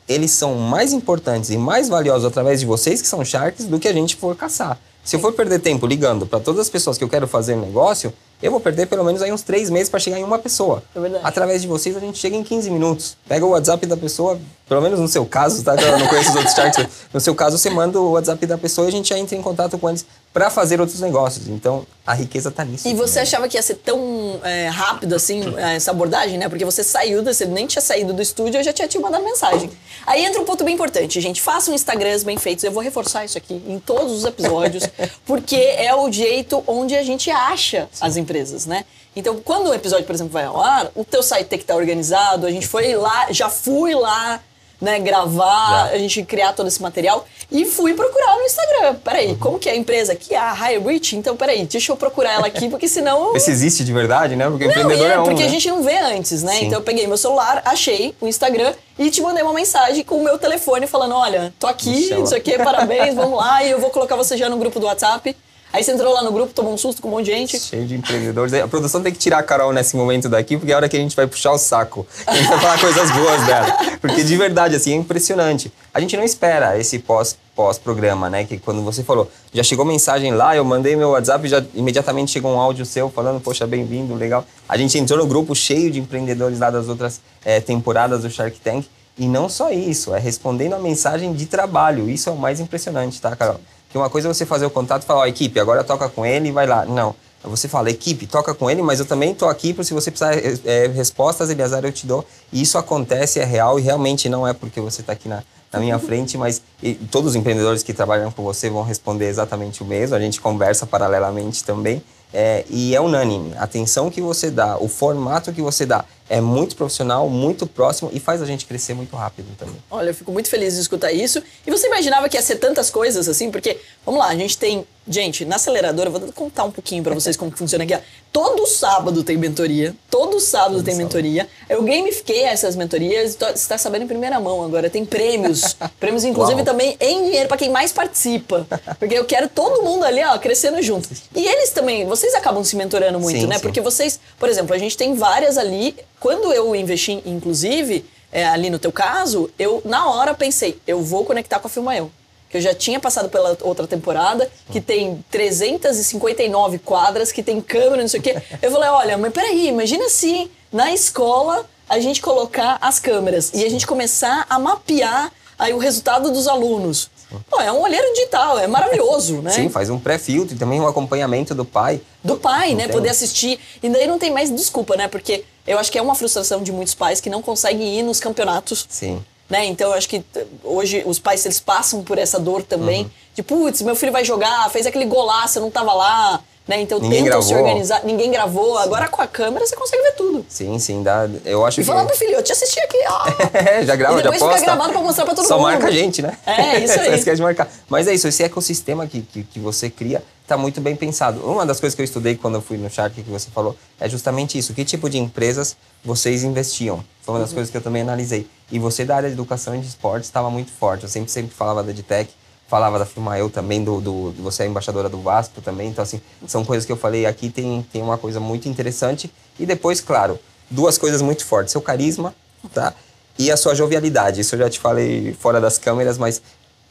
eles 0.08 0.30
são 0.30 0.54
mais 0.54 0.92
importantes 0.92 1.50
e 1.50 1.56
mais 1.56 1.88
valiosos 1.88 2.24
através 2.24 2.60
de 2.60 2.66
vocês 2.66 3.02
que 3.02 3.08
são 3.08 3.24
sharks 3.24 3.66
do 3.66 3.78
que 3.78 3.88
a 3.88 3.92
gente 3.92 4.16
for 4.16 4.36
caçar. 4.36 4.78
Se 5.04 5.14
eu 5.14 5.20
for 5.20 5.32
perder 5.32 5.60
tempo 5.60 5.86
ligando 5.86 6.26
para 6.26 6.40
todas 6.40 6.60
as 6.60 6.68
pessoas 6.68 6.98
que 6.98 7.04
eu 7.04 7.08
quero 7.08 7.28
fazer 7.28 7.54
negócio, 7.54 8.12
eu 8.42 8.50
vou 8.50 8.60
perder 8.60 8.86
pelo 8.86 9.04
menos 9.04 9.22
aí 9.22 9.32
uns 9.32 9.40
três 9.42 9.70
meses 9.70 9.88
para 9.88 10.00
chegar 10.00 10.18
em 10.18 10.24
uma 10.24 10.38
pessoa. 10.38 10.82
É 10.94 11.00
verdade. 11.00 11.24
Através 11.24 11.62
de 11.62 11.68
vocês, 11.68 11.96
a 11.96 12.00
gente 12.00 12.18
chega 12.18 12.36
em 12.36 12.42
15 12.42 12.70
minutos. 12.70 13.16
Pega 13.26 13.46
o 13.46 13.50
WhatsApp 13.50 13.86
da 13.86 13.96
pessoa, 13.96 14.38
pelo 14.68 14.80
menos 14.82 14.98
no 14.98 15.08
seu 15.08 15.24
caso, 15.24 15.62
tá? 15.62 15.74
Eu 15.74 15.98
não 15.98 16.08
conheço 16.08 16.30
os 16.30 16.36
outros 16.36 16.54
charts. 16.54 16.86
No 17.14 17.20
seu 17.20 17.34
caso, 17.34 17.56
você 17.56 17.70
manda 17.70 17.98
o 17.98 18.12
WhatsApp 18.12 18.44
da 18.46 18.58
pessoa 18.58 18.86
e 18.86 18.88
a 18.88 18.90
gente 18.90 19.08
já 19.08 19.18
entra 19.18 19.36
em 19.36 19.40
contato 19.40 19.78
com 19.78 19.88
eles 19.88 20.04
para 20.36 20.50
fazer 20.50 20.82
outros 20.82 21.00
negócios. 21.00 21.48
Então, 21.48 21.86
a 22.06 22.12
riqueza 22.12 22.50
tá 22.50 22.62
nisso. 22.62 22.86
E 22.86 22.92
você 22.92 23.14
também. 23.14 23.22
achava 23.22 23.48
que 23.48 23.56
ia 23.56 23.62
ser 23.62 23.76
tão 23.76 24.38
é, 24.44 24.68
rápido 24.68 25.14
assim, 25.14 25.42
é, 25.56 25.76
essa 25.76 25.92
abordagem, 25.92 26.36
né? 26.36 26.46
Porque 26.46 26.62
você 26.62 26.84
saiu, 26.84 27.24
você 27.24 27.46
nem 27.46 27.66
tinha 27.66 27.80
saído 27.80 28.12
do 28.12 28.20
estúdio, 28.20 28.60
eu 28.60 28.62
já 28.62 28.70
tinha 28.70 28.86
te 28.86 28.98
mandado 28.98 29.24
mensagem. 29.24 29.70
Aí 30.06 30.26
entra 30.26 30.38
um 30.38 30.44
ponto 30.44 30.62
bem 30.62 30.74
importante, 30.74 31.22
gente. 31.22 31.40
Façam 31.40 31.72
Instagrams 31.72 32.22
bem 32.22 32.36
feitos. 32.36 32.64
Eu 32.64 32.70
vou 32.70 32.82
reforçar 32.82 33.24
isso 33.24 33.38
aqui 33.38 33.54
em 33.66 33.78
todos 33.78 34.12
os 34.12 34.26
episódios, 34.26 34.84
porque 35.24 35.56
é 35.56 35.94
o 35.94 36.12
jeito 36.12 36.62
onde 36.66 36.94
a 36.94 37.02
gente 37.02 37.30
acha 37.30 37.88
Sim. 37.90 38.04
as 38.04 38.18
empresas, 38.18 38.66
né? 38.66 38.84
Então, 39.16 39.40
quando 39.42 39.70
o 39.70 39.74
episódio, 39.74 40.04
por 40.04 40.14
exemplo, 40.14 40.34
vai 40.34 40.44
ao 40.44 40.60
ar, 40.60 40.90
o 40.94 41.02
teu 41.02 41.22
site 41.22 41.46
tem 41.46 41.58
que 41.58 41.64
estar 41.64 41.76
organizado. 41.76 42.46
A 42.46 42.50
gente 42.50 42.66
foi 42.66 42.94
lá, 42.94 43.32
já 43.32 43.48
fui 43.48 43.94
lá, 43.94 44.42
né, 44.80 44.98
gravar, 44.98 45.90
a 45.92 45.98
gente 45.98 46.22
criar 46.22 46.52
todo 46.52 46.66
esse 46.66 46.80
material 46.82 47.26
e 47.50 47.64
fui 47.64 47.94
procurar 47.94 48.36
no 48.36 48.42
Instagram. 48.42 48.94
Peraí, 49.02 49.28
uhum. 49.28 49.38
como 49.38 49.58
que 49.58 49.68
é 49.68 49.72
a 49.72 49.76
empresa 49.76 50.12
aqui? 50.12 50.34
A 50.34 50.52
High 50.52 50.78
Rich? 50.78 51.16
Então, 51.16 51.36
peraí, 51.36 51.64
deixa 51.64 51.92
eu 51.92 51.96
procurar 51.96 52.32
ela 52.34 52.46
aqui, 52.46 52.68
porque 52.68 52.88
senão. 52.88 53.32
Vê 53.34 53.40
se 53.40 53.50
existe 53.50 53.84
de 53.84 53.92
verdade, 53.92 54.36
né? 54.36 54.48
Porque 54.48 54.64
o 54.64 54.70
empreendedor 54.70 55.10
é, 55.10 55.14
é 55.14 55.20
um. 55.20 55.24
Porque 55.24 55.42
né? 55.42 55.48
a 55.48 55.50
gente 55.50 55.68
não 55.68 55.82
vê 55.82 55.96
antes, 55.98 56.42
né? 56.42 56.52
Sim. 56.54 56.66
Então 56.66 56.78
eu 56.78 56.84
peguei 56.84 57.06
meu 57.06 57.16
celular, 57.16 57.62
achei 57.64 58.14
o 58.20 58.26
Instagram 58.26 58.74
e 58.98 59.10
te 59.10 59.20
mandei 59.20 59.42
uma 59.42 59.52
mensagem 59.52 60.04
com 60.04 60.16
o 60.16 60.24
meu 60.24 60.38
telefone 60.38 60.86
falando: 60.86 61.14
olha, 61.14 61.54
tô 61.58 61.66
aqui, 61.66 62.12
isso 62.22 62.34
aqui, 62.34 62.58
parabéns, 62.58 63.14
vamos 63.14 63.38
lá, 63.38 63.62
e 63.62 63.70
eu 63.70 63.80
vou 63.80 63.90
colocar 63.90 64.16
você 64.16 64.36
já 64.36 64.48
no 64.48 64.56
grupo 64.56 64.80
do 64.80 64.86
WhatsApp. 64.86 65.36
Aí 65.72 65.82
você 65.82 65.92
entrou 65.92 66.12
lá 66.14 66.22
no 66.22 66.32
grupo, 66.32 66.54
tomou 66.54 66.72
um 66.72 66.78
susto 66.78 67.02
com 67.02 67.08
um 67.08 67.10
monte 67.12 67.26
de 67.26 67.32
gente. 67.32 67.60
Cheio 67.60 67.86
de 67.86 67.94
empreendedores. 67.94 68.54
A 68.54 68.68
produção 68.68 69.02
tem 69.02 69.12
que 69.12 69.18
tirar 69.18 69.38
a 69.38 69.42
Carol 69.42 69.72
nesse 69.72 69.96
momento 69.96 70.28
daqui, 70.28 70.56
porque 70.56 70.72
é 70.72 70.74
a 70.74 70.78
hora 70.78 70.88
que 70.88 70.96
a 70.96 71.00
gente 71.00 71.14
vai 71.14 71.26
puxar 71.26 71.52
o 71.52 71.58
saco. 71.58 72.06
A 72.26 72.34
gente 72.34 72.48
vai 72.48 72.58
falar 72.58 72.80
coisas 72.80 73.10
boas 73.10 73.46
dela. 73.46 73.66
Porque 74.00 74.24
de 74.24 74.36
verdade, 74.36 74.76
assim, 74.76 74.92
é 74.92 74.96
impressionante. 74.96 75.70
A 75.92 76.00
gente 76.00 76.16
não 76.16 76.24
espera 76.24 76.78
esse 76.78 76.98
pós 76.98 77.36
pós-programa, 77.54 78.28
né? 78.28 78.44
Que 78.44 78.58
quando 78.58 78.82
você 78.82 79.02
falou, 79.02 79.30
já 79.52 79.62
chegou 79.62 79.84
mensagem 79.84 80.32
lá, 80.32 80.54
eu 80.54 80.62
mandei 80.62 80.94
meu 80.94 81.10
WhatsApp 81.10 81.46
e 81.46 81.48
já 81.48 81.64
imediatamente 81.74 82.30
chegou 82.30 82.52
um 82.52 82.60
áudio 82.60 82.84
seu 82.84 83.08
falando, 83.10 83.40
poxa, 83.40 83.66
bem-vindo, 83.66 84.14
legal. 84.14 84.44
A 84.68 84.76
gente 84.76 84.98
entrou 84.98 85.18
no 85.18 85.26
grupo 85.26 85.54
cheio 85.54 85.90
de 85.90 85.98
empreendedores 85.98 86.58
lá 86.58 86.70
das 86.70 86.86
outras 86.86 87.20
é, 87.42 87.58
temporadas 87.58 88.22
do 88.22 88.30
Shark 88.30 88.60
Tank. 88.60 88.86
E 89.18 89.26
não 89.26 89.48
só 89.48 89.70
isso, 89.70 90.14
é 90.14 90.18
respondendo 90.18 90.74
a 90.74 90.78
mensagem 90.78 91.32
de 91.32 91.46
trabalho. 91.46 92.10
Isso 92.10 92.28
é 92.28 92.32
o 92.32 92.36
mais 92.36 92.60
impressionante, 92.60 93.18
tá, 93.20 93.34
Carol? 93.34 93.58
Que 93.96 93.98
uma 93.98 94.10
coisa 94.10 94.28
é 94.28 94.34
você 94.34 94.44
fazer 94.44 94.66
o 94.66 94.70
contato 94.70 95.04
e 95.04 95.06
falar, 95.06 95.20
ó, 95.20 95.26
equipe, 95.26 95.58
agora 95.58 95.82
toca 95.82 96.06
com 96.06 96.26
ele 96.26 96.50
e 96.50 96.52
vai 96.52 96.66
lá. 96.66 96.84
Não. 96.84 97.14
Você 97.44 97.66
fala, 97.66 97.88
equipe, 97.88 98.26
toca 98.26 98.52
com 98.52 98.70
ele, 98.70 98.82
mas 98.82 99.00
eu 99.00 99.06
também 99.06 99.32
estou 99.32 99.48
aqui 99.48 99.72
para 99.72 99.82
se 99.84 99.94
você 99.94 100.10
precisar 100.10 100.34
é, 100.66 100.86
respostas, 100.88 101.48
Eliazar, 101.48 101.82
eu 101.82 101.90
te 101.90 102.06
dou. 102.06 102.22
E 102.52 102.60
isso 102.60 102.76
acontece, 102.76 103.40
é 103.40 103.44
real 103.44 103.78
e 103.78 103.82
realmente 103.82 104.28
não 104.28 104.46
é 104.46 104.52
porque 104.52 104.82
você 104.82 105.00
está 105.00 105.14
aqui 105.14 105.30
na, 105.30 105.42
na 105.72 105.80
minha 105.80 105.98
frente, 105.98 106.36
mas 106.38 106.60
e, 106.82 106.92
todos 106.92 107.30
os 107.30 107.36
empreendedores 107.36 107.82
que 107.82 107.94
trabalham 107.94 108.30
com 108.30 108.42
você 108.42 108.68
vão 108.68 108.82
responder 108.82 109.30
exatamente 109.30 109.82
o 109.82 109.86
mesmo. 109.86 110.14
A 110.14 110.20
gente 110.20 110.42
conversa 110.42 110.84
paralelamente 110.84 111.64
também. 111.64 112.02
É, 112.34 112.66
e 112.68 112.94
é 112.94 113.00
unânime. 113.00 113.54
A 113.56 113.62
atenção 113.62 114.10
que 114.10 114.20
você 114.20 114.50
dá, 114.50 114.76
o 114.76 114.88
formato 114.88 115.54
que 115.54 115.62
você 115.62 115.86
dá 115.86 116.04
é 116.28 116.40
muito 116.40 116.74
profissional, 116.74 117.28
muito 117.28 117.66
próximo 117.66 118.10
e 118.12 118.18
faz 118.18 118.42
a 118.42 118.46
gente 118.46 118.66
crescer 118.66 118.94
muito 118.94 119.14
rápido 119.14 119.46
também. 119.56 119.76
Olha, 119.90 120.10
eu 120.10 120.14
fico 120.14 120.32
muito 120.32 120.48
feliz 120.48 120.74
de 120.74 120.80
escutar 120.80 121.12
isso. 121.12 121.42
E 121.66 121.70
você 121.70 121.86
imaginava 121.86 122.28
que 122.28 122.36
ia 122.36 122.42
ser 122.42 122.56
tantas 122.56 122.90
coisas 122.90 123.28
assim? 123.28 123.50
Porque, 123.50 123.78
vamos 124.04 124.20
lá, 124.20 124.28
a 124.28 124.36
gente 124.36 124.58
tem. 124.58 124.86
Gente, 125.08 125.44
na 125.44 125.54
aceleradora, 125.54 126.10
vou 126.10 126.20
contar 126.32 126.64
um 126.64 126.70
pouquinho 126.72 127.00
para 127.00 127.14
vocês 127.14 127.36
como 127.36 127.52
funciona 127.52 127.84
aqui. 127.84 127.96
Todo 128.32 128.66
sábado 128.66 129.22
tem 129.22 129.36
mentoria. 129.36 129.94
Todo 130.10 130.40
sábado 130.40 130.74
todo 130.74 130.84
tem 130.84 130.94
sábado. 130.94 131.14
mentoria. 131.14 131.48
Eu 131.68 131.80
gamifiquei 131.84 132.42
essas 132.42 132.74
mentorias. 132.74 133.36
Você 133.36 133.52
está 133.52 133.78
sabendo 133.78 134.02
em 134.02 134.08
primeira 134.08 134.40
mão 134.40 134.64
agora. 134.64 134.90
Tem 134.90 135.04
prêmios. 135.04 135.76
prêmios, 136.00 136.24
inclusive, 136.24 136.56
Uau. 136.56 136.64
também 136.64 136.96
em 136.98 137.22
dinheiro 137.22 137.46
para 137.46 137.56
quem 137.56 137.70
mais 137.70 137.92
participa. 137.92 138.66
Porque 138.98 139.16
eu 139.16 139.24
quero 139.24 139.48
todo 139.48 139.84
mundo 139.84 140.04
ali, 140.04 140.24
ó, 140.24 140.36
crescendo 140.38 140.82
junto. 140.82 141.08
E 141.36 141.46
eles 141.46 141.70
também, 141.70 142.04
vocês 142.04 142.34
acabam 142.34 142.64
se 142.64 142.74
mentorando 142.74 143.20
muito, 143.20 143.38
sim, 143.38 143.46
né? 143.46 143.58
Sim. 143.58 143.62
Porque 143.62 143.80
vocês, 143.80 144.18
por 144.36 144.48
exemplo, 144.48 144.74
a 144.74 144.78
gente 144.78 144.96
tem 144.96 145.14
várias 145.14 145.56
ali 145.56 145.94
quando 146.26 146.52
eu 146.52 146.74
investi, 146.74 147.22
inclusive, 147.24 148.04
é, 148.32 148.44
ali 148.48 148.68
no 148.68 148.80
teu 148.80 148.90
caso, 148.90 149.48
eu 149.56 149.80
na 149.84 150.10
hora 150.10 150.34
pensei, 150.34 150.76
eu 150.84 151.00
vou 151.00 151.24
conectar 151.24 151.60
com 151.60 151.68
a 151.68 151.70
Filma 151.70 151.96
Eu. 151.96 152.10
Que 152.50 152.56
eu 152.56 152.60
já 152.60 152.74
tinha 152.74 152.98
passado 152.98 153.28
pela 153.28 153.56
outra 153.60 153.86
temporada, 153.86 154.50
que 154.72 154.80
tem 154.80 155.24
359 155.30 156.80
quadras, 156.80 157.30
que 157.30 157.44
tem 157.44 157.60
câmera, 157.60 158.02
não 158.02 158.08
sei 158.08 158.18
o 158.18 158.22
quê. 158.24 158.42
Eu 158.60 158.72
falei, 158.72 158.88
olha, 158.88 159.16
mas 159.16 159.32
peraí, 159.32 159.68
imagina 159.68 160.08
se 160.08 160.50
na 160.72 160.92
escola 160.92 161.64
a 161.88 162.00
gente 162.00 162.20
colocar 162.20 162.76
as 162.80 162.98
câmeras 162.98 163.52
e 163.54 163.64
a 163.64 163.70
gente 163.70 163.86
começar 163.86 164.46
a 164.50 164.58
mapear 164.58 165.30
aí 165.56 165.72
o 165.72 165.78
resultado 165.78 166.32
dos 166.32 166.48
alunos. 166.48 167.08
Pô, 167.48 167.60
é 167.60 167.70
um 167.70 167.82
olheiro 167.82 168.12
digital, 168.14 168.58
é 168.58 168.66
maravilhoso, 168.66 169.42
né? 169.42 169.52
Sim, 169.52 169.68
faz 169.68 169.90
um 169.90 169.98
pré-filtro 169.98 170.56
e 170.56 170.58
também 170.58 170.80
um 170.80 170.88
acompanhamento 170.88 171.54
do 171.54 171.64
pai. 171.64 172.00
Do 172.24 172.36
pai, 172.36 172.74
né? 172.74 172.88
Poder 172.88 173.10
assistir. 173.10 173.60
E 173.80 173.88
daí 173.88 174.08
não 174.08 174.18
tem 174.18 174.32
mais 174.32 174.50
desculpa, 174.50 174.96
né? 174.96 175.06
Porque 175.06 175.44
eu 175.66 175.78
acho 175.78 175.90
que 175.90 175.98
é 175.98 176.02
uma 176.02 176.14
frustração 176.14 176.62
de 176.62 176.72
muitos 176.72 176.94
pais 176.94 177.20
que 177.20 177.28
não 177.30 177.42
conseguem 177.42 177.98
ir 177.98 178.02
nos 178.02 178.20
campeonatos. 178.20 178.86
Sim. 178.88 179.22
né? 179.48 179.64
Então 179.66 179.90
eu 179.90 179.94
acho 179.94 180.08
que 180.08 180.20
t- 180.20 180.46
hoje 180.64 181.02
os 181.06 181.18
pais 181.18 181.44
eles 181.44 181.60
passam 181.60 182.02
por 182.02 182.18
essa 182.18 182.38
dor 182.38 182.62
também. 182.62 183.02
Uhum. 183.04 183.10
De 183.34 183.42
putz, 183.42 183.82
meu 183.82 183.94
filho 183.94 184.12
vai 184.12 184.24
jogar, 184.24 184.68
fez 184.70 184.86
aquele 184.86 185.04
golaço, 185.04 185.58
eu 185.58 185.62
não 185.62 185.70
tava 185.70 185.92
lá, 185.92 186.40
né? 186.66 186.80
Então 186.80 186.98
Ninguém 186.98 187.24
tentam 187.24 187.40
se 187.42 187.48
gravou. 187.50 187.66
organizar, 187.68 188.00
ninguém 188.04 188.30
gravou. 188.30 188.78
Agora 188.78 189.08
com 189.08 189.22
a 189.22 189.26
câmera 189.26 189.64
você 189.66 189.76
consegue 189.76 190.02
ver 190.02 190.12
tudo. 190.12 190.44
Sim, 190.48 190.78
sim, 190.78 191.02
dá. 191.02 191.28
Eu 191.44 191.64
acho 191.64 191.80
E 191.80 191.84
que. 191.84 191.86
falar 191.86 192.04
pro 192.04 192.16
filho, 192.16 192.32
eu 192.34 192.42
te 192.42 192.52
assisti 192.52 192.80
aqui, 192.80 192.98
ó. 193.08 193.26
É, 193.56 193.84
já 193.86 193.94
grava, 193.96 194.18
E 194.20 194.22
depois 194.22 194.40
já 194.40 194.46
fica 194.46 194.50
posta. 194.52 194.64
gravado 194.66 194.92
pra 194.92 195.00
mostrar 195.02 195.24
pra 195.24 195.34
todo 195.34 195.46
Só 195.46 195.56
mundo. 195.56 195.64
marca 195.66 195.86
a 195.86 195.90
gente, 195.90 196.20
né? 196.22 196.36
É, 196.46 196.80
isso 196.80 196.92
aí. 196.98 197.06
Só 197.06 197.14
esquece 197.14 197.36
de 197.36 197.42
marcar. 197.42 197.68
Mas 197.88 198.08
é 198.08 198.14
isso, 198.14 198.26
esse 198.28 198.42
ecossistema 198.42 199.06
que, 199.06 199.20
que, 199.22 199.42
que 199.44 199.58
você 199.60 199.88
cria 199.88 200.22
tá 200.46 200.56
muito 200.56 200.80
bem 200.80 200.94
pensado. 200.94 201.40
Uma 201.44 201.66
das 201.66 201.80
coisas 201.80 201.94
que 201.94 202.00
eu 202.00 202.04
estudei 202.04 202.36
quando 202.36 202.54
eu 202.54 202.62
fui 202.62 202.76
no 202.76 202.88
Shark 202.88 203.20
que 203.20 203.30
você 203.30 203.48
falou 203.50 203.76
é 204.00 204.08
justamente 204.08 204.56
isso. 204.56 204.72
Que 204.74 204.84
tipo 204.84 205.10
de 205.10 205.18
empresas 205.18 205.76
vocês 206.04 206.44
investiam? 206.44 207.04
Foi 207.22 207.34
uma 207.34 207.40
das 207.40 207.52
coisas 207.52 207.68
que 207.70 207.76
eu 207.76 207.80
também 207.80 208.02
analisei. 208.02 208.46
E 208.70 208.78
você 208.78 209.04
da 209.04 209.16
área 209.16 209.28
de 209.28 209.34
educação 209.34 209.74
e 209.74 209.78
de 209.80 209.86
esportes 209.88 210.28
estava 210.28 210.48
muito 210.50 210.70
forte. 210.70 211.02
Eu 211.02 211.08
sempre, 211.08 211.30
sempre 211.32 211.52
falava 211.54 211.82
da 211.82 211.90
EdTech, 211.90 212.30
falava 212.68 212.98
da 212.98 213.06
Filmael 213.06 213.48
também, 213.48 213.82
do, 213.82 214.00
do, 214.00 214.32
você 214.42 214.64
é 214.64 214.66
embaixadora 214.66 215.08
do 215.08 215.20
Vasco 215.20 215.60
também. 215.60 215.88
Então, 215.88 216.02
assim, 216.02 216.20
são 216.46 216.64
coisas 216.64 216.84
que 216.84 216.92
eu 216.92 216.96
falei 216.96 217.26
aqui, 217.26 217.48
tem, 217.48 217.86
tem 217.92 218.02
uma 218.02 218.18
coisa 218.18 218.40
muito 218.40 218.68
interessante. 218.68 219.30
E 219.58 219.64
depois, 219.64 220.00
claro, 220.00 220.38
duas 220.70 220.98
coisas 220.98 221.22
muito 221.22 221.44
fortes. 221.44 221.72
Seu 221.72 221.80
carisma, 221.80 222.34
tá? 222.74 222.92
E 223.38 223.50
a 223.50 223.56
sua 223.56 223.74
jovialidade. 223.74 224.40
Isso 224.40 224.54
eu 224.54 224.60
já 224.60 224.70
te 224.70 224.80
falei 224.80 225.36
fora 225.38 225.60
das 225.60 225.78
câmeras, 225.78 226.18
mas 226.18 226.42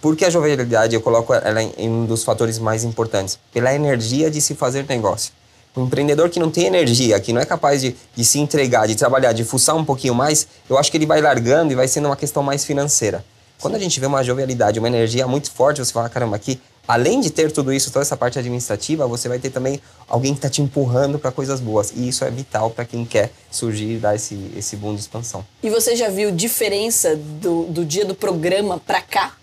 por 0.02 0.16
que 0.16 0.24
a 0.24 0.30
jovialidade 0.30 0.96
eu 0.96 1.02
coloco 1.02 1.34
ela 1.34 1.62
em, 1.62 1.74
em 1.78 1.90
um 1.90 2.06
dos 2.06 2.24
fatores 2.24 2.60
mais 2.60 2.84
importantes? 2.84 3.38
Pela 3.52 3.74
energia 3.74 4.30
de 4.32 4.40
se 4.40 4.56
fazer 4.56 4.86
negócio. 4.88 5.34
Um 5.76 5.86
empreendedor 5.86 6.30
que 6.30 6.40
não 6.40 6.50
tem 6.50 6.68
energia, 6.68 7.20
que 7.20 7.34
não 7.34 7.42
é 7.42 7.46
capaz 7.46 7.82
de, 7.82 7.96
de 8.16 8.24
se 8.24 8.40
entregar, 8.40 8.88
de 8.88 8.96
trabalhar, 8.96 9.34
de 9.34 9.44
fuçar 9.44 9.76
um 9.76 9.84
pouquinho 9.84 10.16
mais, 10.16 10.48
eu 10.70 10.78
acho 10.78 10.90
que 10.90 10.98
ele 10.98 11.06
vai 11.06 11.20
largando 11.20 11.74
e 11.74 11.76
vai 11.76 11.88
sendo 11.88 12.06
uma 12.06 12.16
questão 12.16 12.42
mais 12.42 12.64
financeira. 12.64 13.26
Quando 13.66 13.78
a 13.78 13.80
gente 13.80 14.00
vê 14.00 14.06
uma 14.06 14.24
jovialidade, 14.24 14.78
uma 14.78 14.88
energia 14.88 15.26
muito 15.26 15.50
forte, 15.50 15.84
você 15.84 15.92
fala, 15.92 16.08
caramba, 16.08 16.36
aqui, 16.36 16.62
além 16.88 17.20
de 17.20 17.32
ter 17.32 17.52
tudo 17.52 17.74
isso, 17.74 17.92
toda 17.92 18.04
essa 18.04 18.16
parte 18.16 18.38
administrativa, 18.38 19.08
você 19.08 19.28
vai 19.28 19.40
ter 19.40 19.50
também 19.50 19.82
alguém 20.08 20.34
que 20.34 20.38
está 20.38 20.48
te 20.48 20.62
empurrando 20.62 21.18
para 21.18 21.32
coisas 21.32 21.60
boas. 21.60 21.92
E 21.96 22.08
isso 22.08 22.24
é 22.24 22.30
vital 22.30 22.70
para 22.70 22.86
quem 22.86 23.04
quer 23.04 23.32
surgir 23.50 23.96
e 23.96 23.98
dar 23.98 24.14
esse, 24.14 24.52
esse 24.56 24.76
boom 24.76 24.94
de 24.94 25.02
expansão. 25.02 25.44
E 25.64 25.70
você 25.72 25.96
já 25.96 26.10
viu 26.10 26.32
diferença 26.32 27.16
do, 27.16 27.64
do 27.64 27.84
dia 27.84 28.06
do 28.06 28.14
programa 28.14 28.80
pra 28.80 29.02
cá? 29.02 29.34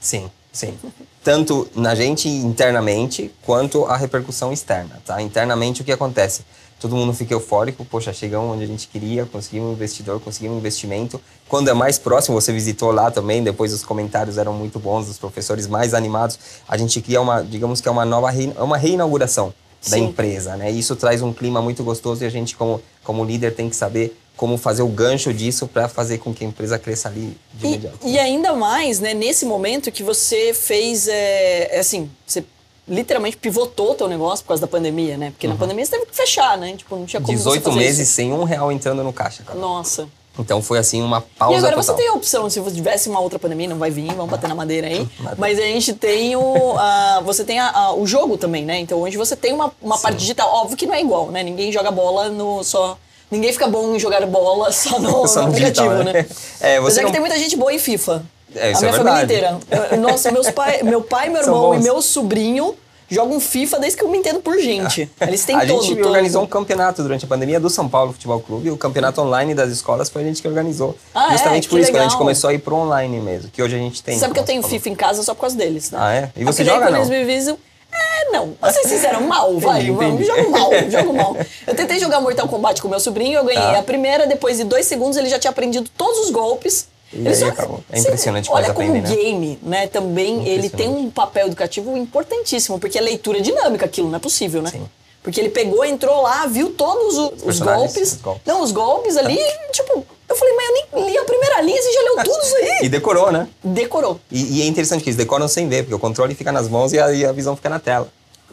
Sim, 0.00 0.30
sim. 0.50 0.78
Tanto 1.22 1.68
na 1.74 1.94
gente 1.94 2.30
internamente, 2.30 3.30
quanto 3.42 3.84
a 3.84 3.98
repercussão 3.98 4.50
externa, 4.50 4.98
tá? 5.04 5.20
Internamente, 5.20 5.82
o 5.82 5.84
que 5.84 5.92
acontece? 5.92 6.42
Todo 6.82 6.96
mundo 6.96 7.12
fica 7.14 7.32
eufórico, 7.32 7.84
poxa, 7.84 8.12
chegamos 8.12 8.56
onde 8.56 8.64
a 8.64 8.66
gente 8.66 8.88
queria, 8.88 9.24
conseguimos 9.24 9.70
um 9.70 9.72
investidor, 9.72 10.18
conseguimos 10.20 10.56
um 10.56 10.58
investimento. 10.58 11.20
Quando 11.48 11.68
é 11.70 11.72
mais 11.72 11.96
próximo, 11.96 12.40
você 12.40 12.52
visitou 12.52 12.90
lá 12.90 13.08
também, 13.08 13.40
depois 13.40 13.72
os 13.72 13.84
comentários 13.84 14.36
eram 14.36 14.52
muito 14.52 14.80
bons, 14.80 15.08
os 15.08 15.16
professores 15.16 15.68
mais 15.68 15.94
animados. 15.94 16.36
A 16.66 16.76
gente 16.76 17.00
cria 17.00 17.20
uma, 17.20 17.40
digamos 17.40 17.80
que 17.80 17.86
é 17.86 17.90
uma 17.90 18.04
nova, 18.04 18.32
é 18.34 18.62
uma 18.62 18.76
reinauguração 18.76 19.54
da 19.88 19.96
Sim. 19.96 20.06
empresa, 20.06 20.56
né? 20.56 20.72
Isso 20.72 20.96
traz 20.96 21.22
um 21.22 21.32
clima 21.32 21.62
muito 21.62 21.84
gostoso 21.84 22.24
e 22.24 22.26
a 22.26 22.30
gente, 22.30 22.56
como, 22.56 22.82
como 23.04 23.24
líder, 23.24 23.54
tem 23.54 23.70
que 23.70 23.76
saber 23.76 24.18
como 24.36 24.58
fazer 24.58 24.82
o 24.82 24.88
gancho 24.88 25.32
disso 25.32 25.68
para 25.68 25.88
fazer 25.88 26.18
com 26.18 26.34
que 26.34 26.44
a 26.44 26.48
empresa 26.48 26.80
cresça 26.80 27.08
ali 27.08 27.36
de 27.54 27.64
E, 27.64 27.68
imediato. 27.68 27.98
e 28.02 28.18
ainda 28.18 28.54
mais, 28.54 28.98
né, 28.98 29.14
nesse 29.14 29.44
momento 29.44 29.92
que 29.92 30.02
você 30.02 30.52
fez, 30.52 31.06
é, 31.06 31.76
é 31.76 31.78
assim, 31.78 32.10
você 32.26 32.42
literalmente 32.88 33.36
pivotou 33.36 33.92
o 33.92 33.94
teu 33.94 34.08
negócio 34.08 34.44
por 34.44 34.48
causa 34.48 34.60
da 34.60 34.66
pandemia, 34.66 35.16
né? 35.16 35.30
Porque 35.30 35.46
na 35.46 35.54
pandemia 35.54 35.84
você 35.84 35.92
teve 35.92 36.06
que 36.06 36.16
fechar, 36.16 36.58
né? 36.58 36.74
Tipo, 36.76 36.96
não 36.96 37.06
tinha 37.06 37.20
como 37.20 37.36
você 37.36 37.44
18 37.44 37.62
fazer 37.64 37.76
meses 37.78 38.06
isso. 38.08 38.16
sem 38.16 38.32
um 38.32 38.44
real 38.44 38.70
entrando 38.72 39.02
no 39.04 39.12
caixa, 39.12 39.42
cara. 39.42 39.58
Nossa. 39.58 40.08
Então 40.38 40.62
foi 40.62 40.78
assim 40.78 41.02
uma 41.02 41.18
E 41.18 41.38
pausa 41.38 41.58
agora 41.58 41.76
total. 41.76 41.94
você 41.94 42.02
tem 42.02 42.08
a 42.10 42.14
opção, 42.14 42.48
se 42.48 42.58
você 42.58 42.74
tivesse 42.74 43.06
uma 43.10 43.20
outra 43.20 43.38
pandemia, 43.38 43.68
não 43.68 43.76
vai 43.76 43.90
vir, 43.90 44.06
vamos 44.14 44.30
bater 44.30 44.48
na 44.48 44.54
madeira 44.54 44.86
aí. 44.86 45.06
Mas 45.36 45.58
a 45.58 45.62
gente 45.62 45.92
tem 45.92 46.34
o. 46.34 46.74
a- 46.78 47.20
você 47.22 47.44
tem 47.44 47.60
a- 47.60 47.70
a- 47.70 47.94
o 47.94 48.06
jogo 48.06 48.38
também, 48.38 48.64
né? 48.64 48.78
Então 48.80 48.98
hoje 49.00 49.16
você 49.18 49.36
tem 49.36 49.52
uma, 49.52 49.70
uma 49.80 49.98
parte 49.98 50.16
digital. 50.16 50.48
Óbvio 50.52 50.76
que 50.76 50.86
não 50.86 50.94
é 50.94 51.02
igual, 51.02 51.30
né? 51.30 51.42
Ninguém 51.42 51.70
joga 51.70 51.90
bola 51.90 52.30
no 52.30 52.64
só. 52.64 52.96
Ninguém 53.30 53.52
fica 53.52 53.66
bom 53.66 53.94
em 53.94 53.98
jogar 53.98 54.24
bola 54.26 54.72
só 54.72 54.98
no, 54.98 55.24
Só 55.28 55.40
no 55.42 55.46
no 55.48 55.52
aplicativo, 55.52 55.88
digital, 55.88 56.04
né? 56.04 56.12
né? 56.14 56.26
É, 56.60 56.80
você 56.80 57.00
Apesar 57.00 57.02
não- 57.02 57.06
que 57.08 57.12
tem 57.12 57.20
muita 57.20 57.38
gente 57.38 57.56
boa 57.56 57.72
em 57.72 57.78
FIFA. 57.78 58.22
É, 58.54 58.68
a 58.68 58.70
isso 58.72 58.80
minha 58.82 58.94
é 58.94 58.96
família 58.98 59.22
inteira. 59.24 59.58
Nossa, 59.98 60.30
meus 60.30 60.50
pai, 60.50 60.82
meu 60.82 61.02
pai, 61.02 61.28
meu 61.28 61.40
irmão 61.42 61.74
e 61.74 61.78
meu 61.80 62.00
sobrinho 62.02 62.74
jogam 63.08 63.38
FIFA 63.38 63.78
desde 63.78 63.98
que 63.98 64.04
eu 64.04 64.08
me 64.08 64.16
entendo 64.16 64.40
por 64.40 64.58
gente. 64.58 65.10
Eles 65.20 65.44
têm 65.44 65.54
a 65.54 65.66
todo, 65.66 65.82
gente 65.82 65.96
todo. 65.96 66.06
organizou 66.08 66.42
um 66.42 66.46
campeonato 66.46 67.02
durante 67.02 67.24
a 67.26 67.28
pandemia 67.28 67.60
do 67.60 67.68
São 67.68 67.86
Paulo 67.88 68.12
Futebol 68.12 68.40
Clube. 68.40 68.70
O 68.70 68.76
campeonato 68.78 69.20
online 69.20 69.54
das 69.54 69.70
escolas 69.70 70.08
foi 70.08 70.22
a 70.22 70.24
gente 70.24 70.40
que 70.40 70.48
organizou. 70.48 70.96
Ah, 71.14 71.28
é? 71.28 71.32
Justamente 71.32 71.68
por 71.68 71.76
Que 71.76 71.82
isso, 71.82 71.90
quando 71.90 72.00
a 72.00 72.02
gente 72.04 72.10
legal. 72.12 72.18
começou 72.18 72.48
a 72.48 72.54
ir 72.54 72.58
pro 72.58 72.74
online 72.74 73.20
mesmo. 73.20 73.50
Que 73.50 73.62
hoje 73.62 73.74
a 73.76 73.78
gente 73.78 74.02
tem. 74.02 74.14
Você 74.14 74.20
sabe 74.20 74.32
que 74.32 74.40
eu 74.40 74.44
tenho 74.44 74.62
falou. 74.62 74.74
FIFA 74.78 74.88
em 74.88 74.94
casa 74.94 75.22
só 75.22 75.34
por 75.34 75.42
causa 75.42 75.56
deles, 75.56 75.90
né? 75.90 75.98
Ah, 76.00 76.14
é? 76.14 76.30
E 76.34 76.44
você 76.44 76.64
daí 76.64 76.72
joga, 76.74 76.86
quando 76.86 76.92
não? 76.94 77.00
eles 77.00 77.10
me 77.10 77.24
visam. 77.24 77.58
É, 77.92 78.30
não. 78.30 78.56
Ser 78.72 78.88
sincero, 78.88 79.20
mal, 79.28 79.56
vai. 79.60 79.86
Entendi. 79.86 80.24
Jogo 80.24 80.50
mal, 80.50 80.70
jogo 80.90 81.12
mal. 81.12 81.36
Eu 81.66 81.74
tentei 81.74 81.98
jogar 81.98 82.18
Mortal 82.22 82.48
Kombat 82.48 82.80
com 82.80 82.88
meu 82.88 82.98
sobrinho, 83.00 83.38
eu 83.40 83.44
ganhei 83.44 83.60
Tá. 83.60 83.78
a 83.80 83.82
primeira, 83.82 84.26
depois 84.26 84.56
de 84.56 84.64
dois 84.64 84.86
segundos 84.86 85.18
ele 85.18 85.28
já 85.28 85.38
tinha 85.38 85.50
aprendido 85.50 85.90
todos 85.98 86.20
os 86.20 86.30
golpes. 86.30 86.86
E 87.12 87.28
aí 87.28 87.44
acabou. 87.44 87.80
É 87.90 87.98
impressionante 87.98 88.46
como 88.46 88.56
Olha 88.56 88.66
eles 88.66 88.76
como 88.76 88.88
o 88.88 88.98
aprendem, 88.98 89.16
né? 89.16 89.22
game, 89.22 89.58
né, 89.62 89.86
também 89.86 90.48
ele 90.48 90.68
tem 90.68 90.88
um 90.88 91.10
papel 91.10 91.46
educativo 91.46 91.96
importantíssimo, 91.96 92.78
porque 92.78 92.98
é 92.98 93.00
leitura 93.00 93.40
dinâmica 93.40 93.84
aquilo, 93.84 94.08
não 94.08 94.16
é 94.16 94.20
possível, 94.20 94.62
né? 94.62 94.70
Sim. 94.70 94.88
Porque 95.22 95.40
ele 95.40 95.50
pegou, 95.50 95.84
entrou 95.84 96.22
lá, 96.22 96.46
viu 96.46 96.70
todos 96.70 97.16
os, 97.16 97.42
personagens, 97.42 97.92
golpes. 97.92 98.12
os 98.12 98.20
golpes. 98.20 98.42
Não, 98.44 98.62
os 98.62 98.72
golpes 98.72 99.16
ali, 99.16 99.38
tipo, 99.70 100.04
eu 100.28 100.36
falei, 100.36 100.54
mas 100.54 100.66
eu 100.66 101.00
nem 101.00 101.10
li 101.10 101.18
a 101.18 101.24
primeira 101.24 101.60
linha, 101.60 101.80
você 101.80 101.92
já 101.92 102.00
leu 102.00 102.16
tudo 102.24 102.42
isso 102.42 102.56
aí? 102.56 102.78
E 102.82 102.88
decorou, 102.88 103.30
né? 103.30 103.46
Decorou. 103.62 104.18
E, 104.30 104.58
e 104.58 104.62
é 104.62 104.66
interessante 104.66 105.02
que 105.02 105.10
eles 105.10 105.16
decoram 105.16 105.46
sem 105.46 105.68
ver, 105.68 105.84
porque 105.84 105.94
o 105.94 105.98
controle 105.98 106.34
fica 106.34 106.50
nas 106.50 106.68
mãos 106.68 106.92
e 106.92 106.98
a, 106.98 107.12
e 107.12 107.24
a 107.24 107.30
visão 107.30 107.54
fica 107.54 107.68
na 107.68 107.78
tela. 107.78 108.08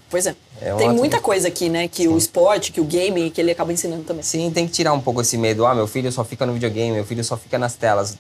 Pois 0.10 0.26
é. 0.26 0.36
É 0.62 0.74
Tem 0.76 0.90
muita 0.92 1.22
coisa 1.22 1.48
aqui, 1.48 1.70
né? 1.70 1.88
Que 1.88 2.08
o 2.08 2.18
esporte, 2.18 2.72
que 2.72 2.82
o 2.82 2.84
game, 2.84 3.30
que 3.30 3.40
ele 3.40 3.52
acaba 3.52 3.72
ensinando 3.72 4.04
também. 4.04 4.24
Sim, 4.24 4.52
tem 4.52 4.66
que 4.66 4.74
tirar 4.74 4.94
um 4.94 5.00
pouco 5.00 5.22
esse 5.22 5.38
medo. 5.38 5.66
Ah, 5.66 5.76
meu 5.76 5.88
filho 5.88 6.12
só 6.12 6.24
fica 6.24 6.46
no 6.46 6.54
videogame, 6.54 6.92
meu 6.92 7.06
filho 7.06 7.24
só 7.24 7.38
fica 7.38 7.58
nas 7.58 7.76
telas. 7.76 8.18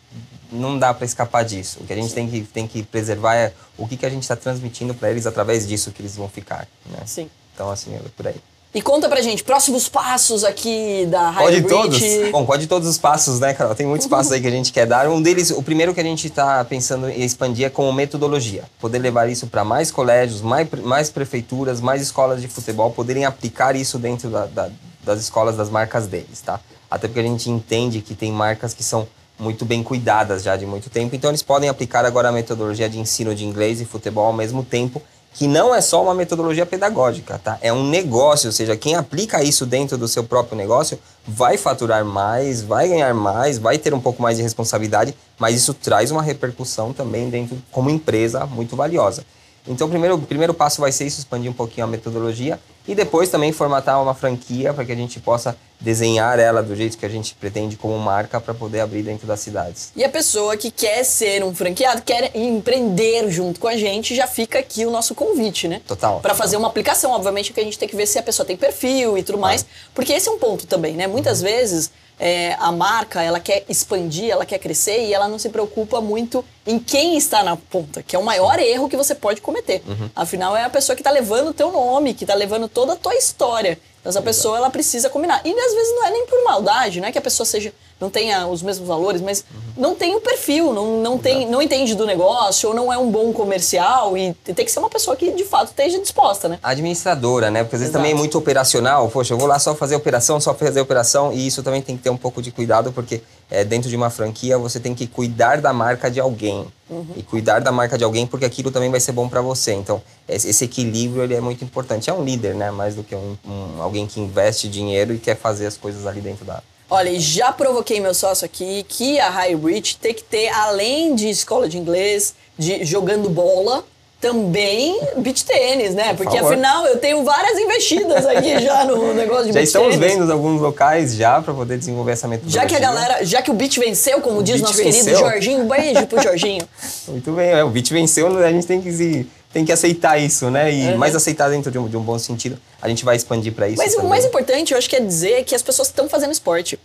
Não 0.51 0.77
dá 0.77 0.93
pra 0.93 1.05
escapar 1.05 1.43
disso. 1.43 1.79
O 1.81 1.85
que 1.85 1.93
a 1.93 1.95
gente 1.95 2.13
tem 2.13 2.29
que, 2.29 2.41
tem 2.41 2.67
que 2.67 2.83
preservar 2.83 3.35
é 3.35 3.53
o 3.77 3.87
que, 3.87 3.97
que 3.97 4.05
a 4.05 4.09
gente 4.09 4.23
está 4.23 4.35
transmitindo 4.35 4.93
pra 4.93 5.09
eles 5.09 5.25
através 5.25 5.67
disso 5.67 5.91
que 5.91 6.01
eles 6.01 6.15
vão 6.15 6.29
ficar. 6.29 6.67
Né? 6.85 6.99
Sim. 7.05 7.29
Então, 7.53 7.69
assim, 7.69 7.95
é 7.95 7.99
por 8.15 8.27
aí. 8.27 8.35
E 8.73 8.83
conta 8.83 9.09
pra 9.09 9.19
gente, 9.19 9.43
próximos 9.43 9.89
passos 9.89 10.43
aqui 10.43 11.07
da 11.09 11.33
Pode 11.33 11.55
Hybrid. 11.55 11.67
todos? 11.75 12.31
Bom, 12.31 12.45
pode 12.45 12.67
todos 12.67 12.87
os 12.87 12.99
passos, 12.99 13.39
né, 13.39 13.51
Carol? 13.51 13.73
Tem 13.73 13.87
muitos 13.87 14.05
passos 14.07 14.31
aí 14.31 14.39
que 14.39 14.45
a 14.47 14.51
gente 14.51 14.71
quer 14.71 14.85
dar. 14.85 15.07
Um 15.09 15.19
deles, 15.19 15.49
o 15.49 15.63
primeiro 15.63 15.91
que 15.91 15.99
a 15.99 16.03
gente 16.03 16.27
está 16.27 16.63
pensando 16.63 17.09
em 17.09 17.23
expandir 17.23 17.65
é 17.65 17.69
como 17.69 17.91
metodologia. 17.91 18.65
Poder 18.79 18.99
levar 18.99 19.27
isso 19.27 19.47
para 19.47 19.63
mais 19.65 19.89
colégios, 19.89 20.41
mais, 20.41 20.67
mais 20.83 21.09
prefeituras, 21.09 21.81
mais 21.81 21.99
escolas 22.03 22.41
de 22.41 22.47
futebol, 22.47 22.91
poderem 22.91 23.25
aplicar 23.25 23.75
isso 23.75 23.97
dentro 23.97 24.29
da- 24.29 24.45
da- 24.45 24.69
das 25.03 25.19
escolas 25.19 25.57
das 25.57 25.71
marcas 25.71 26.05
deles, 26.05 26.39
tá? 26.41 26.59
Até 26.91 27.07
porque 27.07 27.21
a 27.21 27.23
gente 27.23 27.49
entende 27.49 28.01
que 28.01 28.13
tem 28.13 28.31
marcas 28.31 28.75
que 28.75 28.83
são 28.83 29.07
muito 29.39 29.65
bem 29.65 29.81
cuidadas 29.81 30.43
já 30.43 30.55
de 30.55 30.67
muito 30.67 30.89
tempo, 30.91 31.15
então 31.15 31.31
eles 31.31 31.41
podem 31.41 31.69
aplicar 31.69 32.05
agora 32.05 32.27
a 32.29 32.31
metodologia 32.31 32.87
de 32.89 32.99
ensino 32.99 33.33
de 33.33 33.45
inglês 33.45 33.79
e 33.81 33.85
futebol 33.85 34.25
ao 34.27 34.33
mesmo 34.33 34.63
tempo 34.63 35.01
que 35.33 35.47
não 35.47 35.73
é 35.73 35.81
só 35.81 36.03
uma 36.03 36.13
metodologia 36.13 36.65
pedagógica, 36.65 37.39
tá? 37.39 37.57
É 37.61 37.71
um 37.71 37.87
negócio, 37.87 38.47
ou 38.47 38.51
seja, 38.51 38.75
quem 38.75 38.95
aplica 38.95 39.43
isso 39.43 39.65
dentro 39.65 39.97
do 39.97 40.07
seu 40.07 40.23
próprio 40.23 40.57
negócio 40.57 40.99
vai 41.25 41.57
faturar 41.57 42.03
mais, 42.03 42.61
vai 42.61 42.87
ganhar 42.87 43.13
mais, 43.13 43.57
vai 43.57 43.77
ter 43.77 43.93
um 43.93 43.99
pouco 43.99 44.21
mais 44.21 44.37
de 44.37 44.43
responsabilidade, 44.43 45.15
mas 45.37 45.55
isso 45.55 45.73
traz 45.73 46.11
uma 46.11 46.21
repercussão 46.21 46.91
também 46.91 47.29
dentro 47.29 47.57
como 47.71 47.89
empresa 47.89 48.45
muito 48.45 48.75
valiosa. 48.75 49.23
Então, 49.67 49.87
o 49.87 49.89
primeiro, 49.89 50.15
o 50.15 50.21
primeiro 50.21 50.53
passo 50.53 50.81
vai 50.81 50.91
ser 50.91 51.05
isso, 51.05 51.19
expandir 51.19 51.51
um 51.51 51.53
pouquinho 51.53 51.85
a 51.85 51.89
metodologia 51.89 52.59
e 52.89 52.95
depois 52.95 53.29
também 53.29 53.51
formatar 53.51 54.01
uma 54.01 54.15
franquia 54.15 54.73
para 54.73 54.83
que 54.83 54.91
a 54.91 54.95
gente 54.95 55.19
possa 55.19 55.55
desenhar 55.79 56.39
ela 56.39 56.63
do 56.63 56.75
jeito 56.75 56.97
que 56.97 57.05
a 57.05 57.09
gente 57.09 57.35
pretende 57.35 57.77
como 57.77 57.95
marca 57.99 58.41
para 58.41 58.51
poder 58.51 58.79
abrir 58.79 59.03
dentro 59.03 59.27
das 59.27 59.39
cidades. 59.41 59.91
E 59.95 60.03
a 60.03 60.09
pessoa 60.09 60.57
que 60.57 60.71
quer 60.71 61.03
ser 61.03 61.43
um 61.43 61.53
franqueado, 61.53 62.01
quer 62.01 62.35
empreender 62.35 63.29
junto 63.29 63.59
com 63.59 63.67
a 63.67 63.77
gente, 63.77 64.15
já 64.15 64.25
fica 64.25 64.57
aqui 64.57 64.87
o 64.87 64.89
nosso 64.89 65.13
convite, 65.13 65.67
né? 65.67 65.81
Total. 65.87 66.19
Pra 66.19 66.33
fazer 66.33 66.57
uma 66.57 66.67
aplicação. 66.67 67.11
Obviamente 67.11 67.53
que 67.53 67.59
a 67.59 67.63
gente 67.63 67.77
tem 67.77 67.87
que 67.87 67.95
ver 67.95 68.07
se 68.07 68.17
a 68.17 68.23
pessoa 68.23 68.43
tem 68.43 68.57
perfil 68.57 69.15
e 69.19 69.21
tudo 69.21 69.37
mais. 69.37 69.63
Porque 69.93 70.11
esse 70.11 70.27
é 70.27 70.31
um 70.31 70.39
ponto 70.39 70.65
também, 70.65 70.95
né? 70.95 71.05
Muitas 71.05 71.43
vezes 71.43 71.91
é, 72.19 72.53
a 72.59 72.71
marca, 72.71 73.23
ela 73.23 73.39
quer 73.39 73.63
expandir, 73.69 74.29
ela 74.29 74.45
quer 74.45 74.59
crescer 74.59 75.05
e 75.05 75.13
ela 75.13 75.27
não 75.27 75.39
se 75.39 75.49
preocupa 75.49 76.01
muito 76.01 76.43
em 76.67 76.77
quem 76.77 77.17
está 77.17 77.43
na 77.43 77.55
ponta, 77.55 78.03
que 78.03 78.15
é 78.15 78.19
o 78.19 78.23
maior 78.23 78.59
erro 78.59 78.89
que 78.89 78.97
você 78.97 79.15
pode 79.15 79.39
cometer. 79.41 79.81
Afinal, 80.15 80.55
é 80.55 80.63
a 80.63 80.69
pessoa 80.69 80.95
que 80.95 81.01
está 81.01 81.11
levando 81.11 81.49
o 81.49 81.53
teu 81.53 81.71
nome, 81.71 82.13
que 82.13 82.25
está 82.25 82.35
levando 82.35 82.67
toda 82.67 82.93
a 82.93 82.95
tua 82.95 83.15
história. 83.15 83.79
Então, 83.99 84.09
essa 84.09 84.21
pessoa, 84.21 84.57
ela 84.57 84.69
precisa 84.69 85.09
combinar. 85.09 85.41
E 85.45 85.49
às 85.51 85.73
vezes 85.73 85.95
não 85.95 86.05
é 86.05 86.11
nem 86.11 86.25
por 86.25 86.43
maldade, 86.43 87.01
não 87.01 87.07
é 87.07 87.11
que 87.11 87.17
a 87.17 87.21
pessoa 87.21 87.45
seja 87.45 87.73
não 87.99 88.09
tenha 88.09 88.47
os 88.47 88.61
mesmos 88.61 88.87
valores, 88.87 89.21
mas 89.21 89.43
não 89.75 89.93
tem 89.95 90.15
o 90.15 90.21
perfil, 90.21 90.73
não, 90.73 91.01
não, 91.01 91.17
tem, 91.17 91.49
não 91.49 91.61
entende 91.61 91.95
do 91.95 92.05
negócio, 92.05 92.69
ou 92.69 92.75
não 92.75 92.91
é 92.91 92.97
um 92.97 93.11
bom 93.11 93.33
comercial, 93.33 94.17
e 94.17 94.33
tem 94.33 94.65
que 94.65 94.71
ser 94.71 94.79
uma 94.79 94.89
pessoa 94.89 95.15
que 95.15 95.31
de 95.31 95.43
fato 95.43 95.67
esteja 95.69 95.99
disposta, 95.99 96.47
né? 96.47 96.59
Administradora, 96.63 97.51
né? 97.51 97.63
Porque 97.63 97.75
às 97.75 97.81
vezes 97.81 97.93
Exato. 97.93 98.03
também 98.03 98.15
é 98.15 98.17
muito 98.19 98.37
operacional. 98.37 99.09
Poxa, 99.09 99.33
eu 99.33 99.37
vou 99.37 99.47
lá 99.47 99.59
só 99.59 99.75
fazer 99.75 99.95
operação, 99.95 100.39
só 100.39 100.53
fazer 100.53 100.79
operação, 100.81 101.31
e 101.33 101.45
isso 101.45 101.61
também 101.61 101.81
tem 101.81 101.97
que 101.97 102.03
ter 102.03 102.09
um 102.09 102.17
pouco 102.17 102.41
de 102.41 102.51
cuidado, 102.51 102.91
porque 102.91 103.21
é, 103.51 103.63
dentro 103.63 103.89
de 103.89 103.95
uma 103.95 104.09
franquia 104.09 104.57
você 104.57 104.79
tem 104.79 104.95
que 104.95 105.05
cuidar 105.07 105.59
da 105.61 105.73
marca 105.73 106.09
de 106.09 106.19
alguém. 106.19 106.67
E 107.15 107.21
cuidar 107.21 107.59
da 107.59 107.71
marca 107.71 107.99
de 107.99 108.03
alguém, 108.03 108.25
porque 108.25 108.43
aquilo 108.45 108.71
também 108.71 108.89
vai 108.89 108.99
ser 108.99 109.11
bom 109.11 109.29
para 109.29 109.41
você. 109.41 109.73
Então, 109.73 110.01
esse 110.27 110.49
esse 110.49 110.65
equilíbrio 110.65 111.21
ele 111.23 111.35
é 111.35 111.39
muito 111.39 111.63
importante. 111.63 112.09
É 112.09 112.13
um 112.13 112.23
líder, 112.23 112.55
né? 112.55 112.71
Mais 112.71 112.95
do 112.95 113.03
que 113.03 113.13
um, 113.13 113.37
um- 113.45 113.79
alguém 113.79 114.07
que 114.07 114.19
investe 114.19 114.67
dinheiro 114.67 115.13
e 115.13 115.19
quer 115.19 115.35
fazer 115.37 115.67
as 115.67 115.77
coisas 115.77 116.07
ali 116.07 116.19
dentro 116.19 116.43
da. 116.45 116.63
Olha, 116.89 117.09
e 117.09 117.19
já 117.19 117.51
provoquei 117.51 117.99
meu 117.99 118.13
sócio 118.13 118.45
aqui 118.45 118.83
que 118.87 119.19
a 119.19 119.29
High 119.29 119.55
Reach 119.55 119.97
tem 119.97 120.13
que 120.13 120.23
ter, 120.23 120.49
além 120.49 121.13
de 121.15 121.29
escola 121.29 121.69
de 121.69 121.77
inglês, 121.77 122.33
de 122.57 122.83
jogando 122.83 123.29
bola, 123.29 123.83
também 124.19 124.99
beach 125.17 125.45
tênis, 125.45 125.95
né? 125.95 126.13
Porque 126.13 126.35
favor. 126.35 126.51
afinal 126.53 126.85
eu 126.87 126.97
tenho 126.97 127.23
várias 127.23 127.57
investidas 127.57 128.25
aqui 128.25 128.59
já 128.59 128.83
no 128.85 129.13
negócio 129.15 129.45
de 129.45 129.49
Já 129.49 129.59
beach 129.59 129.67
estamos 129.67 129.95
tênis. 129.95 130.13
vendo 130.13 130.31
alguns 130.31 130.59
locais 130.59 131.15
já 131.15 131.41
para 131.41 131.53
poder 131.53 131.77
desenvolver 131.77 132.11
essa 132.13 132.27
metodologia. 132.27 132.61
Já 132.61 132.67
que 132.67 132.75
a 132.75 132.79
galera, 132.79 133.23
já 133.25 133.41
que 133.41 133.49
o 133.49 133.53
beach 133.53 133.79
venceu, 133.79 134.19
como 134.19 134.43
diz 134.43 134.55
beach 134.55 134.63
nosso 134.63 134.77
querido 134.77 135.05
venceu. 135.05 135.19
Jorginho, 135.19 135.63
um 135.63 135.67
beijo 135.67 136.05
pro 136.07 136.19
Jorginho. 136.23 136.67
Muito 137.07 137.31
bem, 137.31 137.49
é, 137.51 137.63
o 137.63 137.69
beat 137.69 137.89
venceu, 137.91 138.37
a 138.43 138.51
gente 138.51 138.67
tem 138.67 138.81
que 138.81 138.91
se, 138.91 139.25
tem 139.51 139.65
que 139.65 139.71
aceitar 139.71 140.17
isso, 140.17 140.49
né? 140.51 140.71
E 140.71 140.87
Uhum. 140.91 140.97
mais 140.97 141.15
aceitar 141.15 141.49
dentro 141.49 141.71
de 141.71 141.77
um, 141.79 141.87
de 141.87 141.97
um 141.97 142.01
bom 142.01 142.17
sentido. 142.19 142.59
A 142.81 142.87
gente 142.87 143.03
vai 143.03 143.15
expandir 143.15 143.53
para 143.53 143.67
isso. 143.67 143.77
Mas 143.77 143.93
o 143.93 143.97
também. 143.97 144.09
mais 144.09 144.25
importante, 144.25 144.71
eu 144.73 144.77
acho 144.77 144.89
que 144.89 144.95
é 144.95 144.99
dizer 144.99 145.43
que 145.43 145.55
as 145.55 145.61
pessoas 145.61 145.87
estão 145.87 146.07
fazendo 146.07 146.31
esporte. 146.31 146.79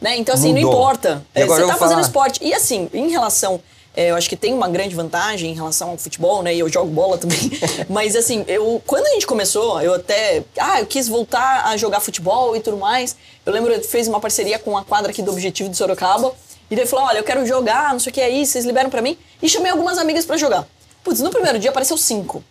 Né? 0.00 0.16
Então, 0.16 0.34
assim, 0.34 0.52
não 0.52 0.60
Mudou. 0.62 0.72
importa. 0.72 1.22
E 1.34 1.40
É, 1.42 1.46
você 1.46 1.62
eu 1.62 1.66
tá 1.66 1.72
vou 1.74 1.78
fazendo 1.80 2.00
esporte. 2.00 2.40
E 2.42 2.54
assim, 2.54 2.88
em 2.94 3.10
relação. 3.10 3.60
é, 3.94 4.10
eu 4.10 4.14
acho 4.16 4.28
que 4.28 4.36
tem 4.36 4.54
uma 4.54 4.68
grande 4.68 4.94
vantagem 4.94 5.50
em 5.50 5.54
relação 5.54 5.90
ao 5.90 5.98
futebol, 5.98 6.42
né? 6.42 6.54
E 6.54 6.58
eu 6.60 6.68
jogo 6.68 6.90
bola 6.90 7.18
também. 7.18 7.50
Mas 7.88 8.14
assim, 8.16 8.44
eu 8.48 8.80
quando 8.86 9.06
a 9.06 9.10
gente 9.10 9.26
começou, 9.26 9.80
eu 9.82 9.94
até. 9.94 10.42
Ah, 10.58 10.80
eu 10.80 10.86
quis 10.86 11.08
voltar 11.08 11.66
a 11.66 11.76
jogar 11.76 12.00
futebol 12.00 12.54
e 12.56 12.60
tudo 12.60 12.76
mais. 12.78 13.16
Eu 13.44 13.52
lembro 13.52 13.78
que 13.80 13.86
fez 13.88 14.06
uma 14.08 14.20
parceria 14.20 14.58
com 14.58 14.76
a 14.78 14.84
quadra 14.84 15.10
aqui 15.10 15.20
do 15.22 15.30
Objetivo 15.32 15.68
de 15.68 15.76
Sorocaba. 15.76 16.32
E 16.70 16.76
daí 16.76 16.86
falou: 16.86 17.04
olha, 17.06 17.18
eu 17.18 17.24
quero 17.24 17.44
jogar, 17.44 17.92
não 17.92 17.98
sei 18.00 18.10
o 18.10 18.14
que 18.14 18.20
aí, 18.20 18.46
vocês 18.46 18.64
liberam 18.64 18.88
pra 18.90 19.02
mim. 19.02 19.18
E 19.42 19.48
chamei 19.48 19.70
algumas 19.72 19.98
amigas 19.98 20.24
pra 20.24 20.36
jogar. 20.36 20.66
Putz, 21.04 21.20
no 21.20 21.30
primeiro 21.30 21.58
dia 21.58 21.70
apareceu 21.70 21.96
cinco. 21.96 22.42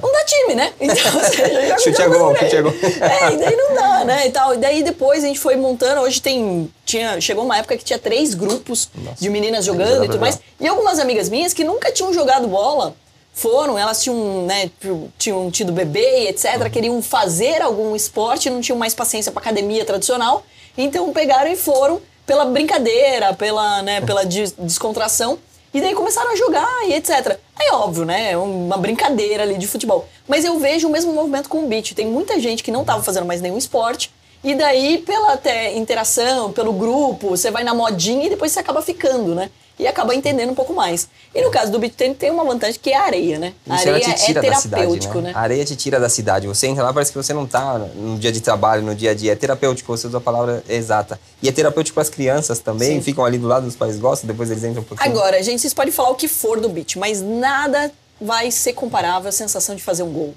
Não 0.00 0.10
dá 0.12 0.24
time, 0.24 0.54
né? 0.54 0.72
Então, 0.80 0.96
seja, 1.28 1.78
Chute 1.78 2.00
jogo 2.02 2.18
gol, 2.18 2.36
chute 2.36 2.56
a 2.56 2.62
gol. 2.62 2.72
É, 2.82 3.32
e 3.32 3.36
daí 3.36 3.56
não 3.56 3.74
dá, 3.74 4.04
né? 4.04 4.26
E, 4.28 4.30
tal. 4.30 4.54
e 4.54 4.56
daí 4.56 4.82
depois 4.82 5.22
a 5.24 5.26
gente 5.26 5.38
foi 5.38 5.56
montando. 5.56 6.00
Hoje 6.00 6.22
tem. 6.22 6.70
Tinha, 6.86 7.20
chegou 7.20 7.44
uma 7.44 7.58
época 7.58 7.76
que 7.76 7.84
tinha 7.84 7.98
três 7.98 8.32
grupos 8.34 8.88
de 9.18 9.28
meninas 9.28 9.64
jogando 9.64 10.04
e 10.04 10.08
tudo 10.08 10.20
mais. 10.20 10.36
jogar. 10.36 10.46
E 10.60 10.66
algumas 10.68 10.98
amigas 10.98 11.28
minhas 11.28 11.52
que 11.52 11.64
nunca 11.64 11.90
tinham 11.92 12.14
jogado 12.14 12.46
bola 12.48 12.94
foram, 13.34 13.78
elas 13.78 14.02
tinham, 14.02 14.44
né, 14.46 14.70
tinham 15.18 15.50
tido 15.50 15.72
bebê 15.72 16.28
etc. 16.28 16.62
Uhum. 16.62 16.70
Queriam 16.70 17.02
fazer 17.02 17.60
algum 17.60 17.94
esporte, 17.94 18.48
não 18.48 18.60
tinham 18.60 18.78
mais 18.78 18.94
paciência 18.94 19.30
pra 19.32 19.40
academia 19.40 19.84
tradicional. 19.84 20.44
Então 20.78 21.12
pegaram 21.12 21.50
e 21.50 21.56
foram 21.56 22.00
pela 22.24 22.44
brincadeira, 22.44 23.34
pela, 23.34 23.82
né, 23.82 24.00
pela 24.00 24.24
des- 24.24 24.54
descontração. 24.58 25.38
E 25.72 25.80
daí 25.80 25.94
começaram 25.94 26.32
a 26.32 26.36
jogar 26.36 26.68
e 26.88 26.94
etc. 26.94 27.38
Aí, 27.56 27.70
óbvio, 27.72 28.04
né? 28.04 28.32
é 28.32 28.36
Uma 28.36 28.76
brincadeira 28.76 29.44
ali 29.44 29.56
de 29.56 29.68
futebol. 29.68 30.06
Mas 30.26 30.44
eu 30.44 30.58
vejo 30.58 30.88
o 30.88 30.90
mesmo 30.90 31.12
movimento 31.12 31.48
com 31.48 31.64
o 31.64 31.68
beach. 31.68 31.94
Tem 31.94 32.06
muita 32.06 32.40
gente 32.40 32.62
que 32.62 32.72
não 32.72 32.84
tava 32.84 33.02
fazendo 33.02 33.26
mais 33.26 33.40
nenhum 33.40 33.56
esporte. 33.56 34.12
E 34.42 34.54
daí, 34.54 34.98
pela 34.98 35.34
até 35.34 35.76
interação, 35.76 36.50
pelo 36.50 36.72
grupo, 36.72 37.28
você 37.28 37.50
vai 37.50 37.62
na 37.62 37.74
modinha 37.74 38.26
e 38.26 38.30
depois 38.30 38.50
você 38.50 38.58
acaba 38.58 38.82
ficando, 38.82 39.34
né? 39.34 39.50
E 39.80 39.86
acaba 39.86 40.14
entendendo 40.14 40.50
um 40.50 40.54
pouco 40.54 40.74
mais. 40.74 41.08
E 41.34 41.40
no 41.42 41.50
caso 41.50 41.72
do 41.72 41.78
beach 41.78 41.94
tem 42.18 42.30
uma 42.30 42.44
vantagem 42.44 42.78
que 42.80 42.90
é 42.90 42.96
a 42.96 43.02
areia, 43.02 43.38
né? 43.38 43.54
A 43.66 43.76
areia 43.76 44.00
te 44.00 44.26
tira 44.26 44.46
é 44.46 44.50
da 44.50 44.56
cidade, 44.56 44.82
terapêutico, 44.82 45.14
né? 45.20 45.22
né? 45.22 45.32
A 45.34 45.40
areia 45.40 45.64
te 45.64 45.74
tira 45.74 45.98
da 45.98 46.08
cidade. 46.10 46.46
Você 46.46 46.66
entra 46.66 46.84
lá, 46.84 46.92
parece 46.92 47.10
que 47.10 47.16
você 47.16 47.32
não 47.32 47.46
tá 47.46 47.78
no 47.78 48.18
dia 48.18 48.30
de 48.30 48.42
trabalho, 48.42 48.82
no 48.82 48.94
dia 48.94 49.12
a 49.12 49.14
dia. 49.14 49.32
É 49.32 49.34
terapêutico, 49.34 49.96
você 49.96 50.06
usa 50.06 50.18
a 50.18 50.20
palavra 50.20 50.62
exata. 50.68 51.18
E 51.42 51.48
é 51.48 51.52
terapêutico 51.52 51.94
para 51.94 52.02
as 52.02 52.10
crianças 52.10 52.58
também, 52.58 52.96
Sim. 52.96 53.00
ficam 53.02 53.24
ali 53.24 53.38
do 53.38 53.46
lado 53.48 53.64
dos 53.64 53.74
pais 53.74 53.98
gostam, 53.98 54.26
depois 54.28 54.50
eles 54.50 54.62
entram 54.64 54.82
um 54.82 54.84
pouquinho. 54.84 55.10
Agora, 55.10 55.42
gente, 55.42 55.62
vocês 55.62 55.72
podem 55.72 55.90
falar 55.92 56.10
o 56.10 56.14
que 56.14 56.28
for 56.28 56.60
do 56.60 56.68
beat, 56.68 56.96
mas 56.96 57.22
nada 57.22 57.90
vai 58.20 58.50
ser 58.50 58.74
comparável 58.74 59.30
à 59.30 59.32
sensação 59.32 59.74
de 59.74 59.82
fazer 59.82 60.02
um 60.02 60.12
gol. 60.12 60.34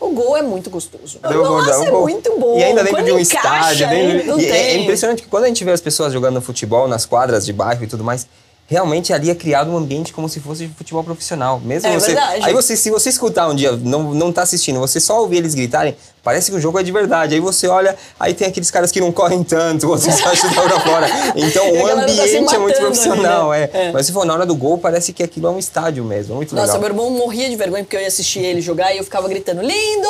O 0.00 0.10
gol 0.10 0.36
é 0.36 0.42
muito 0.42 0.70
gostoso. 0.70 1.18
Deu 1.28 1.42
Nossa, 1.42 1.86
é 1.86 1.90
gol. 1.90 2.02
muito 2.02 2.38
bom. 2.38 2.56
E 2.56 2.62
ainda 2.62 2.82
dentro 2.84 2.98
Quando 2.98 3.06
de 3.06 3.12
um 3.12 3.18
encaixa, 3.18 3.72
estádio. 3.72 3.88
dentro- 3.88 4.40
é- 4.40 4.72
é 4.74 4.76
impressionante 4.78 5.22
que 5.22 5.28
quando 5.28 5.44
a 5.44 5.48
gente 5.48 5.64
vê 5.64 5.72
as 5.72 5.80
pessoas 5.80 6.12
jogando 6.12 6.40
futebol 6.40 6.86
nas 6.86 7.04
quadras 7.04 7.44
de 7.44 7.52
bairro 7.52 7.82
e 7.82 7.86
tudo 7.88 8.04
mais, 8.04 8.24
realmente 8.68 9.14
ali 9.14 9.30
é 9.30 9.34
criado 9.34 9.70
um 9.70 9.76
ambiente 9.78 10.12
como 10.12 10.28
se 10.28 10.38
fosse 10.40 10.66
de 10.66 10.74
futebol 10.74 11.02
profissional. 11.02 11.58
Mesmo 11.58 11.88
É 11.88 11.98
você. 11.98 12.08
verdade. 12.12 12.44
Aí 12.44 12.52
você, 12.52 12.76
se 12.76 12.90
você 12.90 13.08
escutar 13.08 13.48
um 13.48 13.54
dia, 13.54 13.72
não, 13.72 14.14
não 14.14 14.30
tá 14.30 14.42
assistindo, 14.42 14.78
você 14.78 15.00
só 15.00 15.20
ouvir 15.22 15.38
eles 15.38 15.54
gritarem, 15.54 15.96
parece 16.28 16.50
que 16.50 16.56
o 16.58 16.60
jogo 16.60 16.78
é 16.78 16.82
de 16.82 16.92
verdade. 16.92 17.34
Aí 17.34 17.40
você 17.40 17.66
olha, 17.68 17.96
aí 18.20 18.34
tem 18.34 18.46
aqueles 18.48 18.70
caras 18.70 18.92
que 18.92 19.00
não 19.00 19.10
correm 19.10 19.42
tanto, 19.42 19.88
outros 19.88 20.14
só 20.14 20.34
chutam 20.34 20.68
pra 20.68 20.80
fora. 20.80 21.06
Então 21.34 21.66
o 21.72 21.86
tá 21.86 21.92
ambiente 22.02 22.20
é 22.20 22.38
muito 22.40 22.52
matando 22.52 22.66
ali, 22.66 22.74
profissional, 22.74 23.50
né? 23.50 23.70
é. 23.72 23.86
É. 23.88 23.92
Mas 23.92 24.04
se 24.04 24.12
for 24.12 24.26
na 24.26 24.34
hora 24.34 24.44
do 24.44 24.54
gol, 24.54 24.76
parece 24.76 25.14
que 25.14 25.22
aquilo 25.22 25.46
é 25.46 25.50
um 25.50 25.58
estádio 25.58 26.04
mesmo. 26.04 26.34
Muito 26.36 26.54
Nossa, 26.54 26.74
legal. 26.74 26.80
meu 26.80 26.90
irmão 26.90 27.10
morria 27.18 27.48
de 27.48 27.56
vergonha 27.56 27.82
porque 27.82 27.96
eu 27.96 28.00
ia 28.02 28.08
assistir 28.08 28.40
ele 28.40 28.60
jogar 28.60 28.92
e 28.94 28.98
eu 28.98 29.04
ficava 29.04 29.26
gritando, 29.26 29.62
lindo! 29.62 30.08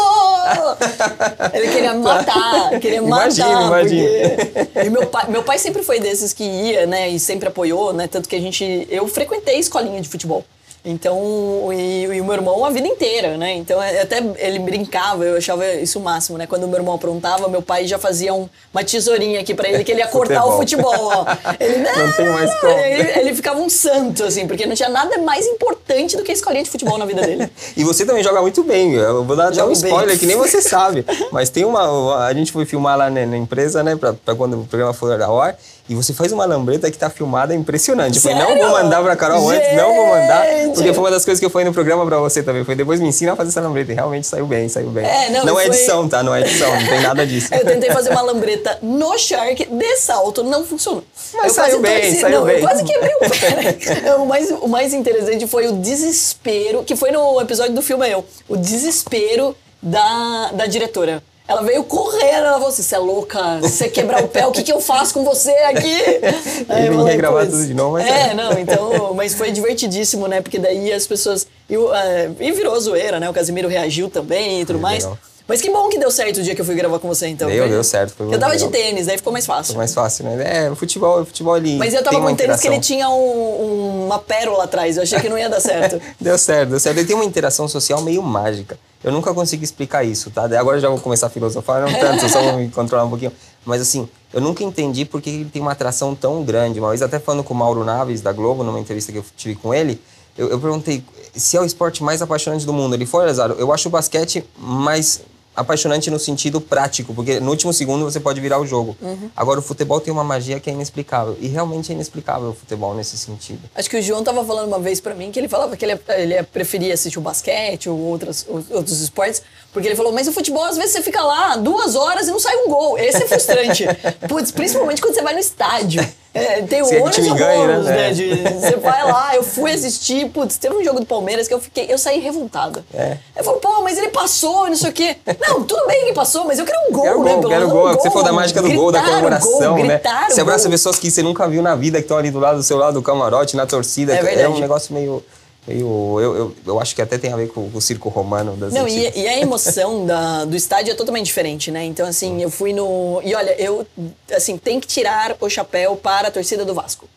ele 1.54 1.68
queria 1.68 1.94
matar, 1.94 2.70
queria 2.80 2.98
Imagino, 2.98 3.48
matar. 3.48 3.66
imagino. 3.84 4.08
porque- 4.08 4.86
E 4.86 4.90
meu 4.90 5.06
pai, 5.06 5.24
meu 5.28 5.42
pai 5.44 5.58
sempre 5.58 5.84
foi 5.84 6.00
desses 6.00 6.32
que 6.32 6.42
ia, 6.42 6.84
né, 6.86 7.08
e 7.08 7.20
sempre 7.20 7.46
apoiou, 7.48 7.92
né, 7.92 8.08
tanto 8.08 8.28
que 8.28 8.34
a 8.34 8.40
gente, 8.40 8.88
eu 8.90 9.06
frequentei 9.06 9.58
escolinha 9.58 10.00
de 10.00 10.08
futebol. 10.08 10.44
Então, 10.90 11.68
e, 11.72 12.04
e 12.04 12.20
o 12.20 12.24
meu 12.24 12.34
irmão 12.34 12.64
a 12.64 12.70
vida 12.70 12.88
inteira, 12.88 13.36
né? 13.36 13.52
Então, 13.54 13.82
é- 13.82 14.00
até 14.00 14.22
ele 14.38 14.58
brincava, 14.58 15.24
eu 15.24 15.36
achava 15.36 15.66
isso 15.74 15.98
o 15.98 16.02
máximo, 16.02 16.38
né? 16.38 16.46
Quando 16.46 16.64
o 16.64 16.68
meu 16.68 16.78
irmão 16.78 16.94
aprontava, 16.94 17.46
meu 17.48 17.60
pai 17.60 17.86
já 17.86 17.98
fazia 17.98 18.32
um- 18.32 18.48
uma 18.72 18.82
tesourinha 18.82 19.40
aqui 19.40 19.54
pra 19.54 19.68
ele, 19.68 19.84
que 19.84 19.92
ele 19.92 20.00
ia 20.00 20.06
cortar 20.08 20.46
o 20.46 20.56
futebol, 20.56 20.94
ó. 21.12 21.26
Ele, 21.60 21.78
Não 21.98 22.12
tem 22.12 22.28
mais 22.30 22.54
como. 22.60 22.72
Ele, 22.72 23.20
ele 23.20 23.34
ficava 23.34 23.60
um 23.60 23.68
santo, 23.68 24.24
assim, 24.24 24.46
porque 24.46 24.66
não 24.66 24.74
tinha 24.74 24.88
nada 24.88 25.18
mais 25.18 25.46
importante 25.46 26.16
do 26.16 26.22
que 26.22 26.30
a 26.30 26.34
escolinha 26.34 26.62
de 26.64 26.70
futebol 26.70 26.96
na 26.98 27.04
vida 27.06 27.22
dele. 27.22 27.48
E 27.76 27.84
você 27.84 28.04
também 28.04 28.22
joga 28.24 28.40
muito 28.40 28.62
bem. 28.64 28.94
Eu 28.94 29.24
vou 29.24 29.36
dar, 29.36 29.44
dar 29.50 29.50
um 29.50 29.54
Jogo 29.74 29.80
bem. 29.80 29.90
spoiler 29.90 30.18
que 30.18 30.26
nem 30.26 30.36
você 30.36 30.60
sabe. 30.62 31.04
Mas 31.30 31.48
tem 31.50 31.64
uma. 31.64 32.26
A 32.26 32.32
gente 32.34 32.50
foi 32.50 32.64
filmar 32.64 32.96
lá 32.96 33.08
na, 33.10 33.24
na 33.26 33.36
empresa, 33.36 33.82
né? 33.82 33.94
Pra, 33.94 34.12
pra 34.14 34.34
quando 34.34 34.60
o 34.60 34.64
programa 34.64 34.92
for 34.92 35.20
ao 35.20 35.40
ar. 35.40 35.56
E 35.88 35.94
você 35.94 36.12
faz 36.12 36.32
uma 36.32 36.44
lambreta 36.44 36.90
que 36.90 36.98
tá 36.98 37.08
filmada 37.08 37.54
impressionante. 37.54 38.16
Eu 38.16 38.22
falei, 38.22 38.38
não 38.38 38.46
Sério? 38.48 38.62
vou 38.62 38.72
mandar 38.72 39.02
pra 39.02 39.16
Carol 39.16 39.48
antes, 39.48 39.74
não 39.74 39.94
vou 39.94 40.06
mandar. 40.08 40.44
Gente! 40.46 40.74
Porque 40.74 40.92
foi 40.92 41.02
uma 41.04 41.10
das 41.10 41.24
coisas 41.24 41.40
que 41.40 41.46
eu 41.46 41.50
falei 41.50 41.66
no 41.66 41.72
programa 41.72 42.04
pra 42.04 42.18
você 42.18 42.42
também. 42.42 42.62
Foi 42.62 42.74
depois 42.74 43.00
me 43.00 43.08
ensina 43.08 43.32
a 43.32 43.36
fazer 43.36 43.48
essa 43.48 43.60
lambreta. 43.62 43.92
E 43.92 43.94
realmente 43.94 44.26
saiu 44.26 44.46
bem, 44.46 44.68
saiu 44.68 44.90
bem. 44.90 45.06
É, 45.06 45.30
não, 45.30 45.58
é 45.58 45.64
foi- 45.64 45.66
edição, 45.66 46.06
tá? 46.06 46.22
Não 46.22 46.34
é 46.34 46.42
edição, 46.42 46.70
não 46.78 46.86
tem 46.86 47.00
nada 47.00 47.26
disso. 47.26 47.54
Eu 47.54 47.64
tentei 47.64 47.90
fazer 47.90 48.10
uma 48.10 48.20
lambreta 48.20 48.78
no 48.82 49.16
Shark, 49.18 49.66
de 49.66 49.96
salto, 49.96 50.44
não 50.44 50.62
funcionou. 50.64 51.02
Mas 51.34 51.44
eu 51.46 51.50
saiu 51.54 51.80
quase 51.80 51.82
bem, 51.82 52.00
torci- 52.02 52.20
saiu 52.20 52.38
não, 52.40 52.46
bem. 52.46 52.56
Eu 52.56 52.60
quase 52.62 52.84
quebrei 52.84 53.14
o 53.14 53.18
pé. 53.20 54.14
o, 54.20 54.26
mais, 54.26 54.50
o 54.50 54.68
mais 54.68 54.92
interessante 54.92 55.46
foi 55.46 55.68
o 55.68 55.72
desespero, 55.72 56.82
que 56.84 56.94
foi 56.96 57.10
no 57.10 57.40
episódio 57.40 57.74
do 57.74 57.80
filme 57.82 58.08
Eu, 58.10 58.24
o 58.48 58.56
desespero 58.56 59.56
da, 59.82 60.50
da 60.52 60.66
diretora. 60.66 61.22
Ela 61.48 61.62
veio 61.62 61.82
correndo, 61.82 62.44
ela 62.44 62.52
falou 62.52 62.68
assim, 62.68 62.82
você 62.82 62.94
é 62.94 62.98
louca, 62.98 63.58
você 63.62 63.88
quebrar 63.88 64.22
o 64.22 64.28
pé, 64.28 64.46
o 64.46 64.52
que, 64.52 64.62
que 64.62 64.70
eu 64.70 64.82
faço 64.82 65.14
com 65.14 65.24
você 65.24 65.50
aqui? 65.50 65.96
Aí 66.68 66.86
eu 66.88 66.92
falei, 66.94 67.12
regravar 67.12 67.44
"Putz." 67.46 67.56
tudo 67.56 67.66
de 67.66 67.72
novo, 67.74 67.92
mas 67.92 68.06
É, 68.06 68.28
é. 68.30 68.34
não, 68.34 68.52
então, 68.58 69.14
mas 69.14 69.34
foi 69.34 69.50
divertidíssimo, 69.50 70.28
né? 70.28 70.42
Porque 70.42 70.58
daí 70.58 70.92
as 70.92 71.06
pessoas. 71.06 71.46
E, 71.70 71.74
eh, 71.74 72.30
e 72.40 72.52
virou 72.52 72.78
zoeira, 72.78 73.18
né? 73.18 73.30
O 73.30 73.32
Casimiro 73.32 73.66
reagiu 73.66 74.10
também 74.10 74.60
e 74.60 74.66
tudo 74.66 74.78
É, 74.78 74.82
mais. 74.82 75.04
legal. 75.04 75.18
Mas 75.48 75.62
que 75.62 75.70
bom 75.70 75.88
que 75.88 75.98
deu 75.98 76.10
certo 76.10 76.40
o 76.40 76.42
dia 76.42 76.54
que 76.54 76.60
eu 76.60 76.64
fui 76.64 76.74
gravar 76.74 76.98
com 76.98 77.08
você, 77.08 77.26
então. 77.26 77.48
Deu, 77.48 77.62
Foi- 77.64 77.68
deu 77.70 77.82
certo, 77.82 78.12
foi 78.14 78.26
Eu 78.26 78.38
tava 78.38 78.52
legal. 78.52 78.68
de 78.68 78.72
tênis, 78.76 79.06
daí 79.06 79.16
ficou 79.16 79.32
mais 79.32 79.46
fácil. 79.46 79.72
Foi 79.72 79.78
mais 79.78 79.94
fácil, 79.94 80.24
né? 80.26 80.66
É, 80.66 80.70
o 80.70 80.76
futebol, 80.76 81.24
futebol 81.24 81.56
ele. 81.56 81.76
Mas 81.78 81.94
eu 81.94 82.02
tava 82.04 82.20
com 82.20 82.26
um 82.30 82.36
tênis 82.36 82.60
que 82.60 82.68
ele 82.68 82.78
tinha 82.80 83.08
um- 83.08 84.04
uma 84.04 84.18
pérola 84.18 84.64
atrás, 84.64 84.98
eu 84.98 85.02
achei 85.04 85.18
que 85.18 85.28
não 85.28 85.38
ia 85.38 85.48
dar 85.48 85.60
certo. 85.60 86.00
Deu 86.20 86.36
certo, 86.36 86.68
deu 86.70 86.78
certo. 86.80 86.98
Ele 86.98 87.06
tem 87.06 87.16
uma 87.16 87.24
interação 87.24 87.66
social 87.66 88.02
meio 88.02 88.22
mágica. 88.22 88.78
Eu 89.02 89.10
nunca 89.10 89.32
consegui 89.32 89.64
explicar 89.64 90.04
isso, 90.04 90.30
tá? 90.30 90.44
Agora 90.58 90.76
eu 90.76 90.80
já 90.80 90.88
vou 90.90 90.98
começar 91.00 91.28
a 91.28 91.30
filosofar, 91.30 91.80
não 91.80 91.98
tanto, 91.98 92.28
só 92.28 92.42
vou 92.42 92.54
me 92.58 92.68
controlar 92.70 93.04
um 93.04 93.08
pouquinho. 93.08 93.32
Mas 93.64 93.80
assim, 93.80 94.06
eu 94.34 94.40
nunca 94.42 94.62
entendi 94.62 95.04
por 95.06 95.22
que 95.22 95.30
ele 95.30 95.44
tem 95.46 95.62
uma 95.62 95.72
atração 95.72 96.14
tão 96.14 96.42
grande. 96.44 96.78
Uma 96.78 96.90
vez 96.90 97.00
até 97.00 97.18
falando 97.18 97.42
com 97.42 97.54
o 97.54 97.56
Mauro 97.56 97.84
Naves, 97.84 98.20
da 98.20 98.32
Globo, 98.32 98.62
numa 98.64 98.78
entrevista 98.80 99.12
que 99.12 99.18
eu 99.18 99.24
tive 99.36 99.54
com 99.54 99.72
ele, 99.72 99.98
eu, 100.36 100.48
eu 100.50 100.58
perguntei 100.60 101.02
se 101.34 101.56
é 101.56 101.60
o 101.60 101.64
esporte 101.64 102.02
mais 102.02 102.20
apaixonante 102.20 102.66
do 102.66 102.72
mundo. 102.72 102.94
Ele 102.94 103.06
foi, 103.06 103.24
Lazaro, 103.26 103.54
eu 103.58 103.72
acho 103.72 103.88
o 103.88 103.90
basquete 103.90 104.44
mais 104.58 105.20
apaixonante 105.58 106.10
no 106.10 106.18
sentido 106.18 106.60
prático, 106.60 107.14
porque 107.14 107.40
no 107.40 107.50
último 107.50 107.72
segundo 107.72 108.04
você 108.04 108.20
pode 108.20 108.40
virar 108.40 108.60
o 108.60 108.66
jogo. 108.66 108.96
Uhum. 109.00 109.30
Agora, 109.36 109.60
o 109.60 109.62
futebol 109.62 110.00
tem 110.00 110.12
uma 110.12 110.24
magia 110.24 110.58
que 110.60 110.70
é 110.70 110.72
inexplicável. 110.72 111.36
E 111.40 111.48
realmente 111.48 111.90
é 111.92 111.94
inexplicável 111.94 112.50
o 112.50 112.54
futebol 112.54 112.94
nesse 112.94 113.16
sentido. 113.18 113.60
Acho 113.74 113.90
que 113.90 113.96
o 113.98 114.02
João 114.02 114.22
tava 114.24 114.44
falando 114.44 114.68
uma 114.68 114.78
vez 114.78 115.00
pra 115.00 115.14
mim 115.14 115.30
que 115.30 115.38
ele 115.38 115.48
falava 115.48 115.76
que 115.76 115.84
ele, 115.84 115.98
ele 116.16 116.42
preferia 116.44 116.94
assistir 116.94 117.18
o 117.18 117.22
basquete 117.22 117.88
ou 117.88 117.98
outras, 117.98 118.44
ou- 118.48 118.64
outros 118.70 119.00
esportes, 119.00 119.42
porque 119.72 119.88
ele 119.88 119.96
falou, 119.96 120.12
mas 120.12 120.26
o 120.28 120.32
futebol, 120.32 120.64
às 120.64 120.76
vezes 120.76 120.92
você 120.92 121.02
fica 121.02 121.22
lá 121.22 121.56
duas 121.56 121.94
horas 121.94 122.28
e 122.28 122.30
não 122.30 122.38
sai 122.40 122.56
um 122.56 122.68
gol. 122.68 122.98
Esse 122.98 123.22
é 123.22 123.26
frustrante. 123.28 123.84
Putz, 124.28 124.50
principalmente 124.52 125.00
quando 125.02 125.14
você 125.14 125.22
vai 125.22 125.34
no 125.34 125.40
estádio. 125.40 126.06
É, 126.34 126.62
tem 126.62 126.84
Se 126.84 126.94
é 126.96 127.02
ônus 127.02 127.16
e 127.16 127.30
ganha, 127.34 127.66
né? 127.66 127.78
né? 127.78 128.10
É. 128.10 128.12
de- 128.12 128.34
você 128.60 128.76
vai 128.76 129.02
lá, 129.04 129.34
eu 129.34 129.42
fui 129.42 129.72
assistir, 129.72 130.28
putz, 130.30 130.56
teve 130.58 130.74
um 130.76 130.84
jogo 130.84 131.00
do 131.00 131.06
Palmeiras 131.06 131.48
que 131.48 131.54
eu 131.54 131.58
fiquei, 131.60 131.86
eu 131.88 131.96
saí 131.98 132.20
revoltada. 132.20 132.84
É. 132.94 133.16
Eu 133.36 133.42
falo, 133.42 133.56
pô, 133.58 133.80
mas 133.82 133.96
ele 133.98 134.08
passou, 134.10 134.68
não 134.68 134.76
sei 134.76 134.90
o 134.90 134.92
quê. 134.92 135.16
Não, 135.40 135.64
tudo 135.64 135.86
bem 135.86 136.04
que 136.06 136.12
passou, 136.12 136.44
mas 136.44 136.58
eu 136.58 136.64
quero 136.66 136.78
um 136.88 136.92
gol, 136.92 137.02
Quero 137.02 137.24
né? 137.24 137.32
gol, 137.32 137.40
quero 137.48 137.50
menos 137.50 137.72
gol. 137.72 137.88
um 137.88 137.94
Você 137.94 138.08
falou 138.10 138.24
da 138.24 138.32
mágica 138.32 138.62
do 138.62 138.72
gol, 138.72 138.92
da 138.92 139.02
comemoração, 139.02 139.74
gol, 139.76 139.84
né? 139.84 140.00
Você 140.28 140.40
abraça 140.42 140.64
gol. 140.64 140.72
pessoas 140.72 140.98
que 140.98 141.10
você 141.10 141.22
nunca 141.22 141.48
viu 141.48 141.62
na 141.62 141.74
vida, 141.74 141.98
que 141.98 142.04
estão 142.04 142.18
ali 142.18 142.30
do 142.30 142.38
lado 142.38 142.56
do 142.58 142.62
seu 142.62 142.76
lado 142.76 142.94
do 142.94 143.02
camarote, 143.02 143.56
na 143.56 143.66
torcida. 143.66 144.14
É 144.14 144.22
verdade. 144.22 144.48
um 144.52 144.58
negócio 144.60 144.94
meio. 144.94 145.24
Eu, 145.68 146.18
eu, 146.20 146.56
eu 146.66 146.80
acho 146.80 146.94
que 146.94 147.02
até 147.02 147.18
tem 147.18 147.32
a 147.32 147.36
ver 147.36 147.48
com, 147.48 147.70
o 147.72 147.80
circo 147.80 148.08
romano 148.08 148.56
das 148.56 148.72
Não, 148.72 148.88
e, 148.88 149.12
e 149.14 149.28
a 149.28 149.38
emoção 149.38 150.04
da, 150.06 150.44
do 150.44 150.56
estádio 150.56 150.92
é 150.92 150.94
totalmente 150.94 151.26
diferente, 151.26 151.70
né? 151.70 151.84
Então, 151.84 152.06
assim, 152.06 152.42
eu 152.42 152.50
fui 152.50 152.72
no. 152.72 153.20
E 153.24 153.34
olha, 153.34 153.54
eu, 153.60 153.86
assim, 154.34 154.56
tem 154.56 154.80
que 154.80 154.86
tirar 154.86 155.36
o 155.40 155.48
chapéu 155.48 155.96
para 155.96 156.28
a 156.28 156.30
torcida 156.30 156.64
do 156.64 156.74
Vasco. 156.74 157.08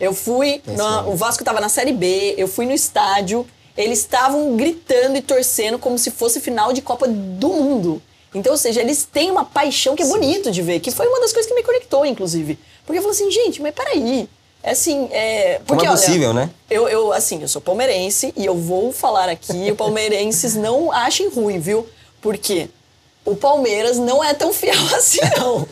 Eu 0.00 0.12
fui. 0.12 0.60
Tem 0.64 0.74
esse 0.74 0.82
nome. 0.82 1.10
o 1.10 1.16
Vasco 1.16 1.42
estava 1.42 1.60
na 1.60 1.68
Série 1.68 1.92
B, 1.92 2.34
eu 2.36 2.48
fui 2.48 2.66
no 2.66 2.72
estádio, 2.72 3.46
eles 3.76 4.00
estavam 4.00 4.56
gritando 4.56 5.16
e 5.16 5.22
torcendo 5.22 5.78
como 5.78 5.98
se 5.98 6.10
fosse 6.10 6.40
final 6.40 6.72
de 6.72 6.82
Copa 6.82 7.06
do 7.08 7.48
Mundo. 7.48 8.02
Então, 8.34 8.52
ou 8.52 8.58
seja, 8.58 8.80
eles 8.80 9.04
têm 9.10 9.30
uma 9.30 9.44
paixão 9.44 9.96
que 9.96 10.02
é 10.02 10.06
bonito 10.06 10.50
de 10.50 10.60
ver, 10.60 10.80
que 10.80 10.90
foi 10.90 11.06
uma 11.06 11.20
das 11.20 11.32
coisas 11.32 11.48
que 11.48 11.54
me 11.54 11.62
conectou, 11.62 12.04
inclusive. 12.04 12.58
Porque 12.84 12.98
eu 12.98 13.02
falei 13.02 13.16
assim, 13.16 13.30
gente, 13.30 13.62
mas 13.62 13.74
peraí. 13.74 14.28
É 14.68 14.72
assim, 14.72 15.08
é. 15.10 15.54
Como 15.54 15.64
Porque, 15.66 15.86
é 15.86 15.90
olha, 15.90 15.98
possível, 15.98 16.34
né? 16.34 16.50
eu, 16.68 16.86
eu, 16.88 17.10
assim, 17.10 17.40
eu 17.40 17.48
sou 17.48 17.62
palmeirense 17.62 18.34
e 18.36 18.44
eu 18.44 18.54
vou 18.54 18.92
falar 18.92 19.26
aqui, 19.30 19.72
palmeirenses 19.72 20.54
não 20.56 20.92
achem 20.92 21.30
ruim, 21.30 21.58
viu? 21.58 21.86
Porque 22.20 22.68
o 23.24 23.34
Palmeiras 23.34 23.96
não 23.96 24.22
é 24.22 24.34
tão 24.34 24.52
fiel 24.52 24.74
assim, 24.94 25.20
não. 25.38 25.66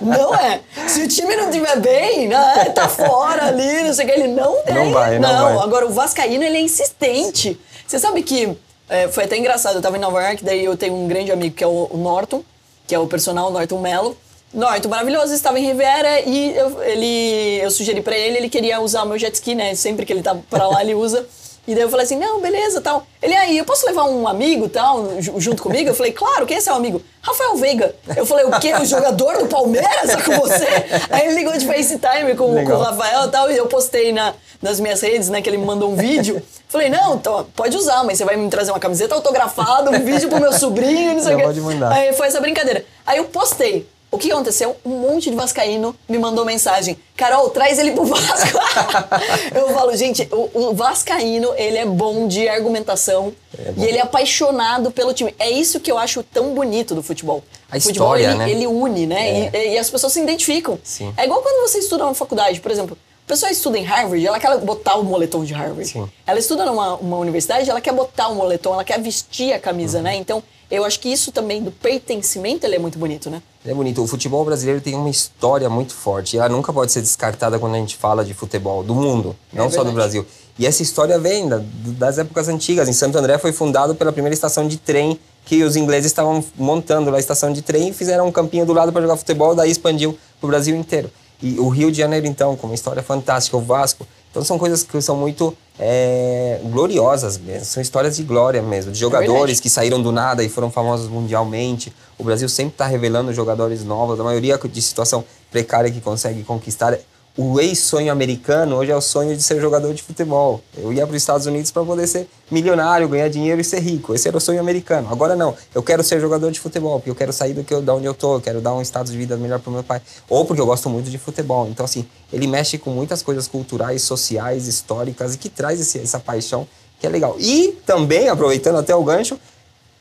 Não 0.00 0.34
é. 0.34 0.60
Se 0.88 1.02
o 1.02 1.08
time 1.08 1.36
não 1.36 1.50
estiver 1.50 1.78
bem, 1.78 2.26
né, 2.26 2.72
tá 2.74 2.88
fora 2.88 3.46
ali, 3.46 3.84
não 3.84 3.94
sei 3.94 4.04
o 4.06 4.08
que, 4.08 4.14
ele 4.14 4.28
não 4.28 4.60
tem. 4.62 4.74
Não 4.74 4.92
vai, 4.92 5.18
não 5.20 5.54
vai. 5.54 5.64
Agora, 5.64 5.86
o 5.86 5.90
Vascaíno, 5.90 6.42
ele 6.42 6.56
é 6.56 6.60
insistente. 6.60 7.60
Você 7.86 8.00
sabe 8.00 8.24
que 8.24 8.56
é, 8.88 9.06
foi 9.06 9.22
até 9.22 9.36
engraçado, 9.36 9.76
eu 9.76 9.82
tava 9.82 9.96
em 9.96 10.00
Nova 10.00 10.20
York, 10.20 10.44
daí 10.44 10.64
eu 10.64 10.76
tenho 10.76 10.94
um 10.94 11.06
grande 11.06 11.30
amigo 11.30 11.54
que 11.54 11.62
é 11.62 11.66
o, 11.66 11.88
o 11.92 11.96
Norton, 11.96 12.42
que 12.88 12.94
é 12.94 12.98
o 12.98 13.06
personal 13.06 13.52
Norton 13.52 13.78
Mello. 13.78 14.16
Norton, 14.52 14.88
maravilhoso, 14.88 15.32
estava 15.32 15.58
em 15.60 15.66
Riviera 15.66 16.20
e 16.22 16.56
eu, 16.56 16.82
ele, 16.82 17.60
eu 17.62 17.70
sugeri 17.70 18.02
pra 18.02 18.16
ele, 18.16 18.36
ele 18.38 18.48
queria 18.48 18.80
usar 18.80 19.02
o 19.04 19.06
meu 19.06 19.18
jet 19.18 19.34
ski, 19.34 19.54
né? 19.54 19.74
Sempre 19.74 20.04
que 20.04 20.12
ele 20.12 20.22
tá 20.22 20.36
pra 20.50 20.66
lá, 20.66 20.82
ele 20.82 20.94
usa. 20.94 21.24
E 21.68 21.74
daí 21.74 21.84
eu 21.84 21.90
falei 21.90 22.04
assim, 22.04 22.16
não, 22.16 22.40
beleza, 22.40 22.80
tal. 22.80 23.06
Ele, 23.22 23.36
aí, 23.36 23.58
eu 23.58 23.64
posso 23.64 23.86
levar 23.86 24.04
um 24.04 24.26
amigo, 24.26 24.68
tal, 24.68 25.20
ju- 25.22 25.38
junto 25.38 25.62
comigo? 25.62 25.88
Eu 25.90 25.94
falei, 25.94 26.10
claro, 26.10 26.46
quem 26.46 26.56
é 26.56 26.60
seu 26.60 26.74
amigo? 26.74 27.00
Rafael 27.20 27.54
Veiga. 27.56 27.94
Eu 28.16 28.26
falei, 28.26 28.44
o 28.46 28.58
quê? 28.58 28.72
O 28.74 28.84
jogador 28.84 29.38
do 29.38 29.46
Palmeiras 29.46 30.08
é 30.08 30.16
com 30.20 30.32
você? 30.40 30.66
Aí 31.10 31.26
ele 31.26 31.34
ligou 31.34 31.52
de 31.56 31.64
FaceTime 31.66 32.34
com, 32.34 32.46
com 32.64 32.72
o 32.72 32.78
Rafael 32.82 33.26
e 33.26 33.28
tal, 33.30 33.50
e 33.52 33.56
eu 33.56 33.66
postei 33.66 34.10
na, 34.10 34.34
nas 34.60 34.80
minhas 34.80 35.00
redes, 35.00 35.28
né, 35.28 35.40
que 35.42 35.48
ele 35.48 35.58
me 35.58 35.64
mandou 35.66 35.92
um 35.92 35.94
vídeo. 35.96 36.42
Falei, 36.68 36.88
não, 36.88 37.14
então, 37.16 37.46
pode 37.54 37.76
usar, 37.76 38.02
mas 38.02 38.18
você 38.18 38.24
vai 38.24 38.36
me 38.36 38.48
trazer 38.50 38.72
uma 38.72 38.80
camiseta 38.80 39.14
autografada, 39.14 39.90
um 39.92 40.00
vídeo 40.04 40.28
pro 40.28 40.40
meu 40.40 40.52
sobrinho, 40.54 41.14
não 41.14 41.22
sei 41.22 41.34
o 41.34 41.36
quê. 41.36 41.42
pode 41.44 41.60
mandar. 41.60 41.92
Aí 41.92 42.12
foi 42.14 42.26
essa 42.26 42.40
brincadeira. 42.40 42.84
Aí 43.06 43.18
eu 43.18 43.24
postei. 43.26 43.86
O 44.12 44.18
que 44.18 44.30
aconteceu? 44.32 44.76
Um 44.84 44.90
monte 44.90 45.30
de 45.30 45.36
vascaíno 45.36 45.94
me 46.08 46.18
mandou 46.18 46.44
mensagem. 46.44 46.98
Carol, 47.16 47.48
traz 47.50 47.78
ele 47.78 47.92
pro 47.92 48.04
Vasco. 48.04 48.58
eu 49.54 49.72
falo, 49.72 49.96
gente, 49.96 50.28
o, 50.32 50.50
o 50.70 50.74
vascaíno, 50.74 51.52
ele 51.56 51.78
é 51.78 51.86
bom 51.86 52.26
de 52.26 52.48
argumentação 52.48 53.32
É 53.56 53.70
bom. 53.70 53.82
e 53.82 53.86
ele 53.86 53.98
é 53.98 54.00
apaixonado 54.02 54.90
pelo 54.90 55.12
time. 55.14 55.32
É 55.38 55.48
isso 55.48 55.78
que 55.78 55.90
eu 55.92 55.96
acho 55.98 56.22
tão 56.24 56.54
bonito 56.54 56.94
do 56.94 57.02
futebol. 57.04 57.44
A 57.70 57.76
o 57.76 57.80
futebol, 57.80 58.16
história, 58.16 58.30
ele, 58.30 58.38
né? 58.38 58.50
ele 58.50 58.66
une, 58.66 59.06
né? 59.06 59.48
É. 59.52 59.68
E, 59.68 59.74
e 59.74 59.78
as 59.78 59.88
pessoas 59.88 60.12
se 60.12 60.20
identificam. 60.20 60.76
Sim. 60.82 61.12
É 61.16 61.24
igual 61.24 61.40
quando 61.40 61.68
você 61.68 61.78
estuda 61.78 62.04
na 62.04 62.14
faculdade, 62.14 62.60
por 62.60 62.70
exemplo. 62.72 62.96
A 63.24 63.28
pessoa 63.30 63.52
estuda 63.52 63.78
em 63.78 63.84
Harvard, 63.84 64.26
ela 64.26 64.40
quer 64.40 64.58
botar 64.58 64.96
o 64.96 65.04
moletom 65.04 65.44
de 65.44 65.52
Harvard. 65.54 65.86
Sim. 65.88 66.10
Ela 66.26 66.40
estuda 66.40 66.64
numa 66.66 66.96
uma 66.96 67.16
universidade, 67.16 67.70
ela 67.70 67.80
quer 67.80 67.92
botar 67.92 68.26
o 68.26 68.34
moletom, 68.34 68.74
ela 68.74 68.82
quer 68.82 69.00
vestir 69.00 69.52
a 69.52 69.58
camisa, 69.60 69.98
Uhum. 69.98 70.04
né? 70.04 70.16
Então, 70.16 70.42
eu 70.70 70.84
acho 70.84 71.00
que 71.00 71.08
isso 71.08 71.32
também 71.32 71.62
do 71.62 71.70
pertencimento, 71.70 72.64
é 72.66 72.78
muito 72.78 72.98
bonito, 72.98 73.28
né? 73.28 73.42
É 73.64 73.74
bonito. 73.74 74.02
O 74.02 74.06
futebol 74.06 74.44
brasileiro 74.44 74.80
tem 74.80 74.94
uma 74.94 75.10
história 75.10 75.68
muito 75.68 75.92
forte. 75.94 76.36
E 76.36 76.38
ela 76.38 76.48
nunca 76.48 76.72
pode 76.72 76.92
ser 76.92 77.00
descartada 77.00 77.58
quando 77.58 77.74
a 77.74 77.78
gente 77.78 77.96
fala 77.96 78.24
de 78.24 78.32
futebol 78.34 78.82
do 78.82 78.94
mundo, 78.94 79.36
não 79.52 79.70
só 79.70 79.82
do. 79.84 79.92
Brasil. 79.92 80.24
E 80.58 80.66
essa 80.66 80.82
história 80.82 81.18
vem 81.18 81.48
da- 81.48 81.62
das 81.98 82.18
épocas 82.18 82.48
antigas. 82.48 82.88
Em 82.88 82.92
Santo 82.92 83.16
André 83.18 83.38
foi 83.38 83.52
fundado 83.52 83.94
pela 83.94 84.12
primeira 84.12 84.34
estação 84.34 84.66
de 84.68 84.76
trem 84.76 85.18
que 85.44 85.62
os 85.64 85.74
ingleses 85.74 86.06
estavam 86.06 86.44
montando 86.56 87.10
lá 87.10 87.16
a 87.16 87.20
estação 87.20 87.52
de 87.52 87.62
trem 87.62 87.88
e 87.88 87.92
fizeram 87.92 88.26
um 88.28 88.32
campinho 88.32 88.64
do 88.66 88.72
lado 88.72 88.92
para 88.92 89.00
jogar 89.02 89.16
futebol, 89.16 89.54
daí 89.54 89.70
expandiu 89.70 90.16
para 90.38 90.46
o 90.46 90.50
Brasil 90.50 90.76
inteiro. 90.76 91.10
E 91.42 91.58
o 91.58 91.68
Rio 91.68 91.90
de 91.90 91.98
Janeiro, 91.98 92.26
então, 92.26 92.54
com 92.56 92.66
uma 92.66 92.74
história 92.74 93.02
fantástica, 93.02 93.56
o 93.56 93.60
Vasco. 93.60 94.06
Então 94.30 94.44
são 94.44 94.58
coisas 94.58 94.82
que 94.82 95.00
são 95.00 95.16
muito 95.16 95.56
é, 95.82 96.60
gloriosas 96.64 97.38
mesmo. 97.38 97.64
São 97.64 97.82
histórias 97.82 98.16
de 98.16 98.22
glória 98.22 98.60
mesmo, 98.60 98.92
de 98.92 98.98
jogadores 98.98 99.32
verdade. 99.32 99.62
que 99.62 99.70
saíram 99.70 100.00
do 100.00 100.12
nada 100.12 100.44
e 100.44 100.48
foram 100.48 100.70
famosos 100.70 101.08
mundialmente. 101.08 101.90
O 102.18 102.22
Brasil 102.22 102.48
sempre 102.50 102.74
está 102.74 102.86
revelando 102.86 103.32
jogadores 103.32 103.82
novos, 103.82 104.20
a 104.20 104.22
maioria 104.22 104.58
de 104.58 104.82
situação 104.82 105.24
precária 105.50 105.90
que 105.90 106.00
consegue 106.00 106.42
conquistar. 106.44 106.96
O 107.42 107.58
ex-sonho 107.58 108.12
americano 108.12 108.76
hoje 108.76 108.90
é 108.90 108.94
o 108.94 109.00
sonho 109.00 109.34
de 109.34 109.42
ser 109.42 109.58
jogador 109.62 109.94
de 109.94 110.02
futebol. 110.02 110.60
Eu 110.76 110.92
ia 110.92 111.06
para 111.06 111.16
os 111.16 111.22
Estados 111.22 111.46
Unidos 111.46 111.70
para 111.70 111.82
poder 111.82 112.06
ser 112.06 112.28
milionário, 112.50 113.08
ganhar 113.08 113.30
dinheiro 113.30 113.58
e 113.58 113.64
ser 113.64 113.78
rico. 113.80 114.14
Esse 114.14 114.28
era 114.28 114.36
o 114.36 114.40
sonho 114.40 114.60
americano. 114.60 115.08
Agora 115.10 115.34
não. 115.34 115.54
Eu 115.74 115.82
quero 115.82 116.02
ser 116.04 116.20
jogador 116.20 116.50
de 116.52 116.60
futebol, 116.60 116.98
porque 116.98 117.08
eu 117.08 117.14
quero 117.14 117.32
sair 117.32 117.54
do 117.54 117.64
que 117.64 117.72
eu, 117.72 117.80
da 117.80 117.94
onde 117.94 118.04
eu 118.04 118.12
tô, 118.12 118.34
eu 118.34 118.42
quero 118.42 118.60
dar 118.60 118.74
um 118.74 118.82
estado 118.82 119.10
de 119.10 119.16
vida 119.16 119.38
melhor 119.38 119.58
para 119.58 119.72
meu 119.72 119.82
pai. 119.82 120.02
Ou 120.28 120.44
porque 120.44 120.60
eu 120.60 120.66
gosto 120.66 120.90
muito 120.90 121.08
de 121.08 121.16
futebol. 121.16 121.66
Então, 121.70 121.82
assim, 121.82 122.04
ele 122.30 122.46
mexe 122.46 122.76
com 122.76 122.90
muitas 122.90 123.22
coisas 123.22 123.48
culturais, 123.48 124.02
sociais, 124.02 124.66
históricas 124.68 125.34
e 125.34 125.38
que 125.38 125.48
traz 125.48 125.80
esse- 125.80 125.98
essa 125.98 126.20
paixão 126.20 126.68
que 127.00 127.06
é 127.06 127.08
legal. 127.08 127.36
E 127.38 127.68
também, 127.86 128.28
aproveitando 128.28 128.76
até 128.76 128.94
o 128.94 129.02
gancho, 129.02 129.40